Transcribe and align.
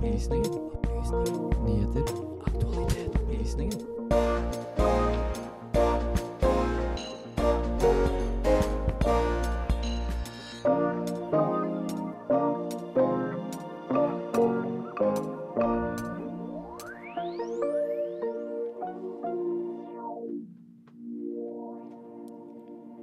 Opplysningen. 0.00 0.52
Opplysninger. 0.52 1.64
Nyheter. 1.64 2.02
Aktualitet. 2.46 3.14
Opplysninger. 3.14 3.78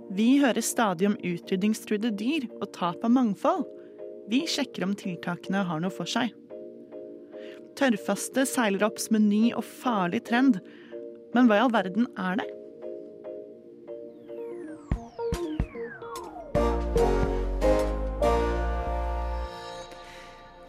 Vi 0.10 0.40
hører 0.40 0.62
stadig 0.62 1.08
om 1.08 1.18
utrydningstruede 1.22 2.10
dyr 2.18 2.50
og 2.58 2.74
tap 2.74 3.04
av 3.06 3.14
mangfold. 3.14 3.68
Vi 4.30 4.48
sjekker 4.50 4.90
om 4.90 4.98
tiltakene 4.98 5.62
har 5.70 5.86
noe 5.86 5.94
for 5.94 6.10
seg. 6.10 6.34
Tørrfaste 7.78 8.46
seiler 8.50 8.88
opp 8.88 8.98
som 9.02 9.20
en 9.20 9.28
ny 9.30 9.52
og 9.54 9.66
farlig 9.66 10.24
trend. 10.30 10.60
Men 11.36 11.50
hva 11.50 11.60
i 11.60 11.66
all 11.66 11.74
verden 11.76 12.08
er 12.18 12.40
det? 12.42 12.48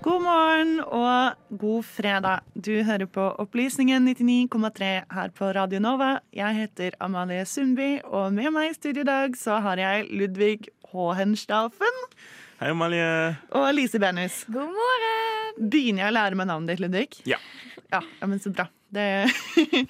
God 0.02 0.22
morgen 0.22 0.78
og 0.84 1.34
god 1.58 1.82
fredag. 1.84 2.44
Du 2.54 2.70
hører 2.86 3.06
på 3.10 3.24
Opplysningen 3.42 4.08
99,3 4.08 4.90
her 5.14 5.32
på 5.34 5.50
Radio 5.56 5.80
Nova. 5.82 6.18
Jeg 6.32 6.54
heter 6.60 6.96
Amalie 7.00 7.44
Sundby, 7.44 7.98
og 8.04 8.32
med 8.32 8.52
meg 8.54 8.70
i 8.70 8.76
studio 8.78 9.02
i 9.04 9.10
dag 9.10 9.36
så 9.36 9.58
har 9.64 9.80
jeg 9.82 10.06
Ludvig 10.10 10.70
Hohenstaufen 10.92 12.02
Hei, 12.60 12.70
Amalie. 12.70 13.36
og 13.50 13.68
Lise 13.74 13.98
Benus. 14.02 14.44
God 14.46 14.72
morgen! 14.74 15.07
Begynner 15.58 16.06
jeg 16.06 16.12
å 16.12 16.16
lære 16.16 16.38
meg 16.38 16.48
navnet 16.50 16.74
ditt, 16.74 16.82
Ludvig? 16.84 17.20
Ja. 17.28 17.38
Ja, 17.90 18.02
ja 18.20 18.28
men 18.30 18.40
så 18.42 18.52
bra. 18.54 18.68
Det, 18.88 19.04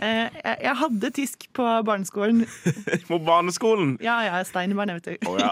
Eh, 0.00 0.26
jeg, 0.32 0.56
jeg 0.64 0.76
hadde 0.80 1.10
tysk 1.14 1.46
på 1.56 1.64
barneskolen. 1.86 2.46
På 3.10 3.18
barneskolen. 3.22 3.96
Ja, 4.02 4.20
ja, 4.24 4.40
Steinerbarn, 4.46 4.94
vet 4.96 5.10
du. 5.10 5.28
Å 5.28 5.34
ja. 5.36 5.50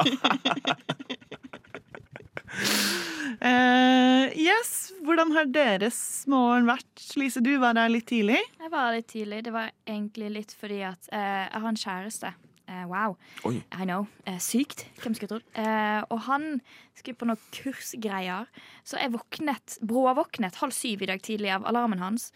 uh, 3.44 4.24
yes, 4.48 4.72
hvordan 5.04 5.34
har 5.36 5.50
deres 5.52 6.00
morgen 6.30 6.68
vært? 6.70 7.04
Lise, 7.20 7.44
du 7.44 7.52
var 7.60 7.76
der 7.76 7.92
litt 7.92 8.08
tidlig. 8.08 8.40
Jeg 8.40 8.72
var 8.72 8.94
litt 8.96 9.10
tidlig. 9.12 9.42
Det 9.46 9.54
var 9.54 9.72
egentlig 9.84 10.32
litt 10.40 10.56
fordi 10.56 10.80
at 10.88 11.12
uh, 11.12 11.44
jeg 11.44 11.60
har 11.60 11.70
en 11.74 11.82
kjæreste. 11.84 12.32
Eh, 12.68 12.84
wow. 12.86 13.16
Oi. 13.48 13.62
I 13.72 13.84
know. 13.84 14.06
Eh, 14.24 14.36
sykt. 14.38 14.84
Hvem 15.00 15.14
skulle 15.16 15.30
trodd? 15.30 15.46
Eh, 15.56 16.02
og 16.12 16.20
han 16.26 16.60
skulle 16.98 17.16
på 17.16 17.28
noen 17.28 17.40
kursgreier. 17.54 18.48
Så 18.84 19.00
jeg 19.00 19.14
våknet, 19.14 19.78
bråvåknet 19.88 20.60
halv 20.60 20.74
syv 20.76 21.02
i 21.02 21.08
dag 21.08 21.22
tidlig 21.24 21.54
av 21.54 21.64
alarmen 21.68 22.02
hans. 22.02 22.28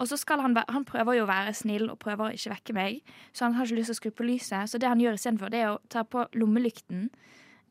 Og 0.00 0.10
så 0.10 0.18
skal 0.18 0.42
han, 0.42 0.56
han 0.56 0.88
prøver 0.88 1.20
jo 1.20 1.26
å 1.26 1.30
være 1.30 1.54
snill 1.54 1.86
og 1.92 2.00
prøver 2.02 2.26
å 2.26 2.34
ikke 2.34 2.56
vekke 2.56 2.76
meg. 2.76 3.14
Så 3.32 3.46
han 3.46 3.54
har 3.54 3.68
ikke 3.68 3.78
lyst 3.78 3.92
til 3.92 3.98
å 3.98 4.00
skru 4.00 4.10
på 4.10 4.26
lyset. 4.26 4.72
Så 4.72 4.82
det 4.82 4.90
han 4.90 5.02
gjør 5.02 5.20
istedenfor, 5.20 5.54
det 5.54 5.62
er 5.62 5.76
å 5.76 5.80
ta 5.92 6.02
på 6.02 6.26
lommelykten 6.34 7.06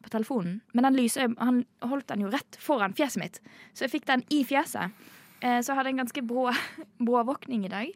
på 0.05 0.15
telefonen. 0.15 0.61
Men 0.71 0.87
den 0.87 0.99
lyser, 1.01 1.35
han 1.41 1.65
holdt 1.83 2.07
den 2.13 2.23
jo 2.23 2.31
rett 2.31 2.59
foran 2.61 2.95
fjeset 2.95 3.19
mitt, 3.19 3.39
så 3.73 3.87
jeg 3.87 3.95
fikk 3.95 4.05
den 4.07 4.23
i 4.29 4.43
fjeset. 4.45 4.93
Så 5.41 5.71
jeg 5.71 5.77
hadde 5.77 5.91
en 5.91 5.99
ganske 6.03 6.21
brå, 6.25 6.45
brå 7.07 7.23
våkning 7.25 7.65
i 7.65 7.71
dag. 7.73 7.89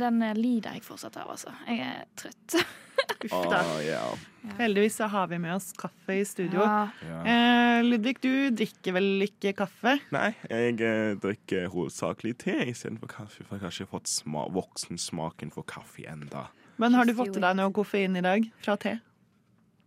Den 0.00 0.24
lider 0.36 0.74
jeg 0.74 0.84
fortsatt 0.84 1.20
av, 1.20 1.30
altså. 1.36 1.52
Jeg 1.68 1.84
er 1.84 2.08
trøtt. 2.18 2.56
Uff 3.28 3.50
da. 3.50 3.62
Oh, 3.62 3.80
yeah. 3.84 4.28
Heldigvis 4.58 4.96
så 4.96 5.06
har 5.12 5.28
vi 5.30 5.38
med 5.38 5.54
oss 5.54 5.70
kaffe 5.78 6.16
i 6.18 6.24
studio. 6.26 6.64
Ja. 6.64 7.20
Eh, 7.22 7.84
Ludvig, 7.84 8.16
du 8.22 8.50
drikker 8.50 8.96
vel 8.96 9.26
ikke 9.28 9.54
kaffe? 9.62 9.96
Nei, 10.14 10.32
jeg 10.50 10.80
eh, 10.82 11.12
drikker 11.22 11.70
hovedsakelig 11.72 12.34
te 12.42 12.56
istedenfor 12.72 13.10
kaffe. 13.12 13.46
For 13.46 13.58
jeg 13.58 13.66
har 13.66 13.76
ikke 13.76 13.92
fått 13.94 14.10
sma 14.10 14.48
voksensmaken 14.52 15.54
for 15.54 15.66
kaffe 15.68 16.08
enda. 16.10 16.48
Men 16.82 16.98
har 16.98 17.06
du 17.06 17.14
fått 17.14 17.36
i 17.38 17.42
deg 17.42 17.58
noe 17.58 17.70
koffein 17.74 18.18
i 18.18 18.24
dag 18.24 18.48
fra 18.64 18.76
te? 18.80 18.96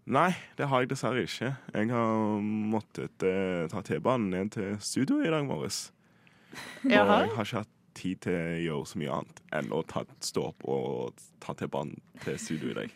Nei, 0.06 0.30
det 0.56 0.70
har 0.70 0.84
jeg 0.84 0.92
dessverre 0.92 1.24
ikke. 1.26 1.56
Jeg 1.74 1.90
har 1.90 2.42
måttet 2.46 3.26
eh, 3.26 3.66
ta 3.72 3.82
T-banen 3.84 4.30
ned 4.32 4.54
til 4.54 4.76
studio 4.86 5.24
i 5.26 5.32
dag 5.34 5.48
morges. 5.48 5.90
Og 6.86 6.94
jeg 6.94 7.02
har 7.10 7.26
ikke 7.26 7.64
hatt 7.64 7.72
tid 7.96 8.22
til 8.26 8.36
å 8.36 8.62
gjøre 8.62 8.90
så 8.92 9.02
mye 9.02 9.18
annet 9.18 9.42
enn 9.56 9.74
å 9.74 9.82
ta, 9.88 10.04
stå 10.24 10.50
opp 10.52 10.66
og 10.70 11.26
ta 11.44 11.56
T-banen 11.58 11.98
til 12.24 12.38
studio 12.40 12.72
i 12.74 12.78
dag. 12.84 12.96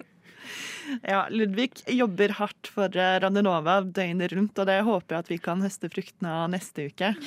Ja, 1.03 1.27
Ludvig 1.29 1.71
jobber 1.87 2.29
hardt 2.39 2.67
for 2.73 2.89
Randenova 2.89 3.19
Radionova 3.49 3.81
døgnet 3.85 4.33
rundt, 4.33 4.59
og 4.59 4.65
det 4.69 4.79
håper 4.87 5.15
jeg 5.15 5.19
at 5.25 5.31
vi 5.31 5.37
kan 5.43 5.61
høste 5.65 5.89
fruktene 5.91 6.29
av 6.43 6.49
neste 6.53 6.89
uke. 6.89 7.13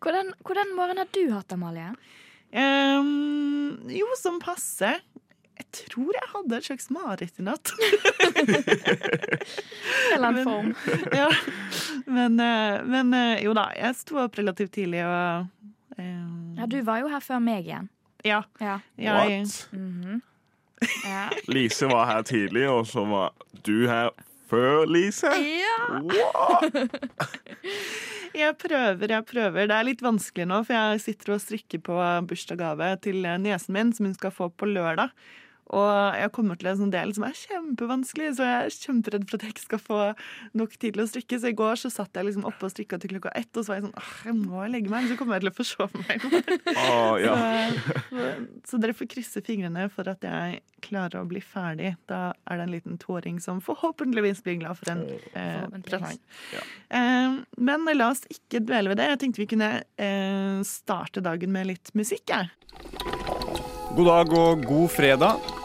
Hvordan, 0.00 0.30
hvordan 0.46 0.70
morgen 0.76 0.96
har 0.96 1.08
du 1.12 1.26
hatt, 1.34 1.52
Amalie? 1.52 1.90
Um, 2.56 3.76
jo, 3.92 4.06
som 4.16 4.38
passe. 4.40 4.94
Jeg 5.60 5.66
tror 5.76 6.16
jeg 6.16 6.28
hadde 6.32 6.56
et 6.56 6.64
slags 6.70 6.88
mareritt 6.94 7.36
i 7.38 7.42
natt. 7.44 7.68
Eller 10.14 10.28
en 10.30 10.40
form. 10.46 10.70
ja. 11.20 11.28
Men, 12.06 12.40
eh, 12.40 12.80
men 12.88 13.12
eh, 13.14 13.44
jo 13.44 13.52
da, 13.56 13.68
jeg 13.76 13.92
sto 14.00 14.16
opp 14.24 14.40
relativt 14.40 14.72
tidlig 14.78 15.04
og 15.04 15.44
um, 16.00 16.56
Ja, 16.56 16.64
du 16.64 16.80
var 16.86 16.96
jo 17.04 17.12
her 17.12 17.20
før 17.20 17.44
meg 17.44 17.68
igjen. 17.68 17.92
Ja. 18.24 18.40
Ja. 18.60 18.80
Jeg, 18.96 19.44
What? 19.44 19.68
Mhm. 19.76 20.22
Ja. 21.04 21.28
Lise 21.54 21.88
var 21.90 22.08
her 22.10 22.22
tidlig, 22.26 22.66
og 22.70 22.86
så 22.90 23.04
var 23.08 23.32
du 23.66 23.86
her 23.88 24.10
før 24.50 24.86
Lise. 24.90 25.30
ja. 25.36 25.76
Wow. 26.00 26.70
jeg 28.42 28.56
prøver, 28.60 29.12
jeg 29.14 29.26
prøver. 29.28 29.68
Det 29.70 29.76
er 29.76 29.86
litt 29.86 30.02
vanskelig 30.04 30.48
nå, 30.50 30.62
for 30.66 30.76
jeg 30.76 31.04
sitter 31.04 31.36
og 31.36 31.44
strikker 31.44 31.82
på 31.86 32.00
bursdagsgave 32.30 32.94
til 33.04 33.24
eh, 33.24 33.38
niesen 33.42 33.76
min, 33.76 33.94
som 33.96 34.08
hun 34.10 34.16
skal 34.18 34.34
få 34.34 34.50
på 34.50 34.68
lørdag. 34.70 35.14
Og 35.76 36.18
jeg 36.18 36.32
kommer 36.34 36.58
til 36.58 36.70
en 36.72 36.80
sånn 36.80 36.92
del 36.94 37.12
som 37.14 37.24
er 37.26 37.36
kjempevanskelig, 37.38 38.30
så 38.38 38.46
jeg 38.48 38.66
er 38.66 38.76
kjemperedd 38.86 39.26
for 39.28 39.38
at 39.38 39.46
jeg 39.46 39.54
ikke 39.54 39.66
skal 39.68 39.82
få 39.84 40.00
nok 40.58 40.74
tid 40.76 40.96
til 40.96 41.04
å 41.04 41.08
strikke. 41.10 41.38
Så 41.38 41.52
i 41.52 41.58
går 41.60 41.78
så 41.78 41.92
satt 41.94 42.16
jeg 42.16 42.26
liksom 42.26 42.46
oppe 42.48 42.66
og 42.66 42.72
strikka 42.74 42.98
til 43.00 43.14
klokka 43.14 43.34
ett, 43.38 43.50
og 43.54 43.62
så 43.62 43.72
var 43.72 43.80
jeg 43.80 43.86
sånn 43.86 44.00
Åh, 44.00 44.10
jeg 44.26 44.36
må 44.40 44.64
legge 44.72 44.92
meg, 44.92 45.06
så 45.10 45.18
kommer 45.20 45.38
jeg 45.38 45.46
til 45.46 45.52
å 45.52 45.56
forsove 45.60 46.02
meg. 46.02 46.26
morgen». 46.26 46.58
Ja. 47.20 47.36
Så, 48.10 48.26
så 48.66 48.80
dere 48.82 48.96
får 48.96 49.10
krysse 49.10 49.42
fingrene 49.46 49.86
for 49.92 50.08
at 50.10 50.24
jeg 50.26 50.60
klarer 50.84 51.22
å 51.22 51.28
bli 51.28 51.42
ferdig. 51.44 51.94
Da 52.10 52.32
er 52.48 52.60
det 52.60 52.66
en 52.66 52.74
liten 52.74 52.98
toåring 53.00 53.38
som 53.42 53.60
forhåpentligvis 53.64 54.42
blir 54.46 54.60
glad 54.62 54.80
for 54.80 54.92
en 54.94 55.04
eh, 55.34 55.78
presang. 55.86 56.18
Ja. 56.54 56.64
Eh, 56.98 57.38
men 57.60 57.88
la 57.94 58.10
oss 58.14 58.24
ikke 58.32 58.62
dvele 58.64 58.92
ved 58.92 59.02
det. 59.02 59.10
Jeg 59.12 59.22
tenkte 59.24 59.44
vi 59.44 59.50
kunne 59.54 59.72
eh, 60.00 60.58
starte 60.66 61.22
dagen 61.24 61.54
med 61.54 61.70
litt 61.72 61.94
musikk. 61.98 62.30
Jeg. 62.30 62.50
God 63.96 64.06
dag 64.06 64.36
og 64.38 64.68
god 64.68 64.92
fredag. 64.94 65.59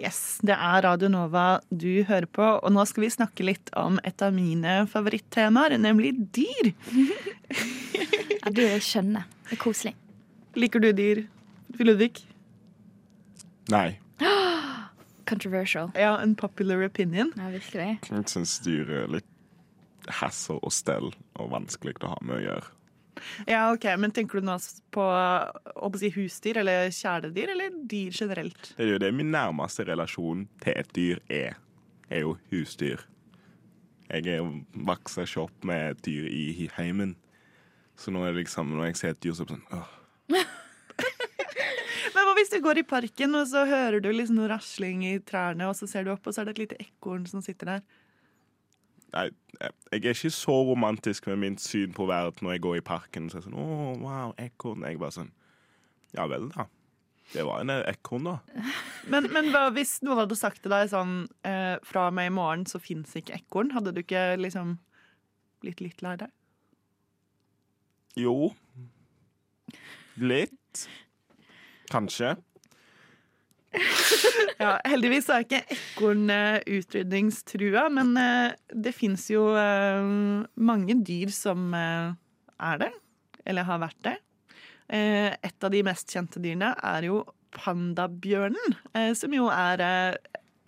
Yes, 0.00 0.38
det 0.40 0.54
er 0.56 0.80
Radio 0.86 1.10
Nova 1.12 1.60
du 1.68 2.02
hører 2.08 2.24
på, 2.24 2.44
og 2.64 2.72
nå 2.72 2.84
skal 2.88 3.04
vi 3.04 3.10
snakke 3.12 3.44
litt 3.44 3.68
om 3.76 3.98
et 4.08 4.22
av 4.24 4.32
mine 4.32 4.86
favorittemaer, 4.88 5.76
nemlig 5.76 6.14
dyr. 6.32 6.72
Ja, 8.40 8.48
du 8.56 8.62
er 8.64 8.80
skjønne. 8.80 9.26
Det 9.50 9.58
er 9.58 9.60
koselig. 9.60 9.92
Liker 10.56 10.80
du 10.80 10.88
dyr, 10.96 11.26
Ludvig? 11.76 12.22
Nei, 13.68 13.98
Controversial. 15.30 15.92
Ja, 15.94 16.16
en 16.22 16.34
popular 16.34 16.80
opinion. 16.82 17.32
Ja, 17.36 17.52
virkelig. 17.52 17.98
jeg 18.08 18.24
syns 18.32 18.56
dyr 18.64 18.88
er 19.04 19.12
litt 19.14 19.28
hassle 20.20 20.56
og 20.58 20.72
stell 20.74 21.12
og 21.38 21.52
vanskelig 21.52 22.00
å 22.02 22.14
ha 22.14 22.18
med 22.24 22.40
å 22.40 22.44
gjøre. 22.48 22.72
Ja, 23.48 23.72
ok, 23.72 23.84
Men 23.98 24.12
tenker 24.14 24.40
du 24.40 24.46
nå 24.46 24.56
på 24.94 25.04
å 25.04 25.90
si, 25.98 26.10
husdyr 26.14 26.60
eller 26.62 26.90
kjæledyr, 26.94 27.54
eller 27.54 27.78
dyr 27.90 28.14
generelt? 28.14 28.74
Det 28.76 28.86
er 28.86 28.92
jo 28.94 29.00
det 29.02 29.12
min 29.16 29.32
nærmeste 29.34 29.86
relasjon 29.88 30.46
til 30.64 30.76
et 30.76 30.92
dyr 30.96 31.22
er. 31.28 31.58
Er 32.10 32.24
jo 32.24 32.36
husdyr. 32.50 33.06
Jeg 34.10 34.26
er 34.26 34.46
vokser 34.74 35.28
ikke 35.28 35.44
opp 35.44 35.66
med 35.66 35.92
et 35.92 36.00
dyr 36.06 36.26
i 36.26 36.68
heimen. 36.74 37.14
Så 38.00 38.10
nå 38.10 38.24
er 38.24 38.32
det 38.32 38.46
liksom, 38.46 38.72
når 38.74 38.90
jeg 38.90 38.98
ser 38.98 39.14
et 39.14 39.22
dyr, 39.22 39.36
så 39.36 39.44
er 39.44 39.50
det 39.50 39.58
sånn 39.58 39.76
åh. 39.76 39.96
Men 42.14 42.26
hva 42.26 42.34
hvis 42.38 42.50
du 42.50 42.58
går 42.64 42.80
i 42.80 42.86
parken, 42.88 43.36
og 43.38 43.46
så 43.50 43.62
hører 43.68 44.02
du 44.02 44.08
liksom 44.10 44.40
noe 44.40 44.50
rasling 44.50 45.04
i 45.06 45.18
trærne, 45.22 45.68
og 45.68 45.76
så 45.78 45.86
ser 45.90 46.06
du 46.06 46.14
opp, 46.14 46.26
og 46.26 46.34
så 46.34 46.42
er 46.42 46.48
det 46.48 46.56
et 46.56 46.62
lite 46.64 46.80
ekorn 46.82 47.26
som 47.30 47.44
sitter 47.44 47.74
der? 47.74 47.84
Jeg 49.12 49.36
jeg 49.60 50.04
er 50.04 50.14
ikke 50.14 50.30
så 50.32 50.54
romantisk 50.64 51.26
med 51.26 51.36
mitt 51.36 51.60
syn 51.60 51.92
på 51.92 52.06
verden 52.08 52.46
når 52.46 52.52
jeg 52.52 52.62
går 52.64 52.76
i 52.78 52.84
parken. 52.84 53.28
Så 53.28 53.36
er 53.36 53.42
jeg 53.42 53.50
sånn, 53.50 53.58
oh, 53.60 53.96
wow, 54.00 54.30
ekorn. 54.40 54.86
Jeg 54.86 54.96
er 54.96 55.02
bare 55.02 55.16
sånn, 55.18 55.32
ja 56.16 56.24
vel 56.30 56.48
da. 56.54 56.66
Det 57.30 57.44
var 57.46 57.60
en 57.62 57.72
ekorn, 57.76 58.26
da. 58.26 58.38
Men, 59.12 59.28
men 59.32 59.52
hvis 59.76 60.00
noen 60.02 60.22
hadde 60.22 60.36
sagt 60.38 60.62
til 60.64 60.72
deg 60.72 60.88
sånn 60.90 61.22
eh, 61.46 61.76
Fra 61.86 62.08
og 62.10 62.16
med 62.16 62.28
i 62.28 62.32
morgen 62.34 62.66
så 62.68 62.80
fins 62.82 63.14
ikke 63.16 63.36
ekorn. 63.38 63.70
Hadde 63.76 63.94
du 63.94 64.02
ikke 64.02 64.34
liksom 64.40 64.78
blitt 65.62 65.80
litt 65.84 66.02
lei 66.04 66.16
deg? 66.20 66.32
Jo. 68.18 68.50
Litt. 70.20 70.86
Kanskje. 71.92 72.34
Ja, 74.60 74.74
heldigvis 74.84 75.28
er 75.32 75.44
ikke 75.44 75.60
ekorn 75.72 76.30
eh, 76.32 76.58
utrydningstrua, 76.78 77.86
men 77.94 78.12
eh, 78.20 78.56
det 78.74 78.92
fins 78.96 79.28
jo 79.32 79.46
eh, 79.56 80.10
mange 80.60 80.96
dyr 81.06 81.32
som 81.34 81.70
er 81.74 82.82
det, 82.82 82.90
eller 83.48 83.68
har 83.68 83.80
vært 83.80 84.02
det. 84.08 84.16
Et 84.90 85.64
av 85.64 85.70
de 85.70 85.84
mest 85.86 86.10
kjente 86.10 86.42
dyrene 86.42 86.72
er 86.74 87.06
jo 87.06 87.22
pandabjørnen, 87.54 88.74
som 89.14 89.32
jo 89.34 89.46
er 89.54 90.18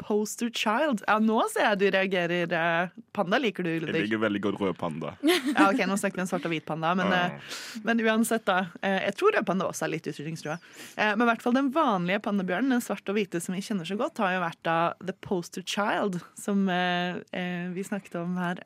poster 0.02 0.50
child. 0.50 1.00
Ja, 1.08 1.16
nå 1.22 1.38
ser 1.52 1.68
jeg 1.70 1.78
du 1.80 1.84
reagerer. 1.94 2.52
eh, 2.52 2.88
Panda 3.14 3.38
liker 3.38 3.62
du, 3.66 3.70
Jeg 3.70 3.94
liker 3.94 4.20
veldig 4.22 4.40
godt 4.44 4.60
rød 4.60 4.76
panda. 4.80 5.14
Ja, 5.56 5.68
ok, 5.70 5.82
Nå 5.86 5.96
snakker 6.00 6.18
vi 6.20 6.24
om 6.24 6.30
svart 6.30 6.46
og 6.48 6.52
hvit 6.54 6.66
panda, 6.66 6.92
men, 6.98 7.12
eh, 7.12 7.38
men 7.86 8.00
uansett, 8.04 8.44
da. 8.48 8.58
eh, 8.82 8.98
Jeg 9.08 9.14
tror 9.20 9.36
rød 9.38 9.46
panda 9.48 9.68
også 9.70 9.86
er 9.86 9.92
litt 9.94 10.06
utrydningstrua. 10.10 10.58
Men 10.98 11.22
i 11.24 11.28
hvert 11.30 11.42
fall 11.44 11.56
den 11.56 11.70
vanlige 11.74 12.20
pandabjørnen, 12.26 12.74
den 12.76 12.84
svarte 12.84 13.12
og 13.14 13.18
hvite 13.18 13.40
som 13.42 13.54
vi 13.56 13.62
kjenner 13.64 13.88
så 13.88 13.96
godt, 14.00 14.18
har 14.22 14.34
jo 14.36 14.44
vært 14.44 14.62
da 14.66 14.76
The 15.02 15.14
Poster 15.24 15.62
Child, 15.62 16.20
som 16.38 16.66
vi 16.66 17.84
snakket 17.86 18.16
om 18.22 18.36
her 18.40 18.62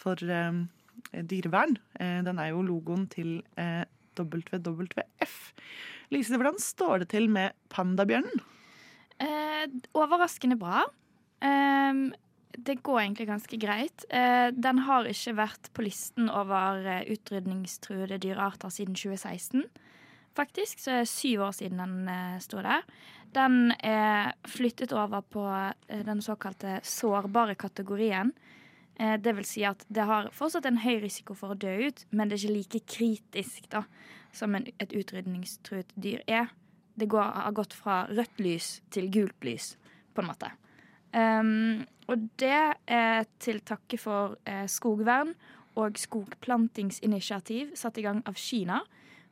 for 0.00 0.20
dyrevern. 1.14 1.76
Den 1.98 2.38
er 2.42 2.50
jo 2.52 2.62
logoen 2.66 3.06
til 3.12 3.40
WWF. 4.18 5.36
Lise, 6.12 6.36
hvordan 6.38 6.58
står 6.60 7.02
det 7.04 7.08
til 7.14 7.28
med 7.32 7.54
pandabjørnen? 7.72 8.42
Eh, 9.22 9.64
overraskende 9.94 10.56
bra. 10.58 10.84
Eh, 11.40 11.94
det 12.58 12.82
går 12.82 13.00
egentlig 13.00 13.26
ganske 13.26 13.56
greit. 13.58 14.04
Eh, 14.10 14.50
den 14.52 14.78
har 14.86 15.08
ikke 15.10 15.36
vært 15.38 15.70
på 15.74 15.84
listen 15.86 16.30
over 16.30 16.86
eh, 16.86 17.06
utrydningstruede 17.14 18.18
dyrearter 18.22 18.70
siden 18.70 18.94
2016. 18.94 19.66
Faktisk, 20.34 20.80
så 20.82 20.90
er 20.90 21.04
det 21.04 21.10
syv 21.10 21.44
år 21.48 21.54
siden 21.54 21.82
den 21.82 22.08
eh, 22.10 22.38
sto 22.42 22.62
der. 22.62 22.82
Den 23.34 23.74
er 23.82 24.34
flyttet 24.46 24.94
over 24.94 25.22
på 25.22 25.44
eh, 25.50 26.02
den 26.06 26.22
såkalte 26.22 26.80
sårbare 26.82 27.54
kategorien. 27.54 28.32
Eh, 28.98 29.16
det 29.18 29.34
vil 29.36 29.46
si 29.46 29.64
at 29.66 29.82
det 29.88 30.06
har 30.06 30.30
fortsatt 30.34 30.66
en 30.70 30.82
høy 30.82 31.00
risiko 31.02 31.34
for 31.38 31.54
å 31.54 31.58
dø 31.58 31.74
ut, 31.88 32.04
men 32.10 32.30
det 32.30 32.38
er 32.38 32.44
ikke 32.44 32.58
like 32.58 32.82
kritisk 32.96 33.70
da, 33.74 33.84
som 34.34 34.54
et 34.58 34.94
utrydningstruet 34.94 35.90
dyr 35.98 36.22
er 36.26 36.50
det 36.94 37.08
går, 37.10 37.22
har 37.22 37.56
gått 37.56 37.74
fra 37.74 38.04
rødt 38.10 38.40
lys 38.42 38.78
til 38.94 39.10
gult 39.12 39.46
lys, 39.46 39.74
på 40.14 40.22
en 40.22 40.30
måte. 40.30 40.50
Um, 41.14 41.84
og 42.10 42.28
det 42.42 42.60
er 42.90 43.26
til 43.40 43.60
takke 43.64 43.98
for 44.00 44.36
eh, 44.50 44.66
skogvern 44.68 45.32
og 45.80 45.98
skogplantingsinitiativ 45.98 47.74
satt 47.78 47.98
i 47.98 48.04
gang 48.04 48.20
av 48.28 48.38
Kina. 48.38 48.82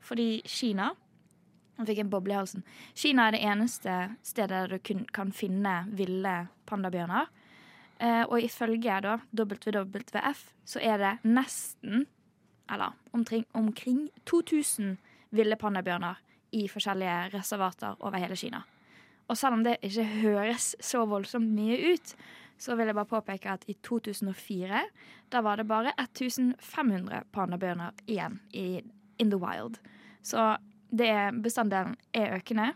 Fordi 0.03 0.43
Kina 0.47 0.93
Jeg 1.79 1.87
fikk 1.89 2.01
en 2.03 2.11
boble 2.13 2.35
i 2.35 2.37
halsen. 2.37 2.63
Kina 2.95 3.25
er 3.27 3.35
det 3.35 3.47
eneste 3.49 3.93
stedet 4.23 4.51
der 4.53 4.75
du 4.77 4.83
kun, 4.85 5.07
kan 5.09 5.31
finne 5.33 5.87
ville 5.97 6.35
pandabjørner. 6.69 7.31
Eh, 7.99 8.25
og 8.29 8.45
ifølge 8.45 8.99
da 9.03 9.17
WWF 9.33 10.43
så 10.69 10.83
er 10.85 11.01
det 11.01 11.13
nesten, 11.25 12.05
eller 12.71 12.93
omkring, 13.13 13.47
omkring 13.55 14.11
2000 14.27 14.99
ville 15.31 15.57
pandabjørner 15.57 16.21
i 16.53 16.67
forskjellige 16.69 17.33
reservater 17.35 17.97
over 18.01 18.21
hele 18.21 18.37
Kina. 18.37 18.63
Og 19.29 19.39
selv 19.39 19.57
om 19.57 19.65
det 19.65 19.79
ikke 19.83 20.05
høres 20.05 20.73
så 20.83 21.05
voldsomt 21.09 21.53
mye 21.55 21.95
ut, 21.95 22.15
så 22.61 22.77
vil 22.77 22.91
jeg 22.91 22.97
bare 22.99 23.11
påpeke 23.11 23.55
at 23.55 23.65
i 23.71 23.75
2004 23.83 24.83
da 25.33 25.41
var 25.43 25.59
det 25.59 25.67
bare 25.71 25.95
1500 25.97 27.25
pandabjørner 27.33 28.05
igjen 28.07 28.39
i 28.53 28.83
in 29.19 29.31
the 29.31 29.39
wild. 29.41 29.79
Så 30.23 30.57
det 30.91 31.15
bestanddelen 31.43 31.97
er 32.15 32.37
økende. 32.37 32.73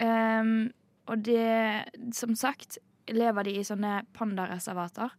Um, 0.00 0.70
og 1.06 1.24
det, 1.24 1.84
som 2.14 2.34
sagt, 2.36 2.78
lever 3.08 3.46
de 3.46 3.56
i 3.58 3.66
sånne 3.66 4.02
pandareservater. 4.16 5.14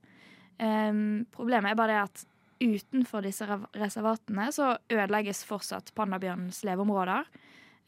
Um, 0.62 1.26
problemet 1.34 1.72
er 1.74 1.80
bare 1.80 1.96
det 1.96 2.02
at 2.06 2.26
utenfor 2.62 3.26
disse 3.26 3.48
reservatene 3.74 4.52
så 4.54 4.76
ødelegges 4.92 5.44
fortsatt 5.50 5.94
pandabjørnens 5.98 6.62
leveområder. 6.68 7.26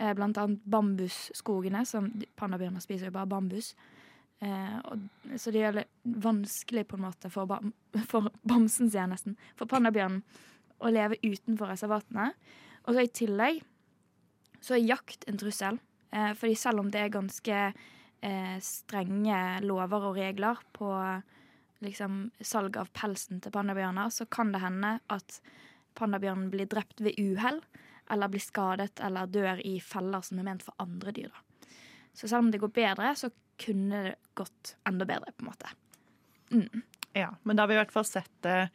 Eh, 0.01 0.13
blant 0.17 0.37
annet 0.41 0.63
bambusskogene, 0.65 1.83
som 1.85 2.09
pandabjørner 2.39 2.81
spiser 2.83 3.09
jo 3.09 3.15
bare 3.15 3.29
bambus. 3.29 3.73
Eh, 4.43 4.77
og, 4.89 5.05
så 5.37 5.53
det 5.53 5.61
gjør 5.61 5.77
det 5.77 5.85
vanskelig 6.23 6.87
på 6.89 6.97
en 6.97 7.05
måte 7.05 7.29
for, 7.31 7.47
bam, 7.49 7.73
for 8.11 8.31
bamsen, 8.41 8.89
sier 8.89 9.03
jeg 9.03 9.13
nesten, 9.13 9.37
for 9.59 9.69
pandabjørnen 9.71 10.23
å 10.83 10.91
leve 10.91 11.19
utenfor 11.23 11.71
reservatene. 11.71 12.31
Og 12.83 12.95
så 12.95 13.05
i 13.05 13.13
tillegg 13.15 13.61
så 14.63 14.75
er 14.75 14.87
jakt 14.87 15.27
en 15.29 15.39
trussel. 15.39 15.79
Eh, 16.13 16.31
fordi 16.39 16.57
selv 16.59 16.83
om 16.83 16.89
det 16.91 17.05
er 17.05 17.13
ganske 17.13 17.59
eh, 17.69 18.57
strenge 18.63 19.39
lover 19.63 20.09
og 20.09 20.19
regler 20.19 20.59
på 20.75 20.89
liksom, 21.83 22.27
salg 22.43 22.79
av 22.79 22.91
pelsen 22.95 23.41
til 23.43 23.53
pandabjørner, 23.53 24.11
så 24.11 24.27
kan 24.31 24.51
det 24.55 24.63
hende 24.63 24.97
at 25.13 25.39
pandabjørnen 25.99 26.49
blir 26.51 26.69
drept 26.71 27.03
ved 27.03 27.19
uhell, 27.21 27.61
eller 28.11 28.31
blir 28.31 28.43
skadet 28.43 28.99
eller 29.03 29.29
dør 29.31 29.61
i 29.65 29.77
feller 29.81 30.25
som 30.25 30.39
er 30.39 30.47
ment 30.47 30.65
for 30.65 30.75
andre 30.83 31.13
dyr. 31.15 31.29
Da. 31.31 31.69
Så 32.13 32.27
selv 32.27 32.45
om 32.45 32.51
det 32.51 32.61
går 32.61 32.73
bedre, 32.73 33.15
så 33.15 33.29
kunne 33.61 34.03
det 34.03 34.15
gått 34.37 34.75
enda 34.87 35.05
bedre, 35.05 35.31
på 35.31 35.45
en 35.45 35.51
måte. 35.51 35.71
Ja, 37.13 37.35
men 37.43 37.55
da 37.55 37.63
har 37.63 37.71
vi 37.71 37.77
i 37.77 37.81
hvert 37.81 37.93
fall 37.93 38.05
sett 38.05 38.47
eh, 38.49 38.67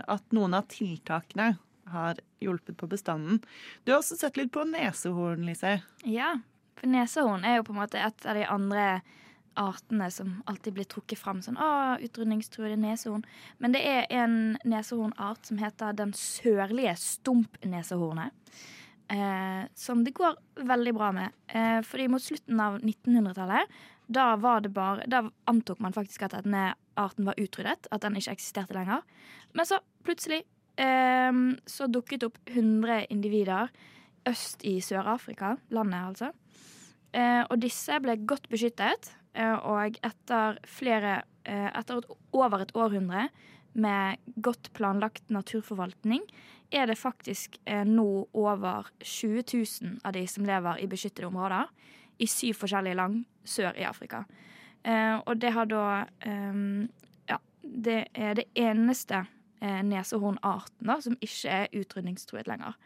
at 0.00 0.34
noen 0.36 0.56
av 0.56 0.66
tiltakene 0.72 1.54
har 1.92 2.20
hjulpet 2.40 2.76
på 2.80 2.88
bestanden. 2.88 3.42
Du 3.84 3.92
har 3.92 4.00
også 4.00 4.16
sett 4.20 4.38
litt 4.40 4.52
på 4.54 4.64
nesehorn, 4.68 5.44
Lise. 5.46 5.78
Ja, 6.08 6.34
for 6.78 6.92
nesehorn 6.92 7.44
er 7.44 7.58
jo 7.58 7.66
på 7.68 7.74
en 7.76 7.82
måte 7.82 8.00
et 8.00 8.26
av 8.28 8.38
de 8.38 8.46
andre 8.48 8.86
artene 9.60 10.08
som 10.10 10.34
alltid 10.50 10.76
blir 10.76 10.88
trukket 10.90 11.20
fram 11.20 11.42
sånn, 11.44 11.58
å, 11.60 11.96
utrydningstruede 12.02 12.78
nesehorn. 12.80 13.24
Men 13.62 13.74
det 13.76 13.82
er 13.86 14.06
en 14.22 14.56
nesehornart 14.68 15.48
som 15.48 15.60
heter 15.62 15.96
den 15.98 16.14
sørlige 16.16 16.94
stumpnesehornet. 17.00 18.36
Eh, 19.12 19.64
som 19.74 20.04
det 20.04 20.14
går 20.16 20.38
veldig 20.64 20.94
bra 20.96 21.10
med. 21.12 21.34
Eh, 21.46 21.80
fordi 21.84 22.08
mot 22.08 22.22
slutten 22.22 22.60
av 22.64 22.78
1900-tallet, 22.80 23.80
da 24.12 24.32
var 24.36 24.60
det 24.60 24.72
bare 24.74 25.06
Da 25.08 25.22
antok 25.48 25.78
man 25.80 25.92
faktisk 25.92 26.24
at 26.26 26.34
denne 26.42 26.74
arten 26.96 27.24
var 27.24 27.38
utryddet, 27.40 27.88
at 27.90 28.02
den 28.02 28.16
ikke 28.16 28.36
eksisterte 28.36 28.76
lenger. 28.76 29.02
Men 29.52 29.68
så 29.68 29.80
plutselig 30.04 30.42
eh, 30.80 31.32
så 31.66 31.88
dukket 31.88 32.24
opp 32.28 32.38
100 32.48 33.06
individer 33.10 33.72
øst 34.28 34.64
i 34.64 34.78
Sør-Afrika, 34.80 35.56
landet 35.70 36.06
altså. 36.06 36.32
Eh, 37.12 37.42
og 37.50 37.58
disse 37.60 37.98
ble 38.00 38.16
godt 38.28 38.48
beskyttet, 38.52 39.10
og 39.34 39.96
etter 40.04 40.58
flere 40.68 41.22
eh, 41.48 41.70
Etter 41.72 42.02
et, 42.02 42.10
over 42.36 42.64
et 42.64 42.74
århundre 42.76 43.28
med 43.72 44.20
godt 44.44 44.68
planlagt 44.76 45.30
naturforvaltning, 45.32 46.20
er 46.72 46.86
det 46.88 46.98
faktisk 47.00 47.58
eh, 47.64 47.84
nå 47.88 48.26
over 48.32 48.88
20 49.00 49.44
000 49.54 49.98
av 50.04 50.12
de 50.16 50.26
som 50.28 50.44
lever 50.44 50.82
i 50.82 50.88
beskyttede 50.88 51.28
områder 51.28 51.70
i 52.20 52.28
syv 52.28 52.60
forskjellige 52.60 52.98
land 52.98 53.22
sør 53.44 53.76
i 53.76 53.86
Afrika. 53.88 54.24
Eh, 54.84 55.16
og 55.24 55.40
det 55.40 55.52
har 55.56 55.68
da 55.70 55.84
eh, 56.20 56.88
Ja, 57.28 57.38
det 57.62 58.00
er 58.14 58.34
det 58.36 58.48
eneste 58.58 59.24
eh, 59.62 59.82
nesehornarten 59.86 60.88
da, 60.88 61.00
som 61.00 61.16
ikke 61.20 61.48
er 61.62 61.72
utrydningstruet 61.72 62.48
lenger. 62.50 62.76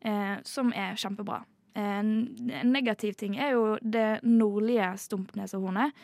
Eh, 0.00 0.36
som 0.44 0.72
er 0.76 0.98
kjempebra. 0.98 1.42
En 1.78 2.10
negativ 2.66 3.14
ting 3.18 3.36
er 3.38 3.54
jo 3.54 3.76
det 3.82 4.22
nordlige 4.26 4.90
stumpnesehornet, 4.98 5.94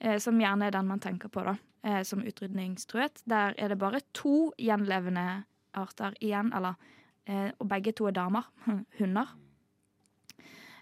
eh, 0.00 0.18
som 0.22 0.38
gjerne 0.38 0.68
er 0.68 0.74
den 0.74 0.86
man 0.86 1.02
tenker 1.02 1.28
på 1.28 1.42
da, 1.46 1.56
eh, 1.82 2.02
som 2.02 2.22
utrydningstruet. 2.22 3.22
Der 3.26 3.54
er 3.58 3.68
det 3.68 3.78
bare 3.78 4.00
to 4.12 4.52
gjenlevende 4.58 5.44
arter 5.74 6.14
igjen, 6.20 6.52
eller, 6.54 6.76
eh, 7.26 7.50
og 7.58 7.68
begge 7.68 7.92
to 7.92 8.06
er 8.06 8.12
damer. 8.12 8.46
Hunder. 8.98 9.34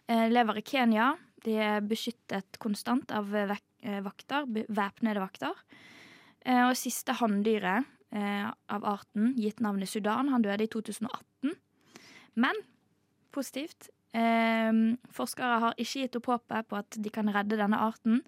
Lever 0.08 0.58
i 0.58 0.62
Kenya. 0.62 1.16
De 1.42 1.56
er 1.58 1.80
beskyttet 1.80 2.60
konstant 2.60 3.10
av 3.10 3.26
vakter, 3.26 4.46
væpnede 4.46 5.18
vakter. 5.18 5.50
Og 6.46 6.76
siste 6.78 7.10
hanndyret 7.18 7.84
av 8.12 8.84
arten, 8.86 9.34
gitt 9.34 9.58
navnet 9.58 9.88
Sudan, 9.88 10.28
han 10.28 10.42
døde 10.42 10.62
i 10.62 10.70
2018. 10.70 11.56
Men 12.36 12.54
positivt. 13.34 13.90
Eh, 14.16 14.72
forskere 15.12 15.60
har 15.64 15.76
ikke 15.80 16.06
gitt 16.06 16.18
opp 16.20 16.32
håpet 16.32 16.68
på 16.70 16.78
at 16.78 16.98
de 17.02 17.12
kan 17.12 17.28
redde 17.34 17.58
denne 17.60 17.80
arten. 17.84 18.22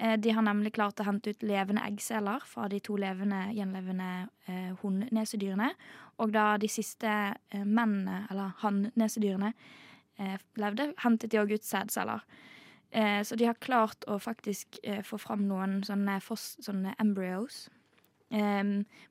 Eh, 0.00 0.16
de 0.16 0.32
har 0.34 0.42
nemlig 0.42 0.72
klart 0.74 1.00
å 1.00 1.06
hente 1.06 1.34
ut 1.34 1.44
levende 1.46 1.84
eggceller 1.86 2.42
fra 2.48 2.68
de 2.72 2.80
to 2.82 2.96
levende, 2.98 3.50
gjenlevende 3.54 4.10
eh, 4.48 4.70
hunnnesedyrene. 4.82 5.70
Og 6.24 6.32
da 6.34 6.54
de 6.60 6.70
siste 6.72 7.10
eh, 7.10 7.64
mennene, 7.64 8.24
eller 8.32 8.54
hannnesedyrene, 8.62 9.52
eh, 10.18 10.38
levde, 10.60 10.90
hentet 11.04 11.30
de 11.32 11.42
òg 11.42 11.52
ut 11.54 11.68
sædceller. 11.68 12.24
Eh, 12.90 13.20
så 13.22 13.36
de 13.38 13.46
har 13.46 13.60
klart 13.62 14.08
å 14.10 14.16
faktisk 14.18 14.80
få 15.06 15.18
fram 15.20 15.44
noen 15.46 15.78
sånne, 15.86 16.16
sånne 16.26 16.96
embryos. 16.98 17.68
Eh, 18.34 18.64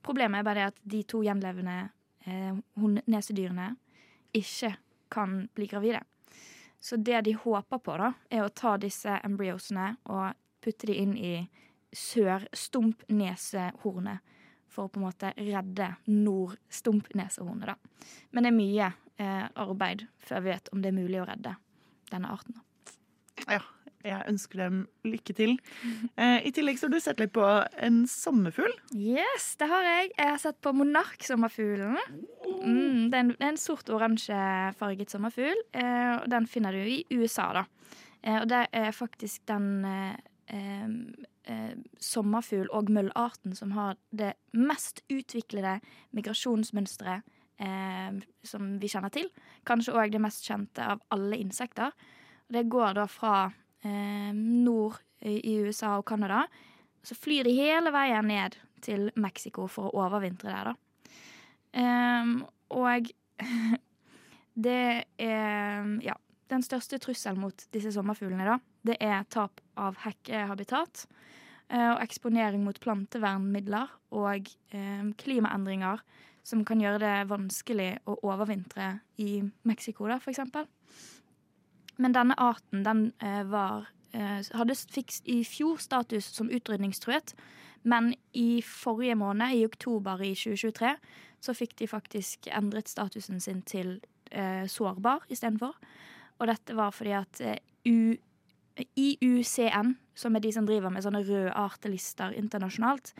problemet 0.03 0.41
er 0.41 0.47
bare 0.47 0.59
det 0.59 0.73
at 0.73 0.83
de 0.95 1.05
to 1.07 1.21
gjenlevende 1.23 1.79
eh, 2.25 2.55
hunnnesedyrene 2.79 3.73
ikke 4.35 4.73
kan 5.11 5.49
bli 5.55 5.67
gravide. 5.67 6.01
Så 6.79 6.95
det 6.95 7.21
de 7.21 7.33
håper 7.35 7.77
på, 7.77 7.97
da, 7.99 8.13
er 8.29 8.43
å 8.45 8.49
ta 8.55 8.77
disse 8.79 9.19
embryosene 9.25 9.95
og 10.07 10.33
putte 10.63 10.87
de 10.87 10.93
inn 11.01 11.17
i 11.17 11.49
sør-stump-nesehornet. 11.95 14.19
For 14.69 14.85
å 14.85 14.89
på 14.93 14.99
en 15.01 15.07
måte 15.07 15.33
redde 15.35 15.95
nord-stump-nesehornet, 16.05 17.67
da. 17.71 17.75
Men 18.31 18.43
det 18.45 18.51
er 18.51 18.61
mye 18.61 18.87
eh, 19.17 19.47
arbeid 19.57 19.99
før 20.21 20.39
vi 20.45 20.49
vet 20.53 20.69
om 20.71 20.81
det 20.83 20.89
er 20.91 20.99
mulig 20.99 21.21
å 21.23 21.27
redde 21.27 21.51
denne 22.11 22.31
arten. 22.31 22.55
Ja, 23.47 23.61
jeg 24.06 24.24
ønsker 24.32 24.62
dem 24.62 24.77
lykke 25.03 25.34
til. 25.36 25.58
Eh, 26.15 26.46
I 26.48 26.51
tillegg 26.56 26.79
så 26.79 26.88
har 26.88 26.94
du 26.94 27.01
sett 27.03 27.20
litt 27.20 27.34
på 27.36 27.46
en 27.84 28.01
sommerfugl. 28.08 28.72
Yes, 28.96 29.51
det 29.60 29.68
har 29.72 29.88
jeg. 29.88 30.12
Jeg 30.13 30.29
har 30.32 30.39
sett 30.39 30.60
på 30.63 30.74
monarksommerfuglen. 30.75 31.98
Mm, 32.63 33.10
det, 33.12 33.20
er 33.20 33.50
en, 33.50 33.60
sort-oransje 33.60 34.39
farget 34.79 35.12
sommerfugl. 35.12 35.65
Eh, 35.75 36.13
og 36.22 36.29
den 36.32 36.48
finner 36.48 36.75
du 36.75 36.79
i 36.79 37.01
USA, 37.12 37.50
da. 37.60 37.65
Eh, 38.24 38.39
og 38.39 38.48
det 38.51 38.65
er 38.72 38.96
faktisk 38.96 39.44
den 39.51 39.84
eh, 39.88 40.15
eh, 40.56 40.88
eh, 41.51 41.74
sommerfugl- 42.00 42.72
og 42.72 42.91
møllarten 42.96 43.58
som 43.58 43.75
har 43.75 44.00
det 44.15 44.38
mest 44.56 45.03
utviklede 45.12 45.79
migrasjonsmønsteret 46.15 47.36
som 48.48 48.68
vi 48.79 48.88
kjenner 48.88 49.12
til. 49.12 49.25
Kanskje 49.68 49.91
òg 49.91 50.13
det 50.13 50.22
mest 50.24 50.46
kjente 50.48 50.79
av 50.79 51.01
alle 51.12 51.36
insekter. 51.44 51.91
Det 52.48 52.70
går 52.72 52.94
da 52.96 53.03
fra 53.12 53.50
eh, 53.83 54.31
nord 54.36 55.00
i, 55.21 55.59
USA 55.65 55.98
og 55.98 56.05
Canada. 56.07 56.45
Så 57.03 57.15
flyr 57.15 57.48
de 57.48 57.55
hele 57.55 57.91
veien 57.95 58.27
ned 58.27 58.55
til 58.83 59.09
Mexico 59.19 59.67
for 59.67 59.89
å 59.89 60.05
overvintre 60.05 60.51
der, 60.51 60.71
da. 60.71 61.13
Ehm, 61.79 62.39
og 62.74 63.12
det 64.67 65.05
er 65.19 65.93
Ja. 66.05 66.17
Den 66.50 66.63
største 66.65 66.98
trusselen 66.98 67.38
mot 67.38 67.53
disse 67.75 67.91
sommerfuglene, 67.93 68.41
da, 68.41 68.55
det 68.81 68.95
er 69.05 69.19
tap 69.29 69.59
av 69.77 70.00
hekkehabitat. 70.01 71.03
eh, 71.69 71.91
Og 71.91 72.01
eksponering 72.01 72.63
mot 72.63 72.79
plantevernmidler 72.81 73.91
og 74.17 74.50
eh, 74.74 75.03
klimaendringer 75.21 76.01
som 76.41 76.65
kan 76.65 76.81
gjøre 76.81 76.98
det 77.03 77.29
vanskelig 77.29 78.00
å 78.09 78.17
overvintre 78.25 79.00
i 79.21 79.43
Mexico, 79.63 80.07
da, 80.09 80.17
for 80.17 80.31
eksempel. 80.31 80.65
Men 82.00 82.15
denne 82.15 82.38
arten 82.39 82.84
den 82.86 83.10
eh, 83.24 83.44
var 83.50 83.89
eh, 84.15 84.39
hadde, 84.56 84.75
fikk 84.75 85.20
i 85.29 85.41
fjor 85.48 85.82
status 85.84 86.29
som 86.36 86.51
utrydningstruet. 86.51 87.36
Men 87.84 88.13
i 88.36 88.62
forrige 88.65 89.15
måned, 89.20 89.56
i 89.56 89.65
oktober 89.68 90.22
i 90.24 90.34
2023, 90.36 90.96
så 91.39 91.56
fikk 91.56 91.77
de 91.79 91.88
faktisk 91.88 92.50
endret 92.51 92.91
statusen 92.91 93.39
sin 93.44 93.62
til 93.68 93.98
eh, 94.32 94.65
sårbar 94.68 95.27
istedenfor. 95.32 95.75
Og 96.39 96.48
dette 96.48 96.75
var 96.75 96.96
fordi 96.96 97.15
at 97.20 97.44
eh, 97.44 97.60
U, 97.88 98.15
IUCN, 98.79 99.96
som 100.15 100.36
er 100.36 100.44
de 100.44 100.51
som 100.56 100.68
driver 100.68 100.91
med 100.91 101.03
sånne 101.03 101.24
røde 101.27 101.53
artelister 101.56 102.36
internasjonalt, 102.38 103.13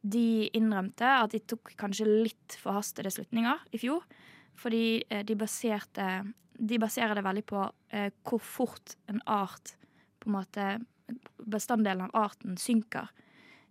de 0.00 0.48
innrømte 0.54 1.04
at 1.04 1.32
de 1.34 1.40
tok 1.42 1.72
kanskje 1.78 2.06
litt 2.06 2.56
forhastede 2.60 3.10
slutninger 3.12 3.64
i 3.74 3.80
fjor. 3.82 4.04
Fordi 4.58 5.02
eh, 5.08 5.24
de 5.26 5.36
baserte 5.38 6.08
De 6.58 6.78
baserer 6.82 7.14
det 7.14 7.24
veldig 7.26 7.44
på 7.46 7.62
eh, 7.94 8.10
hvor 8.26 8.42
fort 8.42 8.96
en 9.10 9.20
art 9.26 9.76
på 10.18 10.30
en 10.30 10.38
måte 10.38 10.70
Bestanddelen 11.48 12.10
av 12.10 12.16
arten 12.26 12.58
synker. 12.60 13.08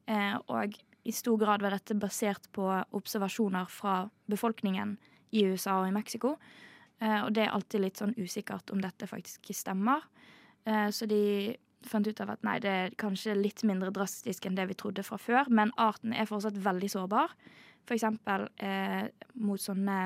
Eh, 0.09 0.33
og 0.49 0.73
i 1.07 1.13
stor 1.13 1.37
grad 1.37 1.61
var 1.61 1.75
dette 1.75 1.95
basert 1.99 2.47
på 2.55 2.65
observasjoner 2.97 3.69
fra 3.69 3.99
befolkningen 4.25 4.95
i 5.37 5.43
USA 5.45 5.77
og 5.81 5.91
i 5.91 5.93
Mexico. 5.95 6.33
Eh, 6.99 7.19
og 7.21 7.31
det 7.35 7.45
er 7.45 7.53
alltid 7.53 7.83
litt 7.83 8.01
sånn 8.01 8.15
usikkert 8.17 8.73
om 8.73 8.81
dette 8.81 9.07
faktisk 9.09 9.51
stemmer. 9.53 10.07
Eh, 10.65 10.89
så 10.89 11.07
de 11.09 11.55
fant 11.87 12.07
ut 12.07 12.21
av 12.23 12.33
at 12.33 12.43
nei, 12.43 12.57
det 12.63 12.73
er 12.73 12.97
kanskje 12.99 13.37
litt 13.37 13.61
mindre 13.67 13.93
drastisk 13.93 14.47
enn 14.47 14.57
det 14.57 14.65
vi 14.71 14.77
trodde 14.79 15.05
fra 15.05 15.19
før, 15.21 15.51
men 15.53 15.71
arten 15.77 16.15
er 16.15 16.27
fortsatt 16.27 16.57
veldig 16.57 16.89
sårbar. 16.91 17.35
For 17.87 17.95
eksempel 17.95 18.49
eh, 18.59 19.07
mot 19.39 19.61
sånne 19.61 19.99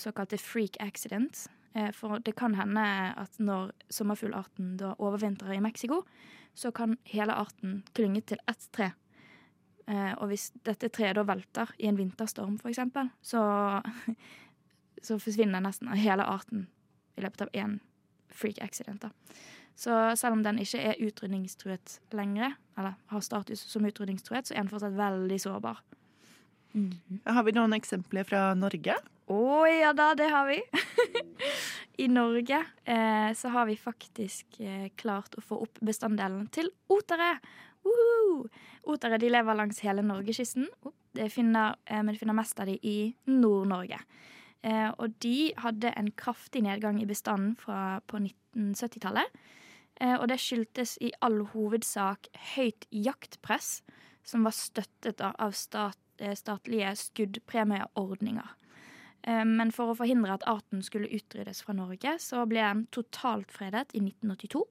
såkalte 0.00 0.38
freak 0.40 0.76
accidents. 0.80 1.48
Eh, 1.76 1.92
for 1.92 2.18
det 2.18 2.32
kan 2.36 2.54
hende 2.54 2.82
at 3.16 3.38
når 3.38 3.72
sommerfuglarten 3.92 4.76
da 4.80 4.94
overvintrer 4.98 5.56
i 5.56 5.60
Mexico, 5.60 6.02
så 6.54 6.70
kan 6.72 6.96
hele 7.04 7.34
arten 7.36 7.82
klynge 7.92 8.22
til 8.24 8.40
ett 8.48 8.68
tre. 8.72 8.90
Eh, 9.86 10.12
og 10.16 10.30
hvis 10.30 10.50
dette 10.64 10.88
treet 10.88 11.18
da 11.18 11.24
velter 11.28 11.74
i 11.78 11.90
en 11.90 11.98
vinterstorm, 11.98 12.56
eksempel, 12.64 13.10
så, 13.20 13.42
så 15.06 15.18
forsvinner 15.20 15.60
nesten 15.60 15.92
hele 15.92 16.24
arten 16.24 16.64
i 17.16 17.24
løpet 17.24 17.44
av 17.44 17.52
én 17.52 17.76
freak 18.32 18.62
accident. 18.64 19.02
da. 19.02 19.10
Så 19.76 19.92
selv 20.16 20.38
om 20.38 20.42
den 20.42 20.58
ikke 20.58 20.80
er 20.80 21.02
utrydningstruet 21.04 21.98
lenger, 22.16 22.56
eller 22.78 22.96
har 23.12 23.20
status 23.20 23.60
som 23.68 23.84
utrydningstruet, 23.84 24.48
så 24.48 24.54
er 24.54 24.64
den 24.64 24.72
fortsatt 24.72 24.96
veldig 24.96 25.38
sårbar. 25.40 25.84
Har 27.26 27.44
vi 27.44 27.52
noen 27.56 27.76
eksempler 27.76 28.24
fra 28.24 28.54
Norge? 28.56 28.96
Å 29.26 29.66
ja 29.66 29.90
da, 29.96 30.12
det 30.14 30.28
har 30.30 30.46
vi. 30.46 30.60
I 32.04 32.06
Norge 32.12 32.60
eh, 32.84 33.30
så 33.34 33.50
har 33.50 33.66
vi 33.66 33.74
faktisk 33.80 34.60
eh, 34.60 34.88
klart 34.94 35.34
å 35.34 35.42
få 35.42 35.58
opp 35.64 35.80
bestanddelen 35.82 36.46
til 36.54 36.68
otere. 36.92 37.32
Woohoo! 37.86 38.46
Otere 38.86 39.18
de 39.18 39.30
lever 39.32 39.58
langs 39.58 39.80
hele 39.82 40.04
norgeskysten, 40.06 40.68
oh, 40.86 40.94
eh, 41.18 41.32
men 41.34 42.12
du 42.12 42.20
finner 42.20 42.38
mest 42.38 42.60
av 42.62 42.70
de 42.70 42.76
i 42.86 42.98
Nord-Norge. 43.26 43.98
Eh, 44.62 44.90
og 44.94 45.16
de 45.24 45.50
hadde 45.58 45.90
en 45.98 46.10
kraftig 46.14 46.62
nedgang 46.66 47.00
i 47.02 47.08
bestanden 47.08 47.56
fra, 47.58 47.98
på 48.06 48.20
1970-tallet. 48.22 49.40
Eh, 49.98 50.14
og 50.14 50.28
det 50.30 50.38
skyldtes 50.42 50.96
i 51.02 51.10
all 51.24 51.40
hovedsak 51.50 52.30
høyt 52.54 52.86
jaktpress, 52.94 53.80
som 54.26 54.46
var 54.46 54.54
støttet 54.54 55.22
av 55.22 55.54
stat, 55.54 55.98
statlige 56.38 56.94
skuddpremieordninger. 56.98 58.54
Eh, 59.26 59.44
Men 59.44 59.72
for 59.74 59.90
å 59.90 59.98
forhindre 59.98 60.36
at 60.36 60.46
arten 60.46 60.82
skulle 60.86 61.10
utryddes 61.10 61.62
fra 61.66 61.74
Norge, 61.76 62.16
så 62.22 62.44
ble 62.48 62.62
den 62.62 62.86
totalt 62.94 63.52
fredet 63.54 63.90
i 63.94 64.02
1982. 64.04 64.62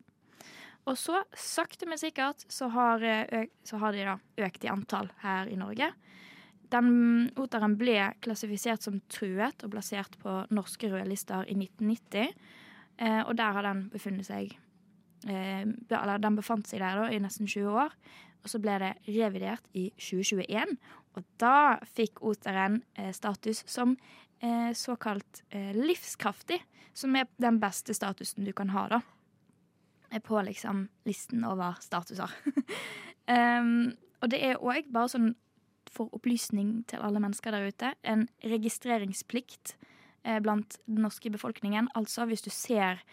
Og 0.86 0.98
så, 1.02 1.24
sakte, 1.34 1.88
men 1.90 1.98
sikkert, 1.98 2.46
så 2.52 2.70
har, 2.70 3.04
eh, 3.04 3.48
så 3.66 3.80
har 3.82 3.92
de 3.92 4.06
da 4.06 4.18
økt 4.46 4.64
i 4.64 4.72
antall 4.72 5.10
her 5.24 5.48
i 5.48 5.58
Norge. 5.58 5.92
Den 6.70 7.32
oteren 7.38 7.78
ble 7.78 8.14
klassifisert 8.22 8.82
som 8.82 9.02
truet 9.10 9.64
og 9.64 9.72
plassert 9.72 10.18
på 10.22 10.48
norske 10.50 10.90
rødlister 10.90 11.46
i 11.50 11.56
1990. 11.56 12.34
Eh, 12.98 13.22
og 13.28 13.36
der 13.36 13.52
har 13.52 13.62
den 13.64 13.90
befunnet 13.90 14.26
seg 14.26 14.58
Eller 15.26 16.20
den 16.20 16.36
befant 16.36 16.68
seg 16.68 16.80
der 16.80 17.00
da 17.00 17.06
i 17.10 17.18
nesten 17.18 17.48
20 17.48 17.66
år. 17.66 17.94
Og 18.46 18.52
så 18.52 18.62
ble 18.62 18.78
det 18.78 18.92
revidert 19.10 19.66
i 19.74 19.88
2021. 19.98 20.76
Og 21.18 21.24
da 21.42 21.80
fikk 21.96 22.22
oteren 22.26 22.84
eh, 22.94 23.10
status 23.16 23.64
som 23.66 23.96
eh, 24.44 24.70
såkalt 24.78 25.42
eh, 25.50 25.74
livskraftig. 25.74 26.60
Som 26.96 27.18
er 27.18 27.26
den 27.42 27.58
beste 27.60 27.96
statusen 27.98 28.46
du 28.46 28.54
kan 28.56 28.70
ha, 28.72 28.86
da. 28.88 29.02
På 30.24 30.40
liksom 30.46 30.86
listen 31.04 31.42
over 31.44 31.76
statuser. 31.84 32.32
um, 33.28 33.92
og 34.22 34.30
det 34.32 34.40
er 34.48 34.62
òg, 34.62 34.86
bare 34.94 35.12
sånn 35.12 35.34
for 35.92 36.14
opplysning 36.16 36.86
til 36.88 37.04
alle 37.04 37.20
mennesker 37.24 37.52
der 37.52 37.68
ute, 37.68 37.92
en 38.04 38.26
registreringsplikt 38.44 39.76
blant 40.44 40.80
den 40.90 41.04
norske 41.06 41.30
befolkningen. 41.32 41.88
Altså 41.96 42.26
hvis 42.28 42.44
du 42.44 42.50
ser 42.50 43.04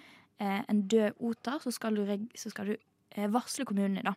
en 0.41 0.81
død 0.91 1.21
oter, 1.21 1.61
så 1.62 1.71
skal 1.75 1.99
du, 1.99 2.09
så 2.35 2.51
skal 2.51 2.73
du 2.73 3.21
varsle 3.35 3.67
kommunene, 3.69 4.03
da. 4.07 4.17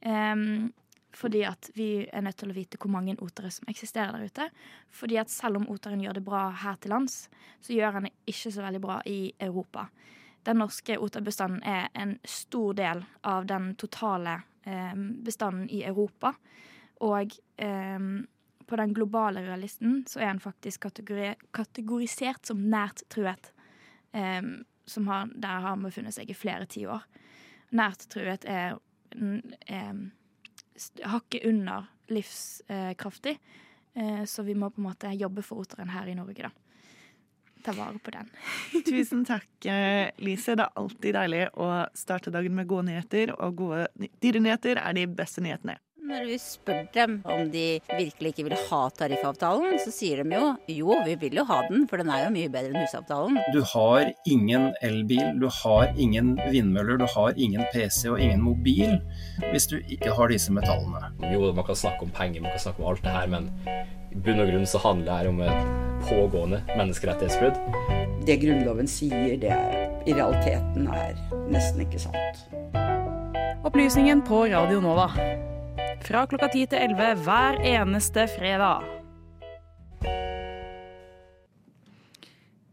Ehm, 0.00 0.72
fordi 1.14 1.42
at 1.48 1.70
vi 1.74 2.06
er 2.12 2.22
nødt 2.22 2.36
til 2.38 2.52
å 2.52 2.56
vite 2.56 2.78
hvor 2.78 2.92
mange 2.92 3.16
otere 3.24 3.50
som 3.50 3.68
eksisterer 3.70 4.12
der 4.14 4.28
ute. 4.28 4.48
Fordi 4.94 5.18
at 5.18 5.32
selv 5.32 5.60
om 5.60 5.68
oteren 5.72 6.02
gjør 6.04 6.18
det 6.18 6.24
bra 6.26 6.48
her 6.62 6.78
til 6.78 6.92
lands, 6.94 7.26
så 7.60 7.74
gjør 7.74 7.96
han 7.96 8.08
det 8.08 8.14
ikke 8.28 8.52
så 8.54 8.62
veldig 8.62 8.82
bra 8.84 9.00
i 9.08 9.20
Europa. 9.40 9.88
Den 10.46 10.60
norske 10.62 10.98
oterbestanden 11.02 11.64
er 11.66 11.88
en 11.98 12.18
stor 12.24 12.76
del 12.78 13.02
av 13.26 13.48
den 13.48 13.72
totale 13.80 14.40
eh, 14.62 14.94
bestanden 15.24 15.66
i 15.74 15.82
Europa. 15.84 16.34
Og 17.04 17.34
eh, 17.56 18.08
på 18.68 18.76
den 18.76 18.94
globale 18.94 19.42
rødlisten 19.46 20.02
så 20.08 20.20
er 20.20 20.32
han 20.32 20.40
faktisk 20.44 20.86
kategori 20.86 21.34
kategorisert 21.56 22.46
som 22.46 22.62
nært 22.70 23.02
truet. 23.10 23.52
Eh, 24.12 24.42
som 24.88 25.08
har, 25.08 25.28
der 25.34 25.60
har 25.60 25.72
han 25.74 25.84
befunnet 25.84 26.16
seg 26.16 26.30
i 26.30 26.36
flere 26.36 26.68
tiår. 26.68 27.04
Nært 27.76 28.06
truet 28.12 28.46
er, 28.48 28.78
hakket 31.04 31.44
under 31.44 31.84
livskraftig. 32.08 33.38
Eh, 33.94 34.24
så 34.24 34.42
vi 34.42 34.54
må 34.54 34.70
på 34.70 34.80
en 34.80 34.88
måte 34.88 35.10
jobbe 35.18 35.42
for 35.42 35.64
oteren 35.64 35.90
her 35.90 36.06
i 36.06 36.14
Norge, 36.14 36.48
da. 36.48 36.50
Ta 37.66 37.72
vare 37.74 37.98
på 37.98 38.12
den. 38.14 38.28
Tusen 38.86 39.24
takk, 39.26 39.48
eh, 39.66 40.10
Lise. 40.22 40.54
Det 40.56 40.68
er 40.68 40.78
alltid 40.78 41.16
deilig 41.18 41.42
å 41.58 41.70
starte 41.98 42.30
dagen 42.34 42.54
med 42.54 42.68
gode 42.70 42.86
nyheter, 42.92 43.32
og 43.42 43.56
gode 43.58 43.88
ny- 43.98 44.12
dyrenyheter 44.22 44.78
er 44.78 44.94
de 44.94 45.06
beste 45.10 45.42
nyhetene. 45.44 45.78
Når 46.08 46.22
vi 46.24 46.36
spør 46.40 46.86
dem 46.94 47.16
om 47.28 47.50
de 47.52 47.82
virkelig 47.84 48.30
ikke 48.32 48.44
vil 48.46 48.54
ha 48.70 48.78
tariffavtalen, 48.96 49.74
så 49.82 49.90
sier 49.92 50.22
de 50.24 50.38
jo 50.38 50.46
jo, 50.72 50.94
vi 51.04 51.16
vil 51.20 51.34
jo 51.36 51.42
ha 51.44 51.58
den, 51.66 51.82
for 51.90 52.00
den 52.00 52.08
er 52.08 52.22
jo 52.22 52.30
mye 52.32 52.48
bedre 52.52 52.70
enn 52.70 52.80
husavtalen. 52.80 53.36
Du 53.52 53.58
har 53.74 54.06
ingen 54.24 54.70
elbil, 54.86 55.34
du 55.42 55.50
har 55.52 55.92
ingen 56.00 56.30
vindmøller, 56.48 56.96
du 57.02 57.04
har 57.12 57.36
ingen 57.36 57.66
PC 57.74 58.06
og 58.08 58.22
ingen 58.24 58.40
mobil 58.40 58.94
hvis 59.50 59.68
du 59.68 59.76
ikke 59.82 60.14
har 60.16 60.32
disse 60.32 60.54
metallene. 60.54 61.10
Jo, 61.28 61.50
man 61.52 61.66
kan 61.68 61.76
snakke 61.76 62.06
om 62.06 62.14
penger, 62.16 62.40
man 62.46 62.56
kan 62.56 62.64
snakke 62.64 62.80
om 62.80 62.88
alt 62.94 63.04
det 63.04 63.12
her, 63.12 63.28
men 63.34 63.50
i 64.08 64.16
bunn 64.16 64.40
og 64.40 64.48
grunn 64.48 64.64
så 64.70 64.80
handler 64.80 65.10
det 65.10 65.18
her 65.18 65.28
om 65.34 65.42
et 65.44 66.06
pågående 66.08 66.62
menneskerettighetsbrudd. 66.72 67.60
Det 68.24 68.38
Grunnloven 68.40 68.88
sier, 68.88 69.36
det 69.44 69.52
er, 69.52 69.76
i 70.08 70.16
realiteten 70.16 70.88
er 70.88 71.20
nesten 71.52 71.84
ikke 71.84 72.00
sant. 72.00 72.48
Opplysningen 73.68 74.24
på 74.24 74.46
Radio 74.48 74.80
Nova. 74.80 75.10
Fra 76.08 76.22
klokka 76.24 76.46
10 76.48 76.70
til 76.72 76.78
11 76.96 77.18
hver 77.26 77.58
eneste 77.68 78.22
fredag. 78.32 78.86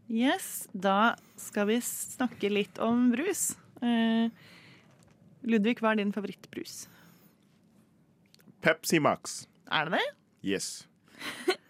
Yes, 0.08 0.64
da 0.72 1.18
skal 1.36 1.68
vi 1.68 1.76
snakke 1.84 2.48
litt 2.48 2.80
om 2.80 3.10
brus. 3.12 3.50
Eh, 3.84 4.32
Ludvig, 5.44 5.76
hva 5.84 5.92
er 5.92 6.00
din 6.00 6.16
favorittbrus? 6.16 6.86
Pepsi 8.64 9.02
Max. 9.04 9.42
Er 9.68 9.90
det 9.90 10.00
det? 10.00 10.08
Yes. 10.54 10.86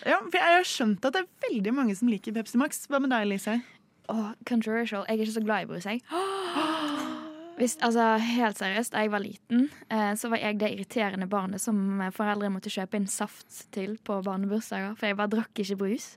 Ja, 0.00 0.16
for 0.24 0.40
jeg 0.40 0.56
har 0.56 0.64
skjønt 0.64 1.04
at 1.04 1.12
det 1.12 1.20
er 1.20 1.50
veldig 1.50 1.72
mange 1.76 1.94
som 1.94 2.08
liker 2.08 2.32
Pepsi 2.32 2.56
Max. 2.58 2.86
Hva 2.88 2.98
med 3.04 3.12
deg, 3.12 3.28
Lise? 3.28 3.60
Åh, 4.08 4.32
controversial. 4.48 5.04
Jeg 5.04 5.20
er 5.20 5.28
ikke 5.28 5.36
så 5.36 5.44
glad 5.44 5.68
i 5.68 5.68
brus, 5.68 5.84
jeg. 5.84 6.00
Hvis, 7.60 7.76
altså, 7.84 8.14
helt 8.24 8.56
seriøst, 8.56 8.94
da 8.94 9.02
jeg 9.04 9.12
var 9.12 9.20
liten, 9.20 9.66
eh, 9.92 10.14
så 10.16 10.30
var 10.32 10.40
jeg 10.40 10.56
det 10.62 10.70
irriterende 10.72 11.28
barnet 11.28 11.60
som 11.60 12.00
foreldre 12.16 12.48
måtte 12.48 12.72
kjøpe 12.72 12.96
inn 12.96 13.08
saft 13.10 13.66
til 13.74 13.98
på 14.00 14.16
barnebursdager, 14.24 14.94
for 14.96 15.10
jeg 15.10 15.18
bare 15.18 15.34
drakk 15.34 15.60
ikke 15.60 15.76
brus. 15.82 16.14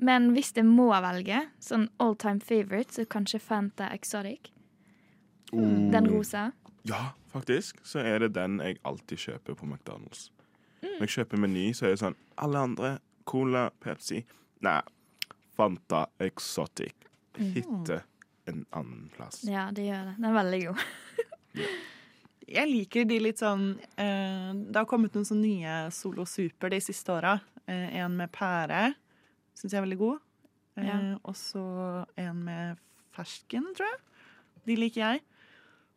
Men 0.00 0.30
hvis 0.32 0.54
jeg 0.56 0.64
må 0.64 0.88
velge, 1.04 1.42
sånn 1.60 1.90
all 2.00 2.16
time 2.16 2.40
favorite, 2.40 2.96
så 2.96 3.04
kanskje 3.04 3.42
Fanta 3.44 3.90
Exotic. 3.92 4.48
Den 5.52 6.08
rosa. 6.08 6.48
Ja, 6.88 7.12
faktisk. 7.28 7.82
Så 7.84 8.00
er 8.00 8.24
det 8.24 8.32
den 8.34 8.56
jeg 8.64 8.80
alltid 8.88 9.20
kjøper 9.26 9.58
på 9.58 9.68
McDonald's. 9.68 10.30
Når 10.82 11.04
jeg 11.04 11.14
kjøper 11.18 11.42
Meny, 11.44 11.66
så 11.76 11.86
er 11.86 11.92
det 11.92 12.00
sånn 12.00 12.16
Alle 12.42 12.62
andre 12.66 12.88
Cola, 13.28 13.68
Pepsi 13.78 14.24
Nei, 14.66 14.80
Fanta 15.54 16.06
Exotic. 16.22 17.06
Hitte 17.36 18.00
en 18.50 18.64
annen 18.74 19.08
plass. 19.14 19.42
Ja, 19.46 19.68
det 19.74 19.84
gjør 19.86 20.08
det. 20.10 20.14
Den 20.18 20.28
er 20.30 20.36
veldig 20.38 20.60
god. 20.66 20.84
Jeg 22.52 22.68
liker 22.68 23.06
de 23.08 23.16
litt 23.22 23.40
sånn 23.40 23.62
eh, 23.96 24.48
Det 24.66 24.76
har 24.76 24.88
kommet 24.90 25.14
noen 25.16 25.24
sånne 25.24 25.46
nye 25.46 25.74
Solo 25.94 26.24
Super 26.28 26.72
de 26.74 26.80
siste 26.84 27.14
åra. 27.14 27.36
Eh, 27.70 27.94
en 28.02 28.16
med 28.18 28.32
pære. 28.34 28.90
Syns 29.56 29.72
jeg 29.72 29.78
er 29.80 29.86
veldig 29.86 30.00
god. 30.02 30.22
Eh, 30.76 30.88
Ja. 30.88 30.96
Og 31.22 31.36
så 31.38 31.62
en 32.18 32.42
med 32.44 32.80
fersken, 33.14 33.70
tror 33.76 33.88
jeg. 33.88 34.00
De 34.68 34.76
liker 34.78 35.00
jeg. 35.04 35.22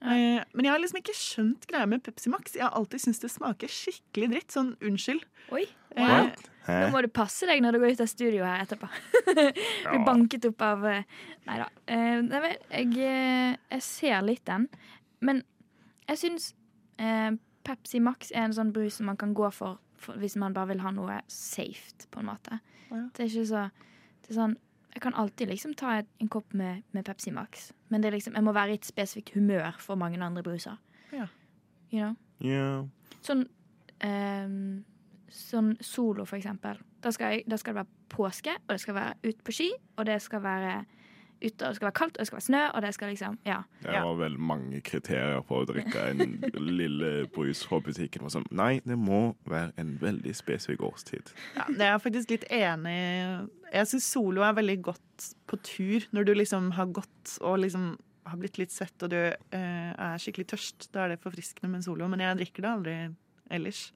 Ja. 0.05 0.43
men 0.53 0.65
jeg 0.67 0.69
har 0.73 0.81
liksom 0.83 0.99
ikke 0.99 1.13
skjønt 1.17 1.63
greia 1.71 1.87
med 1.89 2.03
Pepsi 2.05 2.29
Max. 2.29 2.53
Jeg 2.53 2.61
har 2.67 2.75
alltid 2.77 3.01
syntes 3.01 3.23
det 3.23 3.29
smaker 3.31 3.71
skikkelig 3.71 4.27
dritt. 4.35 4.51
Sånn 4.53 4.73
unnskyld. 4.85 5.23
Oi. 5.55 5.63
wow. 5.95 6.03
What? 6.27 6.43
Hæ? 6.45 6.54
Nå 6.67 6.89
må 6.93 7.01
du 7.05 7.09
passe 7.13 7.47
deg 7.49 7.61
når 7.61 7.75
du 7.75 7.81
går 7.83 7.95
ut 7.95 8.03
av 8.03 8.09
studio 8.09 8.45
her 8.47 8.63
etterpå. 8.63 8.89
Blir 9.85 10.05
banket 10.07 10.47
opp 10.49 10.63
av 10.65 10.85
eh, 10.89 11.07
Nei 11.45 11.57
da. 11.61 11.67
Eh, 11.85 12.21
jeg, 12.25 12.91
eh, 13.05 13.57
jeg 13.75 13.85
ser 13.85 14.25
litt 14.25 14.45
den. 14.49 14.67
Men 15.25 15.43
jeg 16.09 16.21
syns 16.21 16.51
Pepsi 17.65 17.99
Max 18.01 18.31
er 18.31 18.47
en 18.47 18.55
sånn 18.55 18.71
brus 18.73 18.99
som 18.99 19.09
man 19.09 19.19
kan 19.19 19.33
gå 19.37 19.49
for, 19.53 19.81
for 20.01 20.17
hvis 20.21 20.37
man 20.41 20.55
bare 20.55 20.73
vil 20.73 20.83
ha 20.85 20.93
noe 20.95 21.19
safe, 21.31 22.07
på 22.11 22.21
en 22.21 22.29
måte. 22.29 22.59
Ja. 22.89 23.03
Det 23.13 23.25
er 23.25 23.31
ikke 23.31 23.49
så 23.49 23.65
det 24.25 24.33
er 24.33 24.39
sånn, 24.39 24.55
Jeg 24.95 25.01
kan 25.03 25.17
alltid 25.19 25.49
liksom 25.51 25.73
ta 25.75 25.97
en 25.99 26.29
kopp 26.31 26.53
med, 26.55 26.85
med 26.95 27.03
Pepsi 27.05 27.33
Max, 27.35 27.73
men 27.91 28.01
det 28.01 28.13
liksom, 28.13 28.33
jeg 28.37 28.45
må 28.47 28.53
være 28.55 28.73
i 28.73 28.77
et 28.79 28.87
spesifikt 28.87 29.33
humør 29.35 29.75
for 29.83 29.99
mange 29.99 30.21
andre 30.23 30.41
bruser. 30.41 30.77
Ja. 31.11 31.27
You 31.91 31.99
know? 31.99 32.15
Yeah. 32.39 32.85
Sånn 33.25 33.43
ehm, 33.99 34.85
Sånn 35.31 35.73
solo, 35.81 36.25
for 36.25 36.37
eksempel. 36.37 36.79
Da 37.03 37.11
skal, 37.13 37.35
jeg, 37.35 37.47
da 37.49 37.57
skal 37.57 37.73
det 37.73 37.83
være 37.83 38.11
påske, 38.13 38.53
og 38.65 38.75
det 38.75 38.81
skal 38.83 38.97
være 38.97 39.15
ut 39.25 39.41
på 39.45 39.55
ski, 39.55 39.71
og 39.97 40.05
det 40.09 40.19
skal 40.23 40.43
være 40.43 40.75
ute, 41.41 41.65
og 41.65 41.67
det 41.67 41.75
skal 41.75 41.87
være 41.87 41.97
kaldt, 41.99 42.15
og 42.15 42.21
det 42.21 42.27
skal 42.29 42.37
være 42.37 42.45
snø, 42.45 42.61
og 42.67 42.81
det 42.85 42.93
skal 42.95 43.11
liksom 43.11 43.37
Ja. 43.45 43.57
Det 43.81 44.03
var 44.05 44.15
vel 44.21 44.37
mange 44.39 44.81
kriterier 44.81 45.41
på 45.41 45.61
å 45.61 45.67
drikke 45.69 46.05
en 46.11 46.39
lille 46.79 47.11
brus 47.35 47.65
fra 47.67 47.79
butikken. 47.83 48.25
Og 48.25 48.31
sånn. 48.31 48.47
Nei, 48.51 48.79
det 48.85 48.97
må 48.97 49.35
være 49.49 49.73
en 49.81 49.97
veldig 50.01 50.35
spesifikk 50.35 50.85
årstid. 50.87 51.33
Ja, 51.57 51.67
det 51.69 51.81
er 51.81 51.93
jeg 51.93 52.05
faktisk 52.07 52.33
litt 52.35 52.47
enig 52.49 52.95
i. 52.95 53.13
Jeg 53.75 53.91
syns 53.91 54.09
solo 54.13 54.45
er 54.45 54.55
veldig 54.55 54.79
godt 54.85 55.29
på 55.49 55.59
tur. 55.65 56.07
Når 56.15 56.29
du 56.29 56.35
liksom 56.37 56.71
har 56.77 56.91
gått 56.95 57.37
og 57.41 57.59
liksom 57.65 57.95
har 58.25 58.39
blitt 58.41 58.57
litt 58.57 58.73
svett 58.73 59.03
og 59.05 59.11
du 59.13 59.19
eh, 59.19 59.91
er 59.91 60.21
skikkelig 60.21 60.47
tørst. 60.55 60.89
Da 60.95 61.03
er 61.05 61.13
det 61.13 61.21
forfriskende 61.23 61.69
med 61.69 61.81
en 61.81 61.85
solo, 61.85 62.07
men 62.09 62.23
jeg 62.23 62.39
drikker 62.39 62.65
det 62.65 62.71
aldri 62.71 62.95
ellers. 63.49 63.93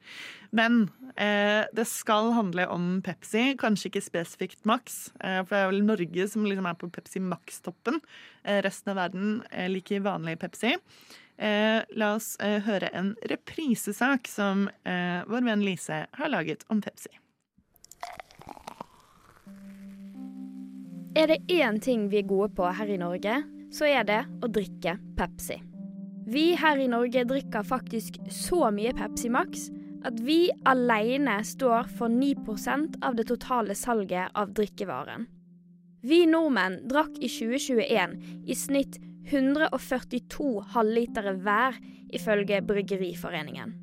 Men 0.49 0.89
eh, 1.15 1.65
det 1.73 1.85
skal 1.85 2.31
handle 2.33 2.67
om 2.67 3.01
Pepsi, 3.05 3.53
kanskje 3.59 3.91
ikke 3.91 4.03
spesifikt 4.05 4.65
Max. 4.69 5.09
Eh, 5.19 5.41
for 5.43 5.55
det 5.55 5.61
er 5.61 5.71
vel 5.71 5.85
Norge 5.85 6.27
som 6.31 6.45
liksom 6.47 6.69
er 6.69 6.77
på 6.79 6.89
Pepsi 6.93 7.21
Max-toppen. 7.23 8.01
Eh, 8.43 8.61
resten 8.65 8.93
av 8.93 9.01
verden 9.03 9.39
eh, 9.51 9.69
liker 9.71 10.05
vanlig 10.05 10.39
Pepsi. 10.41 10.75
Eh, 11.39 11.79
la 11.95 12.13
oss 12.17 12.33
eh, 12.43 12.59
høre 12.65 12.91
en 12.97 13.13
reprisesak 13.31 14.27
som 14.27 14.67
vår 14.83 15.45
venn 15.45 15.63
Lise 15.63 16.03
har 16.11 16.31
laget 16.33 16.65
om 16.73 16.81
Pepsi. 16.83 17.13
Er 21.17 21.31
det 21.31 21.41
én 21.51 21.79
ting 21.81 22.07
vi 22.11 22.21
er 22.21 22.27
gode 22.29 22.51
på 22.55 22.67
her 22.69 22.91
i 22.91 22.99
Norge, 23.01 23.41
så 23.73 23.89
er 23.89 24.05
det 24.07 24.21
å 24.45 24.49
drikke 24.49 24.97
Pepsi. 25.17 25.57
Vi 26.29 26.51
her 26.55 26.77
i 26.77 26.87
Norge 26.87 27.23
drikker 27.25 27.63
faktisk 27.65 28.19
så 28.29 28.67
mye 28.69 28.91
Pepsi 28.93 29.31
Max 29.33 29.63
at 30.05 30.19
vi 30.21 30.51
alene 30.69 31.39
står 31.41 31.87
for 31.97 32.13
9% 32.13 32.99
av 33.01 33.15
det 33.17 33.25
totale 33.31 33.73
salget 33.73 34.29
av 34.37 34.51
drikkevaren. 34.53 35.25
Vi 36.05 36.19
nordmenn 36.29 36.83
drakk 36.91 37.17
i 37.17 37.31
2021 37.33 38.13
i 38.45 38.55
snitt 38.55 38.99
142 39.31 40.51
halvlitere 40.75 41.33
hver, 41.41 41.81
ifølge 42.13 42.61
Bryggeriforeningen. 42.65 43.73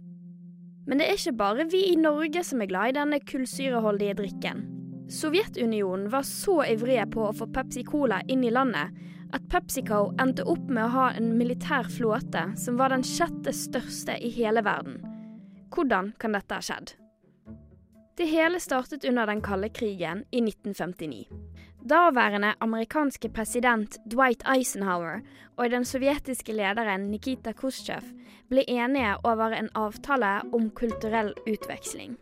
Men 0.87 1.03
det 1.03 1.11
er 1.11 1.19
ikke 1.19 1.35
bare 1.43 1.67
vi 1.71 1.83
i 1.91 1.99
Norge 1.99 2.45
som 2.47 2.63
er 2.63 2.71
glad 2.71 2.93
i 2.93 2.97
denne 3.01 3.21
kullsyreholdige 3.27 4.21
drikken. 4.23 4.63
Sovjetunionen 5.11 6.07
var 6.15 6.23
så 6.27 6.61
ivrige 6.71 7.11
på 7.11 7.27
å 7.27 7.35
få 7.35 7.51
Pepsi 7.51 7.83
Cola 7.87 8.23
inn 8.31 8.47
i 8.47 8.55
landet 8.55 8.95
at 9.35 9.49
PepsiCo 9.51 10.13
endte 10.23 10.45
opp 10.47 10.69
med 10.69 10.85
å 10.85 10.93
ha 10.95 11.07
en 11.17 11.33
militær 11.39 11.89
flåte 11.91 12.45
som 12.61 12.79
var 12.79 12.95
den 12.95 13.05
sjette 13.07 13.55
største 13.55 14.19
i 14.23 14.31
hele 14.37 14.63
verden. 14.67 15.01
Hvordan 15.75 16.13
kan 16.21 16.37
dette 16.37 16.59
ha 16.59 16.63
skjedd? 16.63 16.95
Det 18.17 18.29
hele 18.31 18.61
startet 18.61 19.05
under 19.05 19.27
den 19.29 19.43
kalde 19.45 19.69
krigen 19.69 20.25
i 20.31 20.41
1959. 20.41 21.27
Daværende 21.87 22.55
amerikanske 22.65 23.29
president 23.29 23.99
Dwight 24.11 24.43
Eisenhower 24.49 25.21
og 25.57 25.71
den 25.71 25.85
sovjetiske 25.85 26.55
lederen 26.57 27.11
Nikita 27.13 27.53
Khrusjtsjov 27.55 28.09
ble 28.51 28.65
enige 28.67 29.13
over 29.29 29.53
en 29.55 29.69
avtale 29.79 30.39
om 30.57 30.71
kulturell 30.71 31.35
utveksling. 31.47 32.17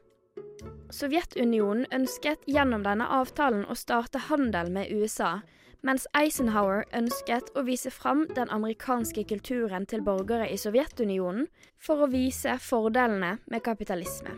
Sovjetunionen 0.92 1.86
ønsket 1.94 2.44
gjennom 2.50 2.84
denne 2.84 3.06
avtalen 3.08 3.64
å 3.70 3.76
starte 3.78 4.26
handel 4.28 4.70
med 4.74 4.92
USA, 4.92 5.38
mens 5.84 6.06
Eisenhower 6.16 6.86
ønsket 6.96 7.50
å 7.54 7.64
vise 7.66 7.92
fram 7.92 8.24
den 8.34 8.50
amerikanske 8.52 9.26
kulturen 9.28 9.84
til 9.86 10.04
borgere 10.04 10.48
i 10.48 10.56
Sovjetunionen 10.60 11.46
for 11.78 12.04
å 12.04 12.10
vise 12.12 12.56
fordelene 12.64 13.36
med 13.52 13.64
kapitalisme. 13.66 14.32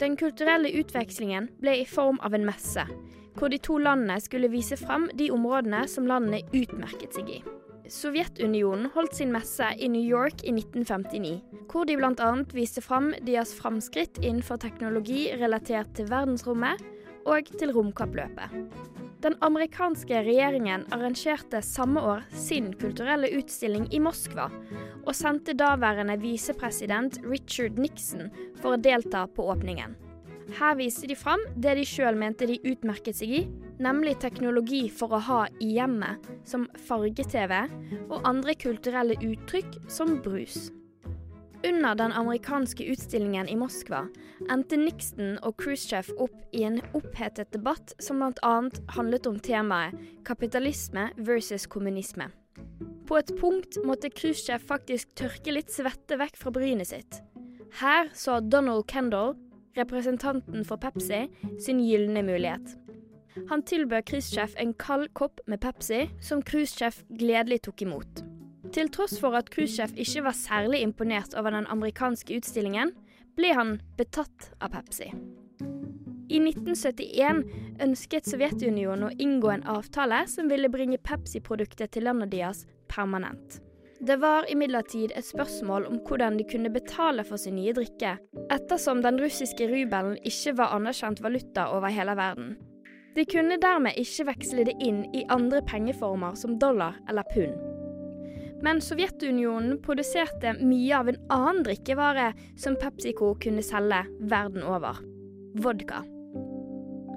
Den 0.00 0.16
kulturelle 0.20 0.72
utvekslingen 0.80 1.48
ble 1.60 1.80
i 1.80 1.88
form 1.88 2.20
av 2.24 2.36
en 2.36 2.44
messe, 2.48 2.84
hvor 3.36 3.52
de 3.52 3.60
to 3.60 3.78
landene 3.80 4.20
skulle 4.20 4.52
vise 4.52 4.76
fram 4.80 5.08
de 5.16 5.30
områdene 5.32 5.86
som 5.88 6.08
landene 6.08 6.44
utmerket 6.56 7.16
seg 7.16 7.32
i. 7.38 7.40
Sovjetunionen 7.90 8.92
holdt 8.94 9.16
sin 9.18 9.32
messe 9.34 9.66
i 9.76 9.88
New 9.90 10.04
York 10.04 10.44
i 10.44 10.52
1959, 10.54 11.40
hvor 11.72 11.88
de 11.88 11.96
bl.a. 11.98 12.30
viste 12.54 12.84
fram 12.84 13.10
deres 13.26 13.52
framskritt 13.58 14.20
innenfor 14.22 14.60
teknologi 14.62 15.24
relatert 15.40 15.90
til 15.98 16.08
verdensrommet 16.12 16.84
og 17.26 17.50
til 17.58 17.74
romkappløpet. 17.74 19.09
Den 19.20 19.34
amerikanske 19.44 20.22
regjeringen 20.24 20.86
arrangerte 20.94 21.60
samme 21.62 22.00
år 22.00 22.22
sin 22.32 22.70
kulturelle 22.80 23.28
utstilling 23.36 23.84
i 23.92 24.00
Moskva, 24.00 24.46
og 25.04 25.12
sendte 25.16 25.52
daværende 25.52 26.16
visepresident 26.22 27.18
Richard 27.28 27.76
Nixon 27.76 28.30
for 28.62 28.76
å 28.76 28.80
delta 28.80 29.26
på 29.28 29.44
åpningen. 29.52 29.98
Her 30.56 30.74
viste 30.80 31.06
de 31.06 31.14
fram 31.14 31.42
det 31.52 31.76
de 31.78 31.84
sjøl 31.86 32.16
mente 32.18 32.48
de 32.48 32.56
utmerket 32.64 33.20
seg 33.20 33.36
i, 33.42 33.44
nemlig 33.80 34.16
teknologi 34.24 34.86
for 34.88 35.12
å 35.12 35.22
ha 35.28 35.40
i 35.60 35.74
hjemmet, 35.76 36.24
som 36.48 36.64
farge-TV, 36.88 37.60
og 38.08 38.24
andre 38.24 38.56
kulturelle 38.56 39.20
uttrykk 39.20 39.82
som 39.92 40.16
brus. 40.24 40.70
Under 41.64 41.94
den 41.94 42.12
amerikanske 42.12 42.84
utstillingen 42.84 43.48
i 43.48 43.56
Moskva 43.56 44.06
endte 44.48 44.78
Nixon 44.80 45.34
og 45.44 45.58
Khrusjtsjov 45.60 46.08
opp 46.24 46.56
i 46.56 46.62
en 46.64 46.78
opphetet 46.96 47.50
debatt 47.52 47.92
som 48.00 48.22
bl.a. 48.22 48.52
handlet 48.96 49.28
om 49.28 49.36
temaet 49.44 49.98
kapitalisme 50.24 51.10
versus 51.20 51.66
kommunisme. 51.68 52.30
På 53.04 53.18
et 53.20 53.34
punkt 53.36 53.76
måtte 53.84 54.08
Khrusjtsjov 54.08 54.64
faktisk 54.70 55.12
tørke 55.20 55.52
litt 55.52 55.72
svette 55.74 56.16
vekk 56.16 56.40
fra 56.40 56.54
brynet 56.56 56.94
sitt. 56.94 57.20
Her 57.82 58.08
så 58.16 58.40
Donald 58.40 58.88
Kendall, 58.88 59.36
representanten 59.76 60.64
for 60.64 60.80
Pepsi, 60.80 61.26
sin 61.60 61.84
gylne 61.84 62.24
mulighet. 62.24 62.72
Han 63.52 63.66
tilbød 63.68 64.08
Khrusjtsjov 64.08 64.56
en 64.56 64.72
kald 64.80 65.12
kopp 65.12 65.44
med 65.46 65.60
Pepsi, 65.60 66.06
som 66.24 66.40
Khrusjtsjov 66.40 67.04
gledelig 67.20 67.66
tok 67.68 67.84
imot. 67.84 68.29
Til 68.70 68.90
tross 68.94 69.16
for 69.18 69.34
at 69.34 69.50
cruisesjef 69.50 69.96
ikke 69.98 70.22
var 70.28 70.36
særlig 70.38 70.82
imponert 70.84 71.34
over 71.34 71.50
den 71.50 71.66
amerikanske 71.66 72.36
utstillingen, 72.38 72.92
ble 73.34 73.54
han 73.56 73.78
betatt 73.98 74.52
av 74.62 74.70
Pepsi. 74.76 75.08
I 76.30 76.38
1971 76.38 77.40
ønsket 77.82 78.28
Sovjetunionen 78.30 79.08
å 79.08 79.14
inngå 79.18 79.50
en 79.50 79.66
avtale 79.72 80.22
som 80.30 80.46
ville 80.52 80.70
bringe 80.70 81.00
Pepsi-produktet 81.02 81.90
til 81.96 82.06
landet 82.06 82.30
deres 82.30 82.62
permanent. 82.92 83.58
Det 84.00 84.16
var 84.22 84.46
imidlertid 84.48 85.12
et 85.18 85.26
spørsmål 85.26 85.88
om 85.90 85.98
hvordan 86.06 86.38
de 86.38 86.46
kunne 86.48 86.70
betale 86.72 87.26
for 87.26 87.42
sin 87.42 87.58
nye 87.58 87.74
drikke, 87.76 88.14
ettersom 88.54 89.02
den 89.04 89.18
russiske 89.20 89.66
rubelen 89.68 90.14
ikke 90.22 90.54
var 90.62 90.76
anerkjent 90.78 91.20
valuta 91.26 91.66
over 91.74 91.92
hele 91.92 92.14
verden. 92.16 92.54
De 93.18 93.26
kunne 93.26 93.58
dermed 93.60 93.98
ikke 93.98 94.30
veksle 94.30 94.64
det 94.70 94.78
inn 94.78 95.02
i 95.10 95.26
andre 95.28 95.60
pengeformer 95.66 96.38
som 96.38 96.56
dollar 96.62 97.02
eller 97.10 97.26
pund. 97.34 97.79
Men 98.62 98.80
Sovjetunionen 98.84 99.78
produserte 99.82 100.52
mye 100.60 100.96
av 100.98 101.08
en 101.08 101.20
annen 101.32 101.62
drikkevare 101.64 102.30
som 102.60 102.76
PepsiCo 102.80 103.34
kunne 103.40 103.64
selge 103.64 104.02
verden 104.20 104.66
over 104.66 105.00
vodka. 105.64 106.02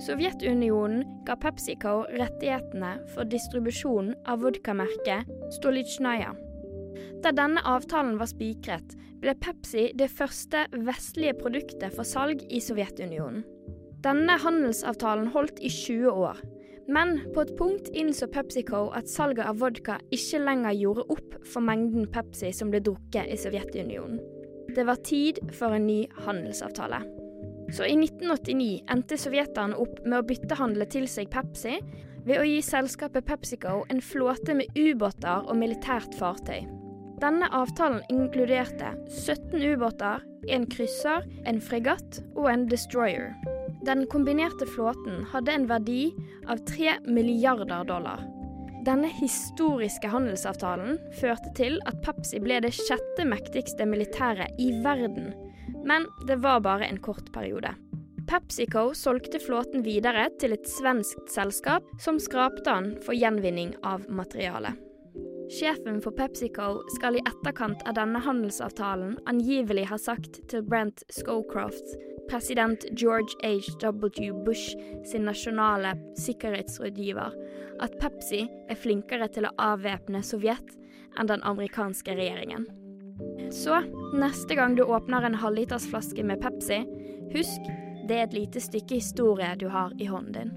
Sovjetunionen 0.04 1.04
ga 1.28 1.36
PepsiCo 1.38 2.00
rettighetene 2.16 2.96
for 3.14 3.30
distribusjon 3.30 4.14
av 4.26 4.42
vodkamerket 4.42 5.30
Stolichnaya. 5.60 6.34
Da 7.24 7.32
denne 7.36 7.62
avtalen 7.68 8.18
var 8.20 8.32
spikret, 8.32 8.96
ble 9.22 9.36
Pepsi 9.40 9.92
det 10.00 10.10
første 10.12 10.66
vestlige 10.74 11.38
produktet 11.40 11.94
for 11.96 12.08
salg 12.08 12.44
i 12.50 12.60
Sovjetunionen. 12.64 13.44
Denne 14.04 14.36
handelsavtalen 14.44 15.30
holdt 15.32 15.62
i 15.64 15.72
20 15.72 16.12
år. 16.12 16.42
Men 16.88 17.20
på 17.34 17.46
et 17.46 17.56
punkt 17.58 17.90
innså 17.96 18.28
PepsiCo 18.32 18.90
at 18.98 19.10
salget 19.10 19.46
av 19.48 19.60
vodka 19.62 19.98
ikke 20.12 20.42
lenger 20.44 20.76
gjorde 20.76 21.08
opp 21.16 21.36
for 21.48 21.64
mengden 21.64 22.10
Pepsi 22.12 22.52
som 22.56 22.74
ble 22.74 22.84
drukket 22.84 23.32
i 23.32 23.40
Sovjetunionen. 23.40 24.20
Det 24.74 24.86
var 24.88 25.00
tid 25.06 25.40
for 25.54 25.76
en 25.76 25.88
ny 25.88 26.02
handelsavtale. 26.26 27.04
Så 27.74 27.88
i 27.88 27.96
1989 27.96 28.84
endte 28.92 29.18
sovjeterne 29.18 29.78
opp 29.80 30.02
med 30.06 30.20
å 30.20 30.26
byttehandle 30.28 30.88
til 30.92 31.08
seg 31.10 31.32
Pepsi 31.34 31.80
ved 32.28 32.40
å 32.40 32.46
gi 32.48 32.60
selskapet 32.66 33.26
PepsiCo 33.28 33.84
en 33.92 34.02
flåte 34.04 34.56
med 34.58 34.78
ubåter 34.78 35.48
og 35.48 35.58
militært 35.60 36.16
fartøy. 36.20 36.64
Denne 37.24 37.48
avtalen 37.56 38.04
inkluderte 38.12 38.92
17 39.08 39.62
ubåter, 39.74 40.24
en 40.52 40.66
krysser, 40.68 41.24
en 41.48 41.62
fregatt 41.64 42.20
og 42.36 42.50
en 42.52 42.66
destroyer. 42.68 43.32
Den 43.86 44.06
kombinerte 44.08 44.66
flåten 44.66 45.26
hadde 45.32 45.52
en 45.52 45.68
verdi 45.68 46.14
av 46.48 46.58
3 46.58 46.94
milliarder 47.06 47.84
dollar. 47.84 48.22
Denne 48.86 49.08
historiske 49.08 50.08
handelsavtalen 50.12 50.98
førte 51.20 51.52
til 51.56 51.76
at 51.88 52.00
Pepsi 52.04 52.40
ble 52.44 52.62
det 52.64 52.74
sjette 52.76 53.26
mektigste 53.28 53.88
militæret 53.88 54.56
i 54.60 54.70
verden. 54.84 55.34
Men 55.84 56.08
det 56.28 56.40
var 56.44 56.64
bare 56.64 56.88
en 56.88 57.00
kort 57.04 57.32
periode. 57.36 57.74
PepsiCo 58.28 58.94
solgte 58.96 59.40
flåten 59.44 59.84
videre 59.84 60.30
til 60.40 60.56
et 60.56 60.68
svensk 60.68 61.28
selskap 61.32 61.88
som 62.00 62.20
skrapte 62.24 62.64
den 62.70 62.94
for 63.04 63.16
gjenvinning 63.16 63.76
av 63.84 64.08
materiale. 64.08 64.72
Sjefen 65.52 66.00
for 66.02 66.16
PepsiCo 66.16 66.80
skal 66.96 67.20
i 67.20 67.26
etterkant 67.28 67.84
av 67.88 68.00
denne 68.00 68.24
handelsavtalen 68.24 69.18
angivelig 69.30 69.90
ha 69.92 70.00
sagt 70.00 70.40
til 70.50 70.64
Brent 70.66 71.04
Scowcroft, 71.12 71.98
president 72.30 72.86
George 72.92 73.36
H.W. 73.44 74.34
Bush 74.46 74.76
sin 75.06 75.26
nasjonale 75.26 75.96
sikkerhetsrådgiver, 76.20 77.34
at 77.82 77.98
Pepsi 78.00 78.46
er 78.70 78.80
flinkere 78.80 79.28
til 79.34 79.48
å 79.48 79.54
avvæpne 79.62 80.24
Sovjet 80.26 80.76
enn 81.20 81.30
den 81.30 81.44
amerikanske 81.46 82.16
regjeringen. 82.18 82.68
Så 83.54 83.82
neste 84.18 84.58
gang 84.58 84.76
du 84.76 84.84
åpner 84.84 85.26
en 85.28 85.38
halvlitersflaske 85.38 86.26
med 86.26 86.42
Pepsi, 86.42 86.82
husk 87.34 87.74
det 88.08 88.18
er 88.18 88.28
et 88.28 88.36
lite 88.36 88.62
stykke 88.62 88.98
historie 89.00 89.54
du 89.60 89.70
har 89.72 89.94
i 90.02 90.10
hånden 90.10 90.34
din. 90.34 90.56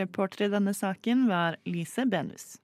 Reporter 0.00 0.46
i 0.46 0.52
denne 0.52 0.74
saken 0.74 1.26
var 1.28 1.58
Lise 1.66 2.06
Benus. 2.06 2.60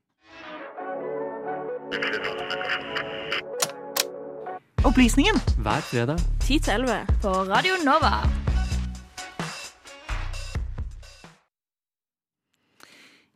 Opplysningen 4.87 5.35
Hver 5.59 5.81
fredag 5.81 6.19
10-11 6.49 7.23
på 7.23 7.29
Radio 7.29 7.75
Nova. 7.85 8.13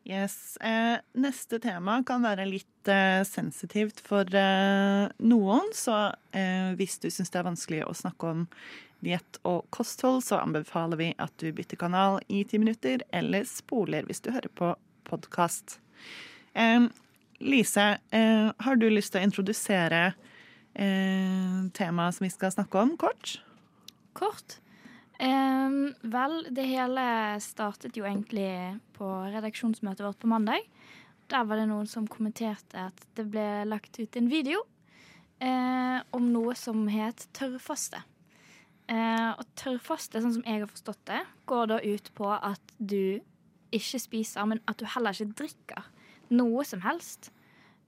Yes. 0.04 0.56
Eh, 0.56 0.98
neste 1.12 1.58
tema 1.62 2.00
kan 2.06 2.22
være 2.26 2.46
litt 2.48 2.90
eh, 2.90 3.22
sensitivt 3.22 4.00
for 4.02 4.26
eh, 4.34 5.06
noen, 5.22 5.70
så 5.74 5.98
eh, 6.34 6.72
hvis 6.74 6.98
du 6.98 7.06
syns 7.10 7.30
det 7.30 7.38
er 7.38 7.46
vanskelig 7.46 7.84
å 7.86 7.94
snakke 7.94 8.32
om 8.34 8.46
diett 9.06 9.38
og 9.46 9.68
kosthold, 9.70 10.24
så 10.26 10.40
anbefaler 10.42 10.98
vi 10.98 11.12
at 11.22 11.36
du 11.38 11.52
bytter 11.54 11.78
kanal 11.78 12.18
i 12.26 12.42
ti 12.42 12.58
minutter, 12.58 13.06
eller 13.14 13.46
spoler 13.46 14.10
hvis 14.10 14.26
du 14.26 14.32
hører 14.34 14.50
på 14.50 14.74
podkast. 15.06 15.78
Lise, 17.40 17.98
eh, 18.10 18.52
har 18.56 18.76
du 18.76 18.90
lyst 18.90 19.14
til 19.14 19.22
å 19.22 19.24
introdusere 19.24 20.00
eh, 20.76 21.60
temaet 21.72 22.16
som 22.16 22.26
vi 22.26 22.32
skal 22.32 22.52
snakke 22.52 22.82
om, 22.82 22.96
kort? 23.00 23.38
Kort? 24.12 24.58
Eh, 25.16 25.76
vel, 26.12 26.34
det 26.52 26.66
hele 26.68 27.04
startet 27.40 27.96
jo 27.96 28.04
egentlig 28.04 28.50
på 28.98 29.08
redaksjonsmøtet 29.32 30.04
vårt 30.04 30.20
på 30.20 30.28
mandag. 30.28 30.66
Der 31.32 31.46
var 31.48 31.56
det 31.56 31.70
noen 31.70 31.88
som 31.88 32.08
kommenterte 32.10 32.90
at 32.90 33.06
det 33.16 33.24
ble 33.32 33.64
lagt 33.64 33.96
ut 33.96 34.18
en 34.20 34.28
video 34.28 34.60
eh, 35.40 35.96
om 36.12 36.26
noe 36.34 36.52
som 36.58 36.82
het 36.92 37.24
tørrfaste. 37.38 38.02
Eh, 38.90 39.30
og 39.32 39.46
tørrfaste, 39.56 40.20
sånn 40.20 40.36
som 40.36 40.44
jeg 40.44 40.60
har 40.60 40.68
forstått 40.68 41.00
det, 41.08 41.22
går 41.48 41.72
da 41.72 41.80
ut 41.80 42.12
på 42.18 42.28
at 42.36 42.76
du 42.76 43.22
ikke 43.72 44.02
spiser, 44.02 44.44
men 44.50 44.60
at 44.68 44.76
du 44.76 44.84
heller 44.90 45.16
ikke 45.16 45.38
drikker 45.40 45.89
noe 46.34 46.64
som 46.66 46.82
helst 46.84 47.30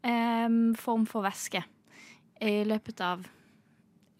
um, 0.02 0.72
form 0.78 1.06
for 1.08 1.24
væske 1.26 1.62
i 2.42 2.62
løpet 2.66 3.04
av 3.04 3.24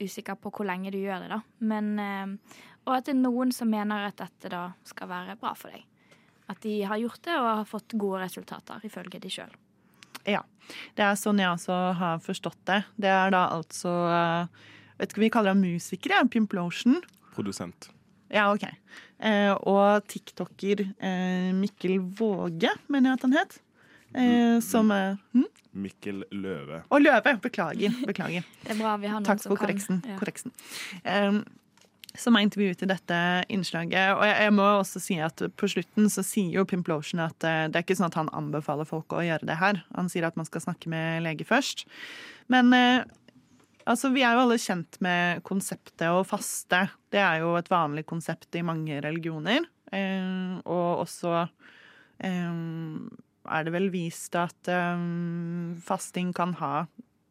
Usikker 0.03 0.35
på 0.41 0.51
hvor 0.51 0.67
lenge 0.67 0.91
du 0.91 0.97
gjør 0.99 1.23
det, 1.23 1.29
da. 1.31 1.39
Men, 1.63 1.93
um, 1.95 2.31
og 2.89 2.97
at 2.97 3.07
det 3.07 3.13
er 3.15 3.21
noen 3.21 3.53
som 3.55 3.71
mener 3.71 4.09
at 4.09 4.19
dette 4.19 4.51
da 4.51 4.65
skal 4.89 5.11
være 5.13 5.37
bra 5.39 5.53
for 5.55 5.71
deg. 5.71 5.85
At 6.51 6.59
de 6.65 6.81
har 6.89 6.99
gjort 6.99 7.23
det 7.23 7.37
og 7.39 7.47
har 7.47 7.69
fått 7.69 7.95
gode 7.95 8.25
resultater, 8.25 8.83
ifølge 8.83 9.21
de 9.23 9.31
sjøl. 9.31 9.53
Ja. 10.27 10.43
Det 10.97 11.05
er 11.07 11.19
sånn 11.19 11.41
jeg 11.43 11.51
også 11.51 11.77
har 11.99 12.21
forstått 12.23 12.61
det. 12.71 12.81
Det 12.99 13.11
er 13.11 13.33
da 13.35 13.49
altså 13.55 13.93
eh, 14.11 14.63
Vet 14.99 15.11
ikke 15.11 15.19
hva 15.19 15.25
vi 15.25 15.33
kaller 15.35 15.55
ham 15.55 15.63
musikere? 15.65 16.21
Pimplotion. 16.31 17.01
Produsent. 17.35 17.89
Ja, 18.33 18.47
OK. 18.53 18.69
Eh, 19.19 19.51
og 19.69 20.07
tiktoker 20.11 20.85
eh, 20.87 21.51
Mikkel 21.57 21.99
Våge, 22.19 22.71
mener 22.93 23.11
jeg 23.11 23.19
at 23.19 23.27
han 23.27 23.35
het. 23.37 23.57
Eh, 24.15 24.61
som 24.65 24.91
er 24.95 25.17
hm? 25.33 25.49
Mikkel 25.73 26.25
Løve. 26.37 26.83
Og 26.93 27.01
Løve! 27.01 27.39
Beklager. 27.43 27.97
beklager. 28.07 28.45
Det 28.65 28.75
er 28.75 28.79
bra 28.81 28.97
vi 29.01 29.09
har 29.09 29.21
noen 29.21 29.29
Takk 29.29 29.41
som 29.41 29.55
for 29.55 29.65
korreksen. 29.65 30.03
Ja. 30.09 30.19
korreksen. 30.21 30.53
Um, 31.07 31.43
som 32.19 32.37
er 32.37 32.45
intervjuet 32.45 32.83
i 32.85 32.91
dette 32.91 33.19
innslaget. 33.53 34.19
Og 34.19 34.25
jeg, 34.27 34.37
jeg 34.45 34.53
må 34.53 34.67
også 34.77 35.01
si 35.01 35.17
at 35.25 35.41
på 35.57 35.71
slutten 35.71 36.11
så 36.13 36.25
sier 36.27 36.59
jo 36.59 36.67
Pimplotion 36.69 37.23
at 37.25 37.47
eh, 37.49 37.65
det 37.73 37.81
er 37.81 37.87
ikke 37.87 37.97
sånn 37.97 38.11
at 38.11 38.19
han 38.21 38.31
anbefaler 38.37 38.89
folk 38.89 39.15
å 39.17 39.25
gjøre 39.25 39.49
det 39.49 39.57
her. 39.63 39.81
Han 39.97 40.13
sier 40.13 40.29
at 40.29 40.37
man 40.37 40.49
skal 40.49 40.65
snakke 40.67 40.93
med 40.93 41.25
lege 41.25 41.49
først. 41.49 41.87
Men 42.53 42.69
eh, 42.77 43.09
altså, 43.89 44.13
vi 44.13 44.27
er 44.27 44.37
jo 44.37 44.45
alle 44.45 44.61
kjent 44.61 45.01
med 45.05 45.41
konseptet 45.49 46.09
å 46.11 46.21
faste. 46.29 46.85
Det 47.13 47.23
er 47.23 47.41
jo 47.47 47.57
et 47.57 47.73
vanlig 47.73 48.05
konsept 48.13 48.61
i 48.61 48.67
mange 48.67 49.01
religioner. 49.05 49.65
Eh, 49.93 50.61
og 50.69 51.07
også 51.07 51.47
eh, 52.29 52.53
er 53.49 53.67
det 53.67 53.75
vel 53.75 53.91
vist 53.93 54.37
at 54.39 54.71
eh, 54.71 55.07
fasting 55.83 56.33
kan 56.37 56.55
ha 56.61 56.87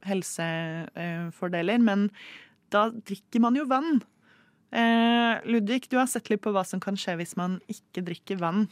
helsefordeler, 0.07 1.81
men 1.81 2.07
da 2.73 2.87
drikker 2.89 3.43
man 3.43 3.57
jo 3.59 3.67
vann. 3.69 4.01
Eh, 4.71 5.41
Ludvig, 5.45 5.89
du 5.91 5.97
har 5.99 6.07
sett 6.07 6.31
litt 6.31 6.43
på 6.43 6.53
hva 6.55 6.63
som 6.67 6.81
kan 6.83 6.97
skje 6.99 7.17
hvis 7.19 7.35
man 7.39 7.59
ikke 7.71 8.05
drikker 8.07 8.39
vann. 8.41 8.65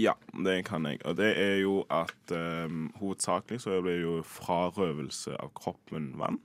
Ja, 0.00 0.16
det 0.32 0.64
kan 0.66 0.88
jeg. 0.88 0.98
Og 1.06 1.18
det 1.20 1.30
er 1.38 1.60
jo 1.62 1.84
at 1.92 2.32
um, 2.34 2.88
hovedsakelig 2.98 3.60
så 3.62 3.78
blir 3.78 4.00
det 4.00 4.02
jo 4.02 4.16
frarøvelse 4.26 5.36
av 5.38 5.52
kroppen 5.54 6.10
vann. 6.18 6.40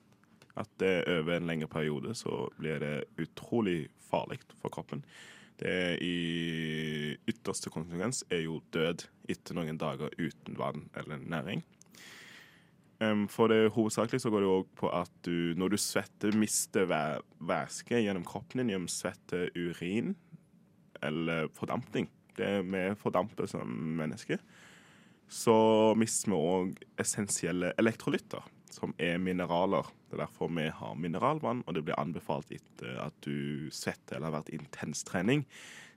At 0.60 0.70
det 0.82 1.08
over 1.10 1.38
en 1.38 1.50
lengre 1.50 1.70
periode 1.72 2.14
så 2.20 2.44
blir 2.60 2.84
det 2.84 2.94
utrolig 3.18 3.88
farlig 4.10 4.42
for 4.60 4.70
kroppen. 4.74 5.02
Det 5.60 5.72
er 5.72 6.04
i 6.04 7.09
ytterste 7.30 7.72
konsekvens 7.74 8.24
er 8.34 8.44
jo 8.46 8.60
død 8.74 9.06
etter 9.30 9.58
noen 9.58 9.80
dager 9.80 10.14
uten 10.20 10.58
vann 10.60 10.88
eller 10.98 11.22
næring. 11.22 11.64
Um, 13.00 13.28
for 13.32 13.48
det 13.48 13.72
hovedsakelig 13.72 14.20
så 14.20 14.32
går 14.32 14.44
det 14.44 14.52
òg 14.52 14.72
på 14.76 14.90
at 14.92 15.12
du 15.24 15.56
når 15.56 15.72
du 15.72 15.78
svetter, 15.80 16.36
mister 16.36 16.90
væ 16.90 17.04
væske 17.48 18.02
gjennom 18.04 18.26
kroppen 18.28 18.60
din 18.60 18.74
gjennom 18.74 18.90
svette, 18.92 19.48
urin 19.56 20.18
eller 21.06 21.48
fordampning. 21.56 22.10
Det 22.36 22.48
er 22.58 22.66
vi 22.68 22.82
fordamper 23.00 23.48
som 23.48 23.72
mennesker. 24.00 24.42
Så 25.30 25.56
mister 25.96 26.34
vi 26.34 26.40
òg 26.40 26.84
essensielle 27.00 27.72
elektrolytter, 27.80 28.44
som 28.74 28.92
er 29.00 29.20
mineraler. 29.22 29.88
Det 30.10 30.18
er 30.18 30.26
derfor 30.26 30.52
vi 30.52 30.68
har 30.74 30.96
mineralvann, 31.00 31.64
og 31.68 31.76
det 31.76 31.86
blir 31.86 32.00
anbefalt 32.02 32.52
etter 32.52 33.00
at 33.04 33.16
du 33.24 33.70
svetter 33.72 34.18
eller 34.18 34.32
har 34.32 34.40
vært 34.42 34.56
intens 34.58 35.06
trening. 35.08 35.46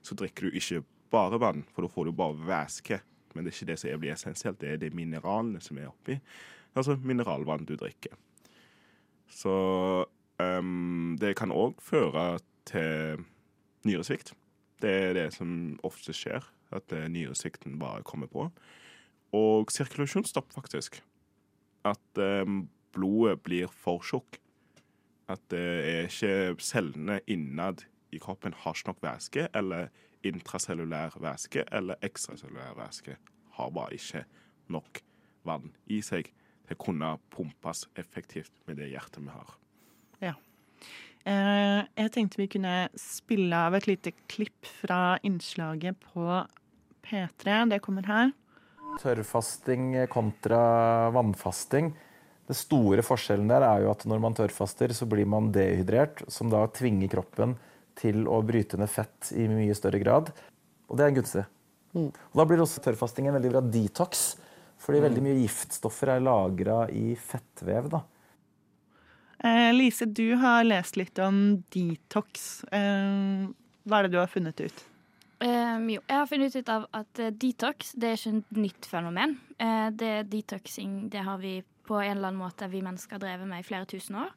Så 0.05 0.15
drikker 0.19 0.47
du 0.47 0.59
ikke 0.59 0.83
bare 1.13 1.39
vann, 1.41 1.63
for 1.73 1.85
da 1.85 1.91
får 1.93 2.09
du 2.09 2.15
bare 2.17 2.47
væske. 2.47 2.99
Men 3.33 3.45
det 3.45 3.53
er 3.53 3.57
ikke 3.57 3.71
det 3.71 3.79
som 3.81 4.01
blir 4.01 4.13
essensielt, 4.13 4.59
det 4.61 4.73
er 4.73 4.81
de 4.81 4.91
mineralene 4.93 5.61
som 5.63 5.79
er 5.81 5.89
oppi. 5.89 6.17
Altså 6.77 6.97
mineralvann 7.01 7.65
du 7.69 7.75
drikker. 7.77 8.15
Så 9.29 9.53
um, 10.41 11.15
det 11.21 11.35
kan 11.37 11.53
òg 11.53 11.81
føre 11.81 12.37
til 12.69 13.23
nyresvikt. 13.87 14.33
Det 14.81 14.91
er 14.91 15.17
det 15.17 15.27
som 15.35 15.79
ofte 15.85 16.13
skjer, 16.15 16.43
at 16.73 16.93
eh, 16.95 17.07
nyresvikten 17.11 17.77
bare 17.79 18.03
kommer 18.03 18.27
på. 18.27 18.49
Og 19.33 19.71
sirkulasjonsstopp, 19.71 20.51
faktisk. 20.53 20.99
At 21.87 22.19
um, 22.19 22.65
blodet 22.93 23.41
blir 23.45 23.71
for 23.71 24.03
tjukk. 24.03 24.39
At 25.31 25.41
det 25.53 25.63
er 25.63 26.09
ikke 26.09 26.61
cellene 26.61 27.21
innad 27.31 27.85
i 28.13 28.19
kroppen 28.21 28.53
har 28.63 28.75
ikke 28.75 28.91
nok 28.91 29.01
væske, 29.05 29.47
eller 29.55 29.87
intracellulær 30.27 31.17
væske 31.21 31.65
eller 31.71 31.99
ekstracellulær 32.05 32.77
væske 32.77 33.17
har 33.57 33.73
bare 33.73 33.97
ikke 33.97 34.23
nok 34.73 35.01
vann 35.47 35.71
i 35.91 35.99
seg 36.05 36.29
til 36.63 36.77
å 36.77 36.81
kunne 36.81 37.09
pumpes 37.33 37.85
effektivt 37.99 38.53
med 38.67 38.79
det 38.79 38.89
hjertet 38.93 39.23
vi 39.23 39.33
har. 39.33 39.55
Ja. 40.23 40.35
Eh, 41.27 41.81
jeg 41.99 42.13
tenkte 42.15 42.39
vi 42.41 42.49
kunne 42.51 42.77
spille 42.99 43.59
av 43.67 43.75
et 43.77 43.87
lite 43.89 44.13
klipp 44.31 44.69
fra 44.81 45.17
innslaget 45.23 45.99
på 46.13 46.25
P3. 47.03 47.59
Det 47.71 47.83
kommer 47.83 48.07
her. 48.07 48.33
Tørrfasting 49.01 49.95
kontra 50.11 51.11
vannfasting. 51.15 51.93
Det 52.47 52.55
store 52.59 53.03
forskjellen 53.05 53.47
der 53.51 53.63
er 53.65 53.85
jo 53.85 53.91
at 53.93 54.03
når 54.07 54.19
man 54.23 54.35
tørrfaster, 54.35 54.91
så 54.95 55.07
blir 55.09 55.27
man 55.29 55.51
dehydrert, 55.55 56.25
som 56.31 56.51
da 56.51 56.65
tvinger 56.75 57.11
kroppen 57.11 57.55
til 57.55 57.72
å 58.01 58.41
bryte 58.45 58.77
ned 58.77 58.89
fett 58.89 59.31
i 59.35 59.47
mye 59.47 59.75
større 59.75 59.99
grad. 59.99 60.31
Og 60.89 60.97
det 60.97 61.05
er 61.05 61.11
gunstig. 61.11 61.45
Mm. 61.93 62.09
Og 62.09 62.35
da 62.39 62.45
blir 62.45 62.61
også 62.63 62.81
tørrfasting 62.83 63.27
en 63.27 63.33
veldig 63.37 63.51
bra 63.51 63.61
detox, 63.61 64.35
fordi 64.79 64.99
Mm. 64.99 65.05
veldig 65.09 65.23
mye 65.23 65.41
giftstoffer 65.47 66.07
er 66.15 66.19
lagra 66.19 66.89
i 66.89 67.15
fettvev. 67.15 67.89
da. 67.89 68.01
Eh, 69.43 69.73
Lise, 69.73 70.05
du 70.05 70.35
har 70.35 70.63
lest 70.63 70.95
litt 70.95 71.19
om 71.19 71.63
detox. 71.71 72.63
Eh, 72.71 73.47
hva 73.87 73.99
er 73.99 74.03
det 74.03 74.11
du 74.11 74.17
har 74.17 74.27
funnet 74.27 74.59
ut? 74.59 74.83
Um, 75.43 75.89
jo, 75.89 75.99
jeg 76.07 76.15
har 76.15 76.27
funnet 76.27 76.55
ut 76.55 76.69
av 76.69 76.85
at 76.93 77.19
eh, 77.19 77.31
detox 77.31 77.93
det 77.99 78.13
er 78.13 78.15
ikke 78.15 78.37
et 78.37 78.59
nytt 78.63 78.85
fenomen. 78.87 79.37
Eh, 79.59 79.89
det 79.91 80.29
Detoxing 80.31 81.09
det 81.09 81.19
har 81.25 81.37
vi 81.37 81.63
på 81.85 81.97
en 81.99 82.17
eller 82.17 82.29
annen 82.29 82.39
måte 82.39 82.69
vi 82.71 82.81
mennesker 82.81 83.19
drevet 83.19 83.45
med 83.49 83.59
i 83.59 83.67
flere 83.67 83.85
tusen 83.85 84.15
år. 84.15 84.31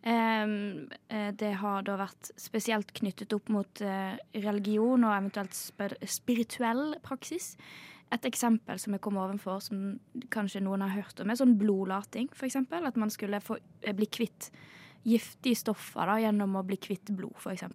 Eh, 0.00 1.32
det 1.36 1.52
har 1.60 1.84
da 1.84 1.98
vært 2.00 2.32
spesielt 2.40 2.92
knyttet 2.96 3.34
opp 3.36 3.50
mot 3.52 3.82
eh, 3.84 4.16
religion 4.40 5.04
og 5.04 5.16
eventuelt 5.16 5.56
spir 5.56 5.96
spirituell 6.08 6.94
praksis. 7.04 7.54
Et 8.10 8.26
eksempel 8.26 8.80
som 8.82 8.96
jeg 8.96 9.02
kom 9.04 9.20
ovenfor, 9.22 9.60
som 9.62 9.98
kanskje 10.34 10.64
noen 10.64 10.82
har 10.82 10.96
hørt 10.96 11.20
om, 11.22 11.30
er 11.30 11.38
sånn 11.38 11.58
blodlating, 11.60 12.30
f.eks. 12.34 12.58
At 12.58 12.98
man 12.98 13.12
skulle 13.12 13.42
få, 13.44 13.60
eh, 13.84 13.94
bli 13.94 14.08
kvitt 14.10 14.50
giftige 15.06 15.56
stoffer 15.56 16.08
da, 16.08 16.18
gjennom 16.20 16.58
å 16.58 16.64
bli 16.66 16.80
kvitt 16.80 17.12
blod, 17.16 17.36
f.eks. 17.38 17.68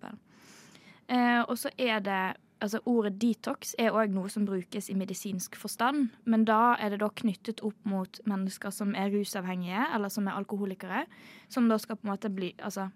Eh, 1.08 1.42
og 1.46 1.56
så 1.62 1.72
er 1.78 2.02
det 2.04 2.24
Altså 2.66 2.82
Ordet 2.90 3.20
detox 3.22 3.76
er 3.78 3.94
òg 3.94 4.14
noe 4.16 4.30
som 4.34 4.48
brukes 4.48 4.88
i 4.90 4.98
medisinsk 4.98 5.58
forstand, 5.60 6.08
men 6.26 6.48
da 6.50 6.74
er 6.82 6.96
det 6.96 7.04
da 7.04 7.12
knyttet 7.22 7.62
opp 7.68 7.78
mot 7.86 8.20
mennesker 8.26 8.74
som 8.74 8.96
er 8.98 9.12
rusavhengige, 9.14 9.84
eller 9.94 10.10
som 10.10 10.26
er 10.26 10.40
alkoholikere, 10.40 11.04
som 11.52 11.70
da 11.70 11.78
skal 11.82 12.00
på 12.00 12.08
en 12.08 12.16
måte 12.16 12.34
bli 12.34 12.56
Altså 12.58 12.88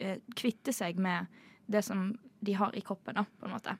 eh, 0.00 0.20
kvitte 0.36 0.74
seg 0.76 1.00
med 1.00 1.32
det 1.70 1.84
som 1.86 2.10
de 2.44 2.56
har 2.56 2.76
i 2.76 2.84
kroppen, 2.84 3.16
da, 3.16 3.24
på 3.24 3.48
en 3.48 3.56
måte. 3.56 3.76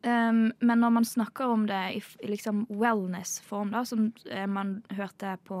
Um, 0.00 0.46
men 0.64 0.80
når 0.80 0.92
man 0.96 1.04
snakker 1.04 1.52
om 1.52 1.66
det 1.68 1.80
i, 1.98 2.02
i 2.24 2.30
liksom 2.30 2.64
wellness-form, 2.72 3.74
da, 3.74 3.84
som 3.84 4.12
eh, 4.30 4.46
man 4.48 4.78
hørte 4.96 5.34
på 5.44 5.58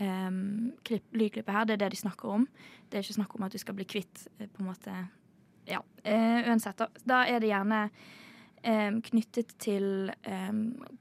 um, 0.00 0.72
klipp, 0.84 1.06
lydklippet 1.16 1.54
her, 1.54 1.64
det 1.64 1.78
er 1.78 1.86
det 1.86 1.94
de 1.94 2.02
snakker 2.02 2.34
om. 2.34 2.44
Det 2.88 2.98
er 2.98 3.06
ikke 3.06 3.16
snakk 3.16 3.36
om 3.38 3.46
at 3.46 3.56
du 3.56 3.62
skal 3.62 3.78
bli 3.78 3.88
kvitt 3.88 4.26
eh, 4.36 4.48
på 4.48 4.60
en 4.60 4.68
måte 4.68 4.96
Ja, 5.66 5.82
eh, 6.04 6.46
uansett. 6.48 6.78
Da, 6.78 6.88
da 7.08 7.24
er 7.26 7.42
det 7.42 7.50
gjerne 7.50 7.80
eh, 8.62 8.92
knyttet 9.10 9.56
til 9.62 10.12
eh, 10.26 10.52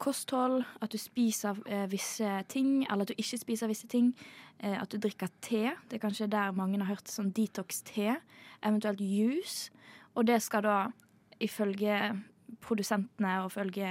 kosthold, 0.02 0.64
at 0.82 0.94
du 0.94 0.98
spiser 1.02 1.60
eh, 1.70 1.86
visse 1.92 2.32
ting, 2.50 2.84
eller 2.90 3.06
at 3.06 3.14
du 3.14 3.22
ikke 3.22 3.42
spiser 3.42 3.72
visse 3.72 3.90
ting. 3.92 4.14
Eh, 4.60 4.78
at 4.82 4.92
du 4.92 4.98
drikker 5.02 5.30
te. 5.42 5.70
Det 5.90 5.98
er 5.98 6.04
kanskje 6.04 6.32
der 6.32 6.56
mange 6.56 6.80
har 6.82 6.96
hørt 6.96 7.12
sånn 7.12 7.34
detox-te. 7.36 8.16
Eventuelt 8.64 9.04
juice. 9.04 9.72
Og 10.16 10.26
det 10.30 10.40
skal 10.44 10.66
da, 10.66 10.78
ifølge 11.44 12.00
produsentene 12.64 13.42
og 13.44 13.52
ifølge 13.52 13.90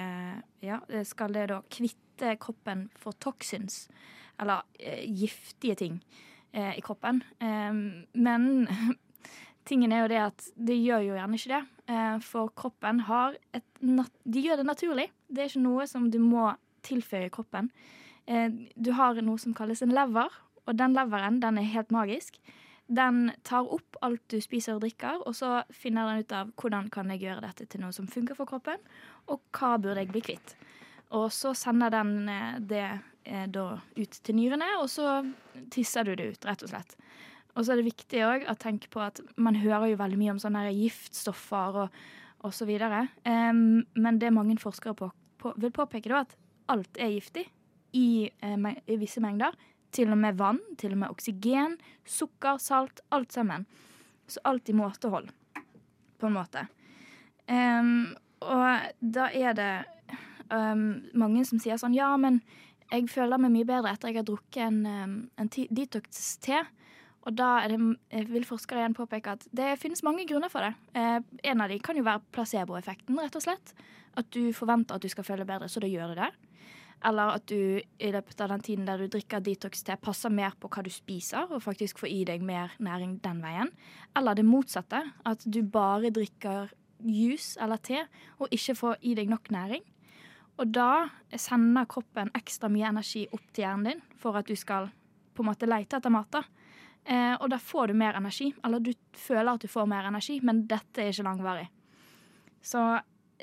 Ja, 0.65 0.79
skal 1.05 1.35
det 1.37 1.49
da 1.51 1.59
kvitte 1.69 2.39
kroppen 2.41 2.87
for 2.97 3.13
toxins, 3.21 3.89
eller 4.41 4.65
eh, 4.81 5.05
giftige 5.05 5.75
ting, 5.77 5.99
i 6.55 6.81
kroppen. 6.81 7.19
Eh, 7.43 7.75
men 8.15 8.69
tingen 9.69 9.93
er 9.93 10.05
jo 10.05 10.11
det 10.13 10.21
at 10.23 10.47
det 10.57 10.77
gjør 10.79 11.05
jo 11.09 11.17
gjerne 11.19 11.39
ikke 11.39 11.53
det. 11.55 11.63
Eh, 11.95 12.17
for 12.25 12.53
kroppen 12.57 13.05
har 13.09 13.37
et 13.53 13.65
De 13.81 14.41
gjør 14.41 14.57
det 14.57 14.67
naturlig. 14.67 15.11
Det 15.29 15.43
er 15.43 15.51
ikke 15.51 15.65
noe 15.67 15.87
som 15.87 16.09
du 16.11 16.19
må 16.23 16.55
tilføye 16.85 17.31
kroppen. 17.33 17.71
Eh, 18.27 18.49
du 18.77 18.93
har 18.97 19.21
noe 19.21 19.39
som 19.39 19.55
kalles 19.57 19.83
en 19.85 19.93
lever, 19.93 20.31
og 20.65 20.79
den 20.79 20.95
leveren 20.97 21.41
den 21.41 21.59
er 21.59 21.73
helt 21.75 21.93
magisk. 21.93 22.39
Den 22.89 23.33
tar 23.45 23.69
opp 23.73 23.97
alt 24.05 24.23
du 24.29 24.41
spiser 24.41 24.77
og 24.77 24.85
drikker, 24.85 25.21
og 25.27 25.37
så 25.37 25.63
finner 25.73 26.09
den 26.09 26.25
ut 26.25 26.33
av 26.33 26.53
hvordan 26.61 26.89
kan 26.93 27.11
jeg 27.13 27.25
gjøre 27.25 27.45
dette 27.45 27.67
til 27.67 27.81
noe 27.85 27.93
som 27.93 28.09
funker 28.09 28.37
for 28.37 28.49
kroppen, 28.49 28.81
og 29.29 29.41
hva 29.57 29.77
burde 29.77 30.01
jeg 30.01 30.13
bli 30.13 30.25
kvitt. 30.25 30.57
Og 31.17 31.31
så 31.33 31.53
sender 31.57 31.93
den 31.93 32.29
eh, 32.29 32.61
det 32.61 32.87
da 33.25 33.79
ut 33.97 34.19
til 34.21 34.37
nyrene, 34.37 34.67
og 34.83 34.89
så 34.93 35.23
tisser 35.73 36.05
du 36.05 36.13
det 36.13 36.27
ut, 36.35 36.45
rett 36.45 36.61
og 36.61 36.69
slett. 36.69 36.91
Og 37.55 37.63
så 37.65 37.73
er 37.73 37.81
det 37.81 37.87
viktig 37.87 38.23
òg 38.27 38.47
å 38.51 38.57
tenke 38.59 38.91
på 38.91 39.03
at 39.03 39.21
man 39.39 39.59
hører 39.61 39.93
jo 39.93 40.01
veldig 40.01 40.19
mye 40.19 40.35
om 40.35 40.41
sånne 40.43 40.67
giftstoffer 40.75 41.85
og, 41.85 41.99
osv. 42.45 42.67
videre. 42.69 43.07
Men 43.25 44.19
det 44.19 44.33
mange 44.35 44.59
forskere 44.63 44.97
på, 44.99 45.11
på, 45.39 45.55
vil 45.63 45.73
påpeke 45.75 46.11
da, 46.11 46.25
at 46.27 46.35
alt 46.75 46.99
er 46.99 47.15
giftig 47.15 47.47
i, 47.95 48.31
eh, 48.43 48.69
i 48.91 48.99
visse 49.01 49.23
mengder. 49.23 49.55
Til 49.95 50.11
og 50.11 50.19
med 50.19 50.39
vann, 50.39 50.59
til 50.79 50.97
og 50.97 51.05
med 51.05 51.15
oksygen, 51.15 51.79
sukker, 52.05 52.59
salt, 52.59 53.01
alt 53.15 53.33
sammen. 53.33 53.67
Så 54.27 54.43
alt 54.45 54.69
i 54.69 54.75
måtehold, 54.75 55.31
på 56.19 56.27
en 56.27 56.35
måte. 56.35 56.67
Um, 57.47 58.15
og 58.41 58.87
da 59.15 59.29
er 59.29 59.53
det 59.55 59.73
um, 60.49 61.05
mange 61.13 61.43
som 61.45 61.61
sier 61.61 61.77
sånn 61.77 61.93
Ja, 61.93 62.09
men 62.17 62.39
jeg 62.89 63.11
føler 63.13 63.41
meg 63.41 63.53
mye 63.53 63.69
bedre 63.69 63.93
etter 63.93 64.11
jeg 64.11 64.23
har 64.23 64.27
drukket 64.29 64.65
en, 64.65 65.29
en 65.37 65.51
detox-te. 65.53 66.63
Og 67.25 67.37
da 67.37 67.67
det, 67.69 67.81
eh, 68.11 68.25
vil 68.29 68.45
forskere 68.45 68.83
igjen 68.83 68.97
påpeke 68.97 69.33
at 69.33 69.47
det 69.53 69.79
finnes 69.81 70.03
mange 70.05 70.27
grunner 70.29 70.51
for 70.53 70.61
det. 70.61 70.75
Eh, 70.95 71.21
en 71.51 71.61
av 71.61 71.69
de 71.69 71.79
kan 71.79 71.97
jo 71.97 72.05
være 72.05 72.23
placeboeffekten, 72.33 73.17
rett 73.19 73.37
og 73.37 73.43
slett. 73.43 73.73
At 74.17 74.31
du 74.31 74.53
forventer 74.53 74.95
at 74.95 75.03
du 75.03 75.09
skal 75.09 75.25
føle 75.25 75.47
bedre, 75.47 75.69
så 75.69 75.81
da 75.81 75.89
gjør 75.89 76.15
du 76.15 76.21
det. 76.21 76.31
Eller 77.05 77.35
at 77.35 77.47
du 77.47 77.81
i 78.01 78.13
løpet 78.13 78.41
av 78.41 78.49
den 78.49 78.61
tiden 78.61 78.87
der 78.87 78.99
du 78.99 79.09
drikker 79.09 79.41
detox-te, 79.41 79.97
passer 80.01 80.31
mer 80.31 80.53
på 80.61 80.69
hva 80.69 80.85
du 80.85 80.91
spiser, 80.91 81.51
og 81.51 81.63
faktisk 81.63 81.99
får 81.99 82.13
i 82.13 82.25
deg 82.25 82.43
mer 82.43 82.73
næring 82.79 83.21
den 83.25 83.43
veien. 83.43 83.73
Eller 84.17 84.35
det 84.35 84.45
motsatte. 84.45 85.03
At 85.25 85.45
du 85.45 85.63
bare 85.63 86.11
drikker 86.11 86.71
juice 87.05 87.59
eller 87.61 87.77
te, 87.77 88.07
og 88.39 88.49
ikke 88.55 88.77
får 88.79 88.97
i 89.03 89.15
deg 89.15 89.29
nok 89.29 89.51
næring. 89.53 89.83
Og 90.57 90.71
da 90.71 91.09
sender 91.37 91.89
kroppen 91.91 92.31
ekstra 92.37 92.71
mye 92.71 92.89
energi 92.89 93.27
opp 93.33 93.47
til 93.53 93.65
hjernen 93.65 93.89
din 93.91 94.05
for 94.23 94.39
at 94.39 94.47
du 94.47 94.55
skal 94.57 94.87
på 95.35 95.43
en 95.43 95.51
måte 95.51 95.67
leite 95.67 95.99
etter 95.99 96.13
mat. 96.15 96.31
da. 96.31 96.45
Eh, 97.05 97.35
og 97.37 97.51
da 97.53 97.59
får 97.61 97.91
du 97.91 97.99
mer 98.01 98.17
energi. 98.19 98.53
Eller 98.65 98.81
du 98.81 98.93
føler 99.19 99.55
at 99.55 99.65
du 99.65 99.69
får 99.69 99.89
mer 99.91 100.09
energi, 100.09 100.39
men 100.43 100.65
dette 100.71 101.03
er 101.03 101.13
ikke 101.13 101.27
langvarig. 101.27 101.67
Så 102.65 102.81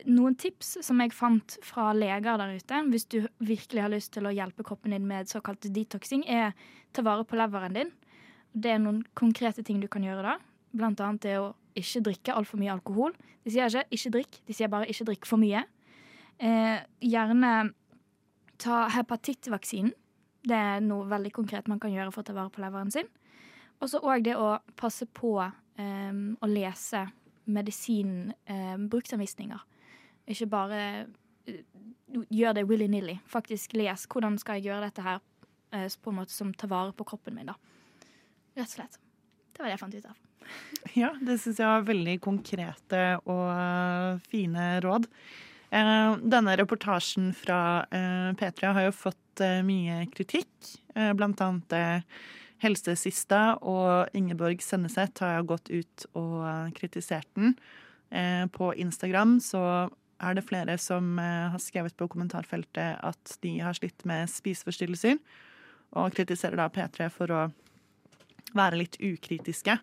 noen 0.08 0.36
tips 0.40 0.78
som 0.86 1.02
jeg 1.04 1.14
fant 1.14 1.58
fra 1.66 1.92
leger 1.94 2.40
der 2.40 2.56
ute, 2.58 2.84
hvis 2.90 3.08
du 3.12 3.20
virkelig 3.44 3.84
har 3.84 3.92
lyst 3.94 4.14
til 4.16 4.26
å 4.26 4.34
hjelpe 4.34 4.66
kroppen 4.66 4.96
din 4.96 5.08
med 5.08 5.30
såkalt 5.30 5.68
detoxing, 5.74 6.24
er 6.26 6.56
ta 6.96 7.04
vare 7.06 7.28
på 7.28 7.38
leveren 7.38 7.76
din. 7.78 7.92
Det 8.52 8.74
er 8.74 8.82
noen 8.82 9.04
konkrete 9.18 9.64
ting 9.68 9.82
du 9.82 9.90
kan 9.92 10.04
gjøre 10.04 10.26
da. 10.26 10.38
Blant 10.74 11.04
annet 11.04 11.28
det 11.28 11.36
å 11.40 11.52
ikke 11.78 12.04
drikke 12.08 12.36
altfor 12.36 12.60
mye 12.60 12.74
alkohol. 12.74 13.14
De 13.46 13.52
sier 13.52 13.68
ikke 13.68 13.88
'ikke 13.92 14.12
drikk', 14.16 14.42
de 14.48 14.54
sier 14.54 14.68
bare 14.68 14.88
'ikke 14.88 15.06
drikk 15.06 15.26
for 15.26 15.38
mye'. 15.38 15.64
Eh, 16.40 16.80
gjerne 17.02 17.74
ta 18.58 18.88
hepatittvaksinen. 18.90 19.94
Det 20.44 20.58
er 20.58 20.80
noe 20.82 21.06
veldig 21.06 21.32
konkret 21.32 21.68
man 21.68 21.80
kan 21.80 21.92
gjøre 21.92 22.12
for 22.12 22.24
å 22.24 22.26
ta 22.26 22.34
vare 22.34 22.50
på 22.50 22.62
leveren 22.62 22.92
sin. 22.92 23.08
Og 23.82 23.90
så 23.90 23.98
òg 24.06 24.22
det 24.26 24.36
å 24.38 24.60
passe 24.78 25.06
på 25.10 25.42
um, 25.42 26.38
å 26.38 26.48
lese 26.50 27.08
medisinbruksanvisninger. 27.52 29.58
Um. 29.58 29.66
Ikke 30.30 30.48
bare 30.52 31.08
uh, 31.50 31.56
gjør 32.30 32.54
det 32.60 32.70
willy-nilly. 32.70 33.18
Faktisk 33.30 33.74
les 33.80 34.08
hvordan 34.08 34.38
skal 34.42 34.56
jeg 34.60 34.66
gjøre 34.70 34.88
dette 34.90 35.02
her 35.06 35.18
uh, 35.20 35.90
på 35.90 36.10
en 36.12 36.18
måte 36.22 36.34
som 36.36 36.54
tar 36.54 36.70
vare 36.72 36.94
på 36.94 37.08
kroppen 37.14 37.34
min. 37.38 37.50
da. 37.50 37.56
Rett 38.58 38.70
og 38.70 38.76
slett. 38.76 38.96
Det 39.52 39.58
var 39.60 39.66
det 39.68 39.74
jeg 39.76 39.84
fant 39.86 39.98
ut 39.98 40.12
av. 40.12 40.18
Ja, 40.98 41.10
det 41.22 41.38
syns 41.40 41.60
jeg 41.62 41.70
var 41.70 41.88
veldig 41.88 42.16
konkrete 42.24 43.02
og 43.30 43.48
uh, 43.54 44.20
fine 44.32 44.64
råd. 44.84 45.04
Denne 45.72 46.58
reportasjen 46.60 47.32
fra 47.32 47.88
eh, 47.96 48.36
P3 48.36 48.74
har 48.76 48.84
jo 48.84 48.92
fått 48.92 49.40
mye 49.64 50.04
kritikk. 50.12 50.52
Blant 51.16 51.40
annet 51.46 51.72
eh, 51.78 52.04
Helsesista 52.62 53.56
og 53.66 54.12
Ingeborg 54.18 54.62
Senneset 54.64 55.24
har 55.24 55.48
gått 55.50 55.72
ut 55.74 56.06
og 56.14 56.44
eh, 56.46 56.70
kritisert 56.78 57.30
den. 57.38 57.56
Eh, 58.12 58.46
på 58.54 58.72
Instagram 58.78 59.40
så 59.42 59.64
er 60.22 60.38
det 60.38 60.46
flere 60.46 60.78
som 60.82 61.18
eh, 61.20 61.50
har 61.54 61.62
skrevet 61.62 61.98
på 61.98 62.10
kommentarfeltet 62.12 63.02
at 63.02 63.36
de 63.42 63.58
har 63.64 63.78
slitt 63.78 64.06
med 64.06 64.30
spiseforstyrrelser, 64.30 65.18
og 65.98 66.14
kritiserer 66.16 66.60
da 66.60 66.70
P3 66.72 67.10
for 67.12 67.34
å 67.34 67.42
være 68.56 68.80
litt 68.84 68.98
ukritiske. 69.02 69.78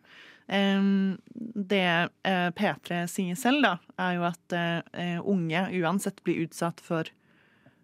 Um, 0.49 1.19
det 1.37 2.09
eh, 2.25 2.49
P3 2.57 3.03
sier 3.11 3.37
selv, 3.37 3.61
da, 3.67 3.75
er 4.01 4.15
jo 4.17 4.25
at 4.31 4.55
eh, 4.57 5.19
unge 5.21 5.67
uansett 5.77 6.23
blir 6.25 6.47
utsatt 6.47 6.81
for 6.85 7.11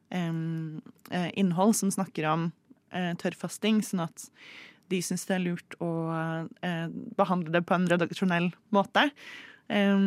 eh, 0.08 0.32
innhold 1.36 1.76
som 1.76 1.92
snakker 1.92 2.30
om 2.30 2.46
eh, 2.94 3.12
tørrfasting, 3.20 3.82
sånn 3.84 4.06
at 4.06 4.30
de 4.92 5.00
syns 5.04 5.24
det 5.28 5.38
er 5.38 5.44
lurt 5.44 5.76
å 5.82 5.92
eh, 6.64 6.86
behandle 7.18 7.54
det 7.54 7.64
på 7.66 7.76
en 7.76 7.88
redaksjonell 7.90 8.50
måte. 8.74 9.08
Eh, 9.72 10.04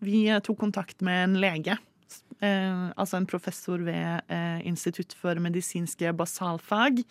vi 0.00 0.24
tok 0.46 0.58
kontakt 0.62 1.04
med 1.04 1.24
en 1.24 1.38
lege, 1.42 1.76
eh, 2.40 2.84
altså 2.96 3.18
en 3.18 3.28
professor 3.28 3.82
ved 3.84 4.32
eh, 4.32 4.60
Institutt 4.68 5.14
for 5.16 5.38
medisinske 5.42 6.12
basalfag, 6.16 7.02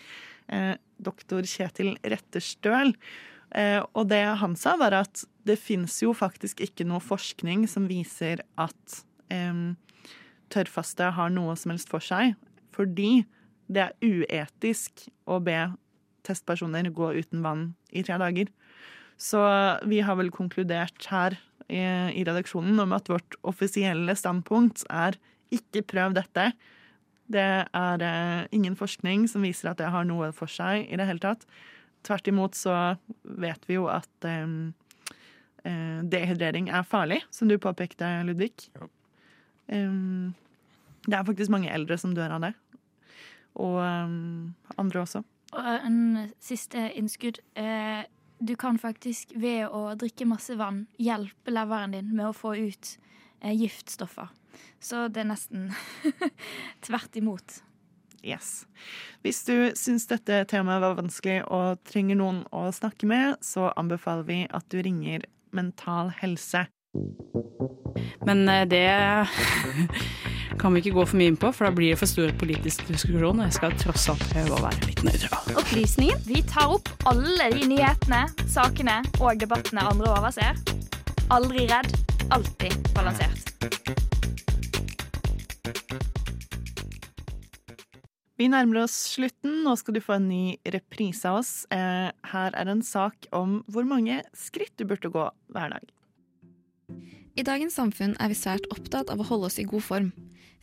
eh, 0.49 0.75
doktor 0.97 1.45
Kjetil 1.45 1.95
Retterstøl. 2.03 2.95
Eh, 3.55 3.79
og 3.93 4.10
det 4.10 4.23
han 4.41 4.55
sa, 4.60 4.75
var 4.77 4.97
at 4.97 5.23
det 5.47 5.58
fins 5.62 6.01
jo 6.03 6.13
faktisk 6.17 6.62
ikke 6.65 6.86
noe 6.86 7.01
forskning 7.01 7.67
som 7.69 7.88
viser 7.89 8.43
at 8.60 9.03
tørrfaste 10.49 11.12
har 11.13 11.29
noe 11.29 11.53
som 11.53 11.69
helst 11.69 11.91
for 11.91 12.01
seg, 12.01 12.32
fordi 12.73 13.27
det 13.69 13.84
er 13.84 13.93
uetisk 14.01 15.03
å 15.29 15.38
be 15.45 15.67
testpersoner 16.27 16.89
gå 16.95 17.12
uten 17.19 17.43
vann 17.45 17.69
i 17.91 18.03
tre 18.05 18.17
dager. 18.21 18.51
Så 19.19 19.41
vi 19.89 20.01
har 20.05 20.15
vel 20.19 20.32
konkludert 20.32 21.10
her 21.12 21.36
i, 21.67 21.82
i 22.15 22.23
redaksjonen 22.25 22.79
om 22.79 22.95
at 22.95 23.10
vårt 23.12 23.38
offisielle 23.47 24.15
standpunkt 24.17 24.86
er 24.89 25.19
ikke 25.53 25.84
prøv 25.89 26.15
dette. 26.17 26.51
Det 27.29 27.49
er 27.77 28.05
eh, 28.05 28.47
ingen 28.55 28.77
forskning 28.77 29.27
som 29.29 29.45
viser 29.45 29.71
at 29.71 29.82
det 29.82 29.91
har 29.93 30.08
noe 30.08 30.32
for 30.36 30.49
seg 30.49 30.88
i 30.88 30.97
det 30.97 31.05
hele 31.10 31.21
tatt. 31.21 31.45
Tvert 32.08 32.29
imot 32.32 32.58
så 32.58 32.75
vet 33.23 33.67
vi 33.69 33.77
jo 33.77 33.89
at 33.91 34.27
eh, 34.27 34.55
eh, 35.67 35.99
dehydrering 36.10 36.71
er 36.73 36.88
farlig, 36.88 37.21
som 37.34 37.51
du 37.51 37.58
påpekte, 37.62 38.08
Ludvig. 38.25 38.55
Um, 39.69 40.34
det 41.05 41.13
er 41.13 41.27
faktisk 41.27 41.51
mange 41.53 41.69
eldre 41.69 41.99
som 42.01 42.15
dør 42.17 42.39
av 42.39 42.47
det. 42.47 42.53
Og 43.62 43.77
um, 43.77 44.55
andre 44.82 45.03
også. 45.03 45.21
Og 45.57 45.85
en 45.85 46.29
siste 46.43 46.89
innskudd. 46.97 47.39
Eh, 47.57 48.03
du 48.39 48.55
kan 48.55 48.77
faktisk 48.79 49.33
ved 49.35 49.67
å 49.67 49.95
drikke 49.99 50.27
masse 50.29 50.55
vann 50.59 50.85
hjelpe 51.01 51.51
leveren 51.51 51.95
din 51.97 52.13
med 52.15 52.29
å 52.29 52.35
få 52.35 52.53
ut 52.55 52.91
eh, 53.41 53.55
giftstoffer. 53.55 54.29
Så 54.79 55.07
det 55.12 55.23
er 55.23 55.31
nesten 55.31 55.69
tvert 56.85 57.17
imot. 57.19 57.59
Yes. 58.23 58.67
Hvis 59.23 59.43
du 59.47 59.71
syns 59.79 60.07
dette 60.09 60.43
temaet 60.51 60.83
var 60.83 60.97
vanskelig 60.97 61.41
og 61.47 61.79
trenger 61.88 62.19
noen 62.19 62.41
å 62.55 62.67
snakke 62.75 63.07
med, 63.07 63.39
så 63.43 63.71
anbefaler 63.79 64.27
vi 64.27 64.41
at 64.51 64.67
du 64.71 64.81
ringer 64.83 65.23
Mental 65.55 66.12
Helse. 66.19 66.67
Men 68.27 68.47
eh, 68.49 68.67
det 68.67 68.85
kan 70.60 70.76
vi 70.76 70.82
ikke 70.84 70.95
gå 70.98 71.06
for 71.08 71.19
mye 71.19 71.32
inn 71.32 71.39
på, 71.39 71.52
for 71.56 71.69
da 71.69 71.74
blir 71.76 71.93
det 71.93 72.00
for 72.02 72.12
stor 72.12 72.32
politisk 72.39 72.84
diskusjon. 72.89 73.39
Og 73.39 73.45
jeg 73.48 73.56
skal 73.56 73.76
tross 73.80 74.10
alt 74.12 74.26
prøve 74.34 74.58
å 74.58 74.63
være 74.65 74.89
litt 74.89 75.04
nøytral. 75.08 75.56
Opplysningen. 75.62 76.19
Vi 76.28 76.43
tar 76.50 76.76
opp 76.76 76.91
alle 77.10 77.50
de 77.56 77.67
nyhetene, 77.72 78.26
sakene 78.52 79.00
og 79.22 79.39
debattene 79.39 79.88
andre 79.88 80.12
overser. 80.17 80.60
Aldri 81.32 81.67
redd, 81.69 81.93
alltid 82.36 82.76
balansert. 82.95 83.45
Vi 88.39 88.48
nærmer 88.48 88.86
oss 88.86 88.95
slutten. 89.17 89.65
Nå 89.65 89.76
skal 89.80 89.98
du 89.98 90.04
få 90.04 90.15
en 90.15 90.30
ny 90.32 90.43
reprise 90.72 91.28
av 91.28 91.41
oss. 91.41 91.54
Eh, 91.76 92.08
her 92.32 92.56
er 92.56 92.72
en 92.72 92.84
sak 92.86 93.28
om 93.36 93.60
hvor 93.67 93.88
mange 93.88 94.22
skritt 94.32 94.76
du 94.80 94.88
burde 94.88 95.12
gå 95.12 95.26
hver 95.52 95.76
dag. 95.76 95.91
I 97.39 97.43
dagens 97.47 97.78
samfunn 97.78 98.17
er 98.19 98.34
vi 98.34 98.36
svært 98.36 98.65
opptatt 98.73 99.08
av 99.13 99.21
å 99.21 99.25
holde 99.30 99.47
oss 99.47 99.62
i 99.62 99.67
god 99.67 99.84
form. 99.86 100.08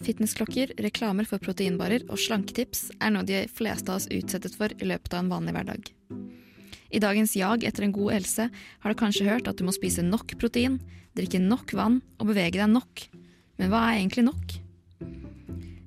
Fitnessklokker, 0.05 0.75
reklamer 0.85 1.25
for 1.25 1.41
proteinbarer 1.41 2.03
og 2.11 2.21
slanketips 2.21 2.91
er 3.01 3.15
noe 3.15 3.25
de 3.25 3.47
fleste 3.49 3.89
av 3.89 4.03
oss 4.03 4.09
utsettes 4.12 4.59
for 4.61 4.75
i 4.77 4.89
løpet 4.91 5.17
av 5.17 5.23
en 5.23 5.31
vanlig 5.33 5.55
hverdag. 5.57 5.89
I 6.93 7.01
dagens 7.01 7.33
jag 7.39 7.65
etter 7.65 7.87
en 7.87 7.97
god 7.97 8.12
helse 8.19 8.51
har 8.53 8.93
du 8.93 8.99
kanskje 9.01 9.25
hørt 9.25 9.49
at 9.49 9.57
du 9.57 9.65
må 9.65 9.73
spise 9.73 10.05
nok 10.05 10.37
protein, 10.37 10.77
drikke 11.17 11.41
nok 11.41 11.73
vann 11.79 12.03
og 12.21 12.29
bevege 12.35 12.61
deg 12.61 12.69
nok. 12.75 13.07
Men 13.57 13.73
hva 13.73 13.87
er 13.87 14.03
egentlig 14.03 14.29
nok? 14.29 14.59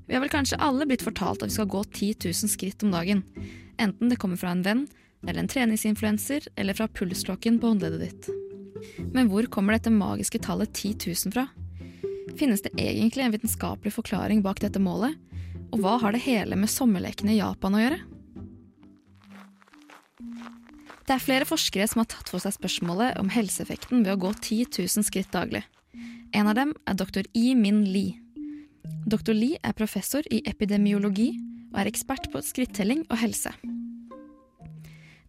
Vi 0.09 0.17
har 0.17 0.25
vel 0.25 0.33
kanskje 0.33 0.57
alle 0.57 0.89
blitt 0.89 1.05
fortalt 1.05 1.45
at 1.45 1.53
vi 1.53 1.59
skal 1.59 1.69
gå 1.69 1.85
10 1.85 2.31
000 2.33 2.55
skritt 2.57 2.81
om 2.81 2.97
dagen. 2.97 3.21
Enten 3.77 4.09
det 4.09 4.17
kommer 4.17 4.41
fra 4.41 4.57
en 4.57 4.65
venn, 4.65 4.87
eller 5.21 5.43
en 5.43 5.53
treningsinfluenser, 5.53 6.49
eller 6.57 6.73
fra 6.73 6.89
pulsklokken 6.89 7.61
på 7.61 7.75
håndleddet 7.75 8.07
ditt. 8.09 8.48
Men 9.13 9.29
hvor 9.31 9.47
kommer 9.51 9.75
dette 9.75 9.93
magiske 9.93 10.41
tallet 10.43 10.73
10 10.73 11.11
000 11.27 11.33
fra? 11.35 11.47
Finnes 12.39 12.61
det 12.63 12.75
egentlig 12.77 13.25
en 13.25 13.33
vitenskapelig 13.33 13.93
forklaring 13.95 14.43
bak 14.45 14.61
dette 14.63 14.81
målet? 14.81 15.17
Og 15.73 15.81
hva 15.83 15.97
har 16.01 16.15
det 16.15 16.23
hele 16.25 16.57
med 16.57 16.71
sommerlekene 16.71 17.35
i 17.35 17.41
Japan 17.41 17.75
å 17.77 17.83
gjøre? 17.83 17.99
Det 21.09 21.15
er 21.15 21.25
flere 21.25 21.47
forskere 21.49 21.87
som 21.89 22.03
har 22.03 22.09
tatt 22.11 22.29
for 22.29 22.41
seg 22.41 22.53
spørsmålet 22.53 23.17
om 23.17 23.31
helseeffekten 23.33 24.03
ved 24.05 24.13
å 24.13 24.21
gå 24.27 24.33
10 24.35 24.69
000 24.77 25.05
skritt 25.07 25.31
daglig. 25.33 25.63
En 26.37 26.45
av 26.45 26.53
dem 26.53 26.75
er 26.85 26.97
dr. 26.97 27.25
Yi 27.33 27.55
Min 27.57 27.81
Li. 27.89 28.19
Dr. 29.09 29.33
Li 29.33 29.55
er 29.65 29.73
professor 29.73 30.25
i 30.29 30.43
epidemiologi 30.45 31.31
og 31.71 31.79
er 31.81 31.89
ekspert 31.89 32.29
på 32.29 32.41
skrittelling 32.45 33.07
og 33.09 33.17
helse. 33.23 33.53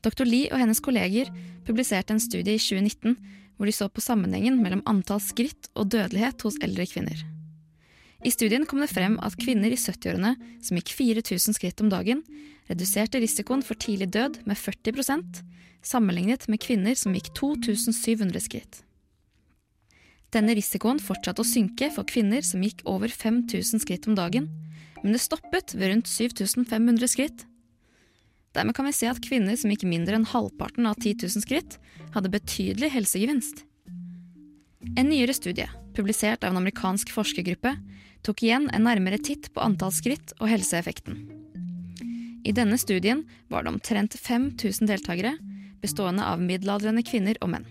Dr. 0.04 0.24
Li 0.28 0.46
og 0.52 0.60
hennes 0.60 0.80
kolleger 0.84 1.32
publiserte 1.64 2.12
en 2.12 2.20
studie 2.20 2.56
i 2.56 2.60
2019 2.60 3.16
hvor 3.60 3.68
de 3.68 3.74
så 3.76 3.90
på 3.92 4.00
sammenhengen 4.00 4.56
mellom 4.64 4.80
antall 4.88 5.20
skritt 5.20 5.68
og 5.76 5.90
dødelighet 5.92 6.40
hos 6.46 6.56
eldre 6.64 6.86
kvinner. 6.88 7.18
I 8.24 8.32
studien 8.32 8.64
kom 8.64 8.80
det 8.80 8.88
frem 8.88 9.18
at 9.20 9.36
kvinner 9.36 9.68
i 9.68 9.76
70-årene 9.76 10.32
som 10.64 10.80
gikk 10.80 10.94
4000 10.96 11.56
skritt 11.58 11.82
om 11.84 11.92
dagen, 11.92 12.22
reduserte 12.72 13.20
risikoen 13.20 13.60
for 13.60 13.76
tidlig 13.76 14.08
død 14.16 14.40
med 14.48 14.56
40% 14.56 15.42
sammenlignet 15.84 16.48
med 16.48 16.60
kvinner 16.64 16.96
som 16.96 17.12
gikk 17.12 17.28
2700 17.36 18.40
skritt. 18.44 18.80
Denne 20.32 20.56
risikoen 20.56 21.00
fortsatte 21.02 21.44
å 21.44 21.48
synke 21.48 21.90
for 21.92 22.08
kvinner 22.08 22.44
som 22.46 22.64
gikk 22.64 22.80
over 22.88 23.12
5000 23.12 23.84
skritt 23.84 24.08
om 24.08 24.16
dagen, 24.16 24.48
men 25.02 25.12
det 25.12 25.20
stoppet 25.20 25.76
ved 25.76 25.92
rundt 25.92 26.08
7500 26.08 27.12
skritt. 27.12 27.44
Dermed 28.56 28.74
kan 28.74 28.86
vi 28.88 28.92
se 28.92 29.06
at 29.10 29.22
kvinner 29.22 29.56
som 29.58 29.70
gikk 29.70 29.84
mindre 29.86 30.18
enn 30.18 30.26
halvparten 30.26 30.88
av 30.90 30.98
10 30.98 31.22
000 31.22 31.44
skritt, 31.44 31.76
hadde 32.14 32.32
betydelig 32.32 32.90
helsegevinst. 32.96 33.64
En 34.98 35.10
nyere 35.10 35.34
studie, 35.36 35.68
publisert 35.94 36.42
av 36.42 36.50
en 36.50 36.62
amerikansk 36.62 37.12
forskergruppe, 37.14 37.76
tok 38.26 38.42
igjen 38.42 38.66
en 38.74 38.84
nærmere 38.88 39.20
titt 39.22 39.52
på 39.54 39.62
antall 39.62 39.92
skritt 39.94 40.34
og 40.40 40.50
helseeffekten. 40.50 41.20
I 42.44 42.54
denne 42.56 42.78
studien 42.80 43.22
var 43.52 43.62
det 43.62 43.74
omtrent 43.74 44.16
5000 44.18 44.88
deltakere, 44.88 45.36
bestående 45.80 46.24
av 46.26 46.42
middelaldrende 46.42 47.04
kvinner 47.06 47.38
og 47.44 47.52
menn. 47.54 47.68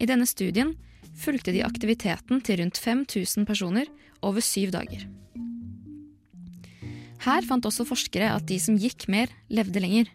I 0.00 0.08
denne 0.08 0.26
studien 0.26 0.72
fulgte 1.18 1.52
de 1.54 1.62
aktiviteten 1.66 2.40
til 2.42 2.62
rundt 2.62 2.80
5000 2.80 3.46
personer 3.46 3.90
over 4.24 4.42
syv 4.42 4.72
dager. 4.74 5.04
Her 7.24 7.46
fant 7.48 7.64
også 7.64 7.86
forskere 7.88 8.34
at 8.36 8.44
de 8.50 8.58
som 8.60 8.76
gikk 8.76 9.06
mer, 9.08 9.30
levde 9.48 9.80
lenger. 9.80 10.10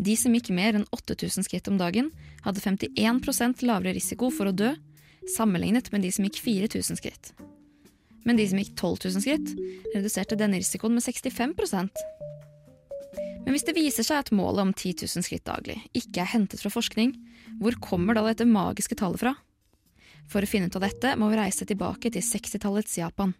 De 0.00 0.14
som 0.16 0.34
gikk 0.36 0.52
mer 0.54 0.76
enn 0.78 0.86
8000 0.94 1.44
skritt 1.44 1.68
om 1.68 1.78
dagen, 1.80 2.12
hadde 2.44 2.62
51% 2.62 3.64
lavere 3.66 3.96
risiko 3.96 4.30
for 4.32 4.48
å 4.48 4.54
dø 4.54 4.70
sammenlignet 5.34 5.90
med 5.92 6.06
de 6.06 6.12
som 6.14 6.24
gikk 6.24 6.38
4000 6.40 7.00
skritt. 7.00 7.32
Men 8.24 8.38
de 8.38 8.46
som 8.46 8.60
gikk 8.60 8.76
12 8.76 9.10
000 9.10 9.24
skritt, 9.24 9.52
reduserte 9.94 10.38
denne 10.38 10.60
risikoen 10.60 10.94
med 10.96 11.04
65% 11.04 12.00
Men 13.40 13.54
hvis 13.54 13.64
det 13.64 13.74
viser 13.74 14.04
seg 14.06 14.20
at 14.20 14.32
målet 14.36 14.62
om 14.68 14.72
10 14.74 15.06
000 15.08 15.24
skritt 15.26 15.46
daglig 15.48 15.78
ikke 15.96 16.22
er 16.22 16.32
hentet 16.34 16.60
fra 16.62 16.70
forskning, 16.70 17.14
hvor 17.60 17.74
kommer 17.82 18.14
da 18.14 18.22
dette 18.28 18.46
magiske 18.46 18.98
tallet 19.00 19.22
fra? 19.22 19.34
For 20.30 20.44
å 20.44 20.48
finne 20.48 20.68
ut 20.68 20.76
av 20.78 20.84
dette 20.84 21.16
må 21.18 21.30
vi 21.32 21.40
reise 21.40 21.66
tilbake 21.66 22.12
til 22.12 22.22
60-tallets 22.22 23.00
Japan. 23.00 23.32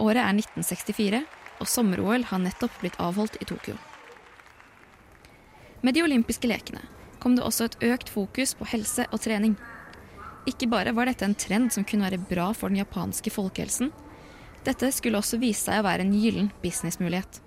Året 0.00 0.22
er 0.22 0.32
1964, 0.38 1.20
og 1.60 1.68
sommer-OL 1.68 2.26
har 2.30 2.42
nettopp 2.42 2.80
blitt 2.80 2.98
avholdt 3.00 3.38
i 3.40 3.48
Tokyo. 3.48 3.76
Med 5.80 5.96
de 5.96 6.04
olympiske 6.04 6.48
lekene 6.48 6.82
kom 7.20 7.36
det 7.36 7.44
også 7.44 7.68
et 7.68 7.78
økt 7.92 8.08
fokus 8.12 8.54
på 8.56 8.68
helse 8.72 9.06
og 9.12 9.20
trening. 9.20 9.54
Ikke 10.48 10.68
bare 10.72 10.92
var 10.96 11.08
dette 11.08 11.24
en 11.24 11.36
trend 11.36 11.72
som 11.72 11.84
kunne 11.84 12.08
være 12.08 12.20
bra 12.30 12.50
for 12.56 12.72
den 12.72 12.80
japanske 12.80 13.32
folkehelsen, 13.32 13.92
dette 14.64 14.90
skulle 14.92 15.20
også 15.20 15.40
vise 15.40 15.62
seg 15.64 15.80
å 15.80 15.86
være 15.86 16.04
en 16.04 16.16
gyllen 16.16 16.50
businessmulighet. 16.60 17.40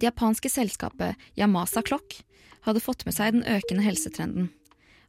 Det 0.00 0.08
japanske 0.08 0.48
selskapet 0.50 1.20
Yamasa 1.38 1.82
Clock 1.84 2.22
hadde 2.64 2.82
fått 2.82 3.04
med 3.06 3.16
seg 3.16 3.36
den 3.36 3.44
økende 3.44 3.84
helsetrenden, 3.84 4.48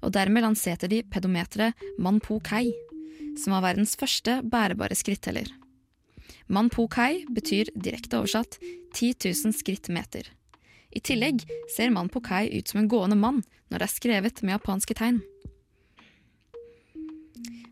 og 0.03 0.13
dermed 0.15 0.43
lanserte 0.43 0.89
de 0.91 1.01
pedometeret 1.07 1.79
Manpo 1.97 2.39
Kai, 2.43 2.73
som 3.39 3.55
var 3.55 3.63
verdens 3.69 3.95
første 3.99 4.41
bærebare 4.43 4.97
skritteller. 4.97 5.47
Manpo 6.47 6.87
Kai 6.91 7.25
betyr 7.29 7.71
direkte 7.75 8.19
oversatt 8.19 8.59
10 8.93 9.13
000 9.45 9.53
skrittmeter. 9.57 10.29
I 10.93 11.01
tillegg 11.01 11.45
ser 11.73 11.93
Manpo 11.93 12.21
Kai 12.21 12.47
ut 12.53 12.69
som 12.69 12.83
en 12.83 12.89
gående 12.89 13.17
mann 13.17 13.41
når 13.71 13.81
det 13.81 13.87
er 13.87 13.93
skrevet 13.95 14.43
med 14.43 14.57
japanske 14.57 14.97
tegn. 14.97 15.21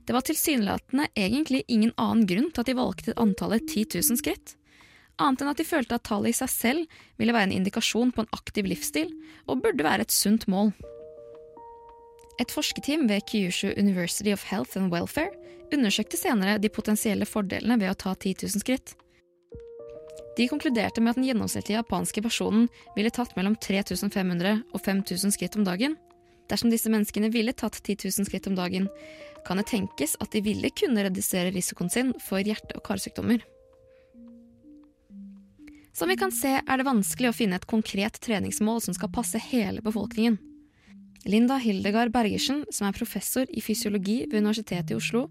Det 0.06 0.16
var 0.16 0.26
tilsynelatende 0.26 1.08
egentlig 1.16 1.62
ingen 1.68 1.94
annen 2.02 2.26
grunn 2.28 2.50
til 2.50 2.64
at 2.64 2.72
de 2.72 2.76
valgte 2.76 3.18
antallet 3.22 3.68
10 3.70 4.02
000 4.02 4.20
skritt, 4.20 4.56
annet 5.22 5.44
enn 5.44 5.52
at 5.52 5.62
de 5.62 5.68
følte 5.68 5.96
at 5.96 6.08
tallet 6.08 6.34
i 6.34 6.40
seg 6.42 6.50
selv 6.52 6.96
ville 7.22 7.36
være 7.36 7.52
en 7.52 7.60
indikasjon 7.60 8.12
på 8.16 8.24
en 8.24 8.34
aktiv 8.36 8.66
livsstil 8.68 9.14
og 9.46 9.62
burde 9.62 9.86
være 9.86 10.08
et 10.08 10.16
sunt 10.16 10.48
mål. 10.52 10.74
Et 12.40 12.52
forskerteam 12.52 13.08
ved 13.10 13.26
Kyushu 13.28 13.74
University 13.78 14.32
of 14.32 14.44
Health 14.48 14.78
and 14.78 14.92
Welfare 14.94 15.32
undersøkte 15.74 16.20
senere 16.20 16.60
de 16.60 16.72
potensielle 16.72 17.28
fordelene 17.28 17.80
ved 17.80 17.92
å 17.92 17.98
ta 17.98 18.14
10 18.16 18.44
000 18.44 18.64
skritt. 18.64 18.96
De 20.38 20.48
konkluderte 20.48 21.04
med 21.04 21.12
at 21.12 21.20
den 21.20 21.28
gjennomsnittlige 21.28 21.82
japanske 21.82 22.24
personen 22.24 22.70
ville 22.96 23.12
tatt 23.12 23.36
mellom 23.36 23.58
3500 23.60 24.62
og 24.72 24.84
5000 24.84 25.36
skritt 25.36 25.58
om 25.60 25.68
dagen. 25.68 25.98
Dersom 26.52 26.72
disse 26.72 26.92
menneskene 26.92 27.32
ville 27.32 27.54
tatt 27.56 27.80
10 27.84 28.08
000 28.08 28.28
skritt 28.28 28.48
om 28.48 28.56
dagen, 28.56 28.88
kan 29.48 29.60
det 29.60 29.68
tenkes 29.72 30.16
at 30.24 30.32
de 30.32 30.44
ville 30.46 30.72
kunne 30.76 31.04
redusere 31.08 31.52
risikoen 31.52 31.92
sin 31.92 32.14
for 32.24 32.44
hjerte- 32.44 32.78
og 32.78 32.86
karsykdommer. 32.88 33.44
Som 35.94 36.08
vi 36.08 36.16
kan 36.16 36.32
se 36.32 36.54
er 36.62 36.80
det 36.80 36.88
vanskelig 36.88 37.32
å 37.32 37.36
finne 37.36 37.60
et 37.60 37.68
konkret 37.68 38.20
treningsmål 38.24 38.80
som 38.84 38.96
skal 38.96 39.12
passe 39.12 39.40
hele 39.52 39.84
befolkningen. 39.84 40.40
Linda 41.26 41.60
Hildegard 41.62 42.10
Bergersen, 42.14 42.64
som 42.74 42.88
er 42.88 42.98
professor 42.98 43.46
i 43.54 43.62
fysiologi 43.62 44.24
ved 44.26 44.42
Universitetet 44.42 44.94
i 44.94 44.98
Oslo, 44.98 45.28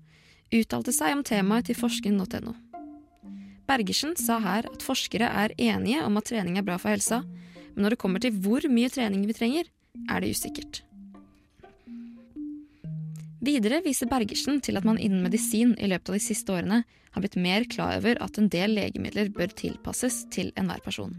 uttalte 0.55 0.95
seg 0.95 1.17
om 1.17 1.25
temaet 1.27 1.67
til 1.67 1.79
forsken.no. 1.79 2.55
Bergersen 3.67 4.15
sa 4.19 4.39
her 4.43 4.69
at 4.71 4.85
forskere 4.87 5.27
er 5.27 5.55
enige 5.59 6.05
om 6.07 6.19
at 6.19 6.31
trening 6.31 6.59
er 6.59 6.67
bra 6.67 6.79
for 6.79 6.95
helsa, 6.95 7.21
men 7.75 7.85
når 7.85 7.95
det 7.95 8.01
kommer 8.03 8.23
til 8.23 8.39
hvor 8.39 8.67
mye 8.71 8.91
trening 8.91 9.27
vi 9.27 9.35
trenger, 9.35 9.67
er 10.11 10.23
det 10.23 10.31
usikkert. 10.35 10.83
Videre 13.41 13.81
viser 13.83 14.11
Bergersen 14.11 14.61
til 14.63 14.77
at 14.79 14.87
man 14.87 14.99
innen 15.01 15.25
medisin 15.25 15.73
i 15.81 15.89
løpet 15.91 16.13
av 16.13 16.19
de 16.19 16.23
siste 16.23 16.55
årene 16.55 16.83
har 16.85 17.23
blitt 17.25 17.39
mer 17.41 17.65
klar 17.67 17.97
over 17.99 18.19
at 18.23 18.39
en 18.39 18.51
del 18.53 18.77
legemidler 18.79 19.31
bør 19.35 19.51
tilpasses 19.59 20.23
til 20.31 20.53
enhver 20.61 20.83
person. 20.85 21.17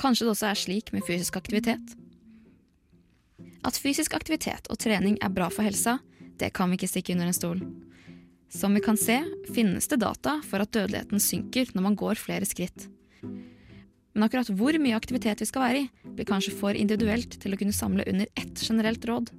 Kanskje 0.00 0.24
det 0.24 0.36
også 0.36 0.52
er 0.52 0.60
slik 0.60 0.92
med 0.94 1.04
fysisk 1.04 1.36
aktivitet? 1.36 1.98
At 3.66 3.76
fysisk 3.76 4.14
aktivitet 4.16 4.70
og 4.72 4.78
trening 4.80 5.18
er 5.20 5.32
bra 5.34 5.50
for 5.52 5.66
helsa, 5.66 5.98
det 6.40 6.54
kan 6.56 6.70
vi 6.70 6.78
ikke 6.78 6.88
stikke 6.88 7.16
under 7.16 7.28
en 7.28 7.36
stol. 7.36 7.60
Som 8.50 8.74
vi 8.74 8.82
kan 8.82 8.96
se, 8.98 9.20
finnes 9.54 9.86
det 9.90 10.00
data 10.02 10.38
for 10.48 10.62
at 10.64 10.72
dødeligheten 10.74 11.20
synker 11.22 11.70
når 11.76 11.84
man 11.84 11.98
går 11.98 12.18
flere 12.18 12.48
skritt. 12.48 12.88
Men 14.10 14.26
akkurat 14.26 14.48
hvor 14.58 14.74
mye 14.82 14.96
aktivitet 14.96 15.42
vi 15.42 15.46
skal 15.46 15.62
være 15.66 15.82
i, 15.84 15.90
blir 16.16 16.26
kanskje 16.26 16.56
for 16.56 16.74
individuelt 16.74 17.36
til 17.42 17.54
å 17.54 17.60
kunne 17.60 17.76
samle 17.76 18.06
under 18.10 18.26
ett 18.40 18.64
generelt 18.64 19.04
råd. 19.06 19.30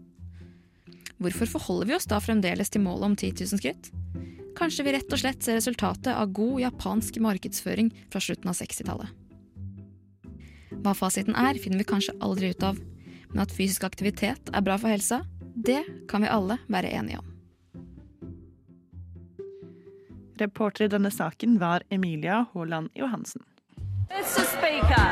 Hvorfor 1.21 1.49
forholder 1.57 1.89
vi 1.89 1.97
oss 1.97 2.07
da 2.09 2.21
fremdeles 2.23 2.71
til 2.71 2.85
målet 2.85 3.09
om 3.09 3.17
10 3.17 3.43
000 3.43 3.59
skritt? 3.59 3.91
Kanskje 4.57 4.85
vi 4.85 4.93
rett 4.95 5.11
og 5.11 5.19
slett 5.21 5.43
ser 5.43 5.59
resultatet 5.59 6.13
av 6.13 6.31
god 6.35 6.61
japansk 6.63 7.19
markedsføring 7.23 7.91
fra 8.13 8.21
slutten 8.23 8.51
av 8.51 8.57
60-tallet. 8.57 9.11
Hva 10.81 10.95
fasiten 10.97 11.35
er, 11.37 11.59
finner 11.61 11.81
vi 11.81 11.89
kanskje 11.91 12.15
aldri 12.23 12.53
ut 12.55 12.63
av, 12.65 12.79
men 13.31 13.43
at 13.43 13.51
fysisk 13.51 13.83
aktivitet 13.87 14.51
er 14.53 14.61
bra 14.65 14.77
for 14.77 14.91
helsa, 14.91 15.21
det 15.55 15.83
kan 16.09 16.21
vi 16.23 16.31
alle 16.31 16.57
være 16.67 16.91
enige 16.91 17.19
om. 17.19 17.27
Reporter 20.41 20.85
i 20.85 20.89
denne 20.89 21.11
saken 21.11 21.59
var 21.59 21.83
Emilia 21.91 22.45
Haaland 22.53 22.89
Johansen. 22.95 23.41
Mr. 24.09 24.43
Speaker, 24.43 25.07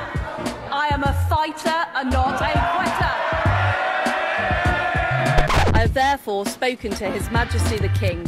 I 0.73 0.89
am 0.93 1.03
a 1.03 1.13
fighter 1.29 1.79
and 1.95 2.11
not 2.11 2.41
a 2.41 2.51
quitter. 2.75 3.15
I 5.75 5.79
have 5.79 5.93
therefore 5.93 6.45
spoken 6.45 6.91
to 6.91 7.05
His 7.05 7.31
Majesty 7.31 7.77
the 7.77 7.91
King 7.99 8.25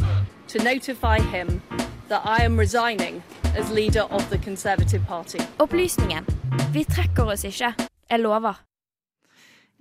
to 0.48 0.58
notify 0.62 1.18
him 1.18 1.60
that 2.08 2.22
I 2.24 2.44
am 2.44 2.58
resigning 2.58 3.22
as 3.58 3.70
leader 3.70 4.06
of 4.10 4.30
the 4.30 4.38
Conservative 4.38 5.06
Party. 5.08 5.38
Opplysningen. 5.58 6.24
Vi 6.72 6.84
trekker 6.84 7.24
oss 7.24 7.44
ikke. 7.44 7.74
Jeg 8.10 8.20
lover. 8.20 8.71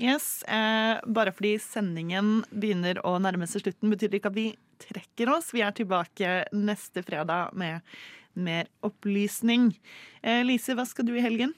Yes, 0.01 0.41
eh, 0.49 0.97
Bare 1.05 1.31
fordi 1.35 1.55
sendingen 1.61 2.41
begynner 2.51 2.99
å 3.05 3.15
nærme 3.21 3.45
seg 3.49 3.61
slutten, 3.65 3.91
betyr 3.93 4.09
det 4.11 4.21
ikke 4.21 4.31
at 4.33 4.39
vi 4.39 4.47
trekker 4.81 5.29
oss. 5.35 5.51
Vi 5.53 5.61
er 5.61 5.75
tilbake 5.77 6.35
neste 6.57 7.03
fredag 7.05 7.53
med 7.53 7.81
mer 8.33 8.65
opplysning. 8.87 9.71
Eh, 10.23 10.41
Lise, 10.47 10.73
hva 10.77 10.85
skal 10.87 11.05
du 11.05 11.13
i 11.17 11.21
helgen? 11.23 11.53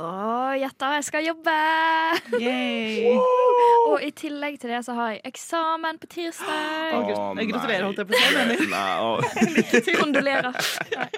Å, 0.00 0.08
gjetta, 0.56 0.94
jeg 0.96 1.04
skal 1.04 1.24
jobbe! 1.26 1.54
Yay. 2.40 3.10
Og 3.90 4.02
i 4.02 4.10
tillegg 4.16 4.56
til 4.62 4.72
det 4.72 4.80
så 4.86 4.94
har 4.96 5.12
jeg 5.14 5.22
eksamen 5.28 5.98
på 6.00 6.08
tirsdag. 6.10 6.94
Å, 6.96 7.02
grat- 7.06 7.40
jeg 7.42 7.50
gratulerer, 7.52 7.84
holdt 7.86 8.00
jeg 8.02 8.08
på 8.08 8.16
å 8.16 8.22
si. 8.22 8.32
jeg. 8.40 8.70
Nei, 8.72 8.94
å. 9.04 9.98
Kondolerer. 10.00 10.58
Nei. 10.96 11.08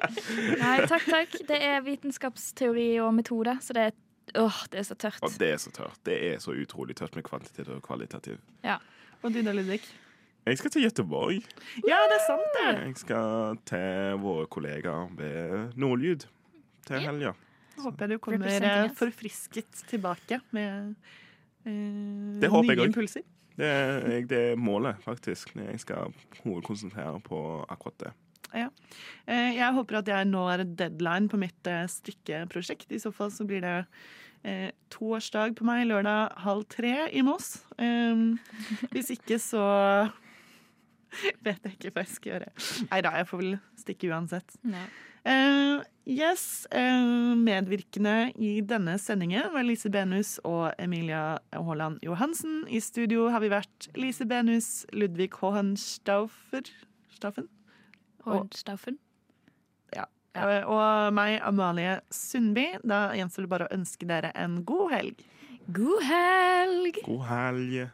Nei, 0.60 0.74
takk, 0.90 1.06
takk. 1.08 1.38
Det 1.48 1.60
er 1.70 1.80
vitenskapsteori 1.86 2.90
og 3.04 3.14
metode, 3.20 3.56
så 3.64 3.76
det 3.78 3.86
er, 3.90 3.96
åh, 4.37 4.59
det 4.72 4.79
er 4.79 4.83
så 4.83 4.95
tørt. 4.95 5.18
Og 5.22 5.31
det 5.39 5.49
er 5.53 5.57
så 5.62 5.70
tørt. 5.72 5.99
Det 6.05 6.16
er 6.35 6.39
så 6.39 6.53
utrolig 6.53 6.97
tørt 6.97 7.14
med 7.16 7.24
kvantitet 7.24 7.68
og 7.68 7.83
kvalitativ. 7.83 8.39
Ja. 8.64 8.76
Og 9.22 9.33
du 9.35 9.43
da, 9.43 9.53
Ludvig? 9.53 9.81
Jeg 10.47 10.59
skal 10.59 10.70
til 10.70 10.83
Gøteborg. 10.87 11.43
Ja, 11.87 11.99
det 12.09 12.16
er 12.16 12.24
sant, 12.26 12.55
det. 12.57 12.68
Jeg 12.87 12.97
skal 12.97 13.59
til 13.68 14.18
våre 14.22 14.47
kollegaer 14.47 15.09
ved 15.18 15.72
Nordlyd 15.76 16.24
til 16.87 16.97
helga. 17.05 17.33
Ja. 17.33 17.83
håper 17.83 18.07
jeg 18.07 18.11
du 18.11 18.18
kommer 18.18 18.89
forfrisket 18.97 19.85
tilbake 19.89 20.41
med 20.51 20.95
eh, 21.66 22.41
Det 22.41 22.49
håper 22.51 22.74
nye 22.74 22.87
impulser. 22.91 23.22
Det, 23.59 23.66
er- 23.66 24.09
jeg- 24.11 24.29
det 24.31 24.39
er 24.53 24.57
målet, 24.57 24.97
faktisk. 25.03 25.55
Jeg 25.57 25.81
skal 25.81 26.12
hovedkonsentrere 26.45 27.20
på 27.20 27.64
akkurat 27.68 27.99
det. 27.99 28.12
Ja. 28.57 28.68
Eh, 29.26 29.57
Jeg 29.59 29.74
håper 29.76 30.01
at 30.01 30.09
jeg 30.09 30.28
når 30.30 30.64
deadline 30.78 31.28
på 31.28 31.40
mitt 31.40 31.66
eh, 31.68 31.84
strikkeprosjekt. 31.90 32.92
I 32.92 33.03
så 33.03 33.12
fall 33.14 33.32
så 33.34 33.46
blir 33.49 33.64
det 33.64 33.74
eh, 34.44 34.70
toårsdag 34.94 35.57
på 35.59 35.66
meg 35.68 35.86
lørdag 35.90 36.38
halv 36.44 36.64
tre 36.72 36.94
i 37.12 37.24
Moss. 37.26 37.64
Um, 37.78 38.38
hvis 38.94 39.12
ikke 39.16 39.40
så 39.42 39.66
vet 41.44 41.61
jeg 41.64 41.76
ikke 41.76 41.92
hva 41.92 42.07
jeg 42.07 42.14
skal 42.14 42.32
gjøre. 42.34 42.49
Nei 42.88 43.03
da, 43.05 43.12
jeg 43.20 43.28
får 43.28 43.42
vel 43.42 43.55
stikke 43.80 44.11
uansett. 44.12 44.59
Uh, 45.28 45.82
yes, 46.09 46.64
uh, 46.72 47.34
medvirkende 47.36 48.30
i 48.40 48.59
denne 48.64 48.94
sendingen 49.03 49.51
var 49.53 49.66
Lise 49.66 49.90
Benus 49.92 50.36
og 50.49 50.70
Emilia 50.80 51.38
Haaland 51.53 52.01
Johansen. 52.07 52.62
I 52.70 52.80
studio 52.80 53.28
har 53.34 53.44
vi 53.44 53.53
vært 53.53 53.90
Lise 53.99 54.28
Benus, 54.28 54.86
Ludvig 54.96 55.34
Hohenstaufer 55.42 56.70
Staffen? 57.12 57.49
Og- 58.26 58.50
Ja. 59.94 60.04
Ja, 60.34 60.48
Eh, 60.60 60.64
Og 60.68 61.12
meg, 61.14 61.40
Amalie 61.42 62.00
Sundby. 62.10 62.78
Da 62.86 63.12
gjenstår 63.12 63.42
det 63.42 63.48
bare 63.48 63.66
å 63.68 63.72
ønske 63.72 64.06
dere 64.06 64.30
en 64.34 64.62
god 64.64 64.90
helg. 64.92 65.24
God 65.72 66.02
helg! 66.02 66.98
God 67.04 67.24
helg. 67.26 67.90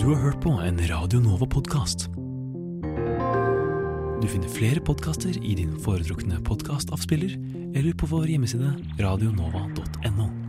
Du 0.00 0.06
har 0.10 0.16
hørt 0.22 0.40
på 0.42 0.50
en 0.60 0.78
Radio 0.88 1.20
Nova-podkast. 1.20 2.08
Du 4.22 4.28
finner 4.28 4.48
flere 4.48 4.80
podkaster 4.80 5.36
i 5.44 5.54
din 5.54 5.76
foretrukne 5.84 6.40
podkastavspiller 6.44 7.36
eller 7.76 7.92
på 7.96 8.08
vår 8.10 8.26
hjemmeside 8.34 8.72
radionova.no. 9.00 10.43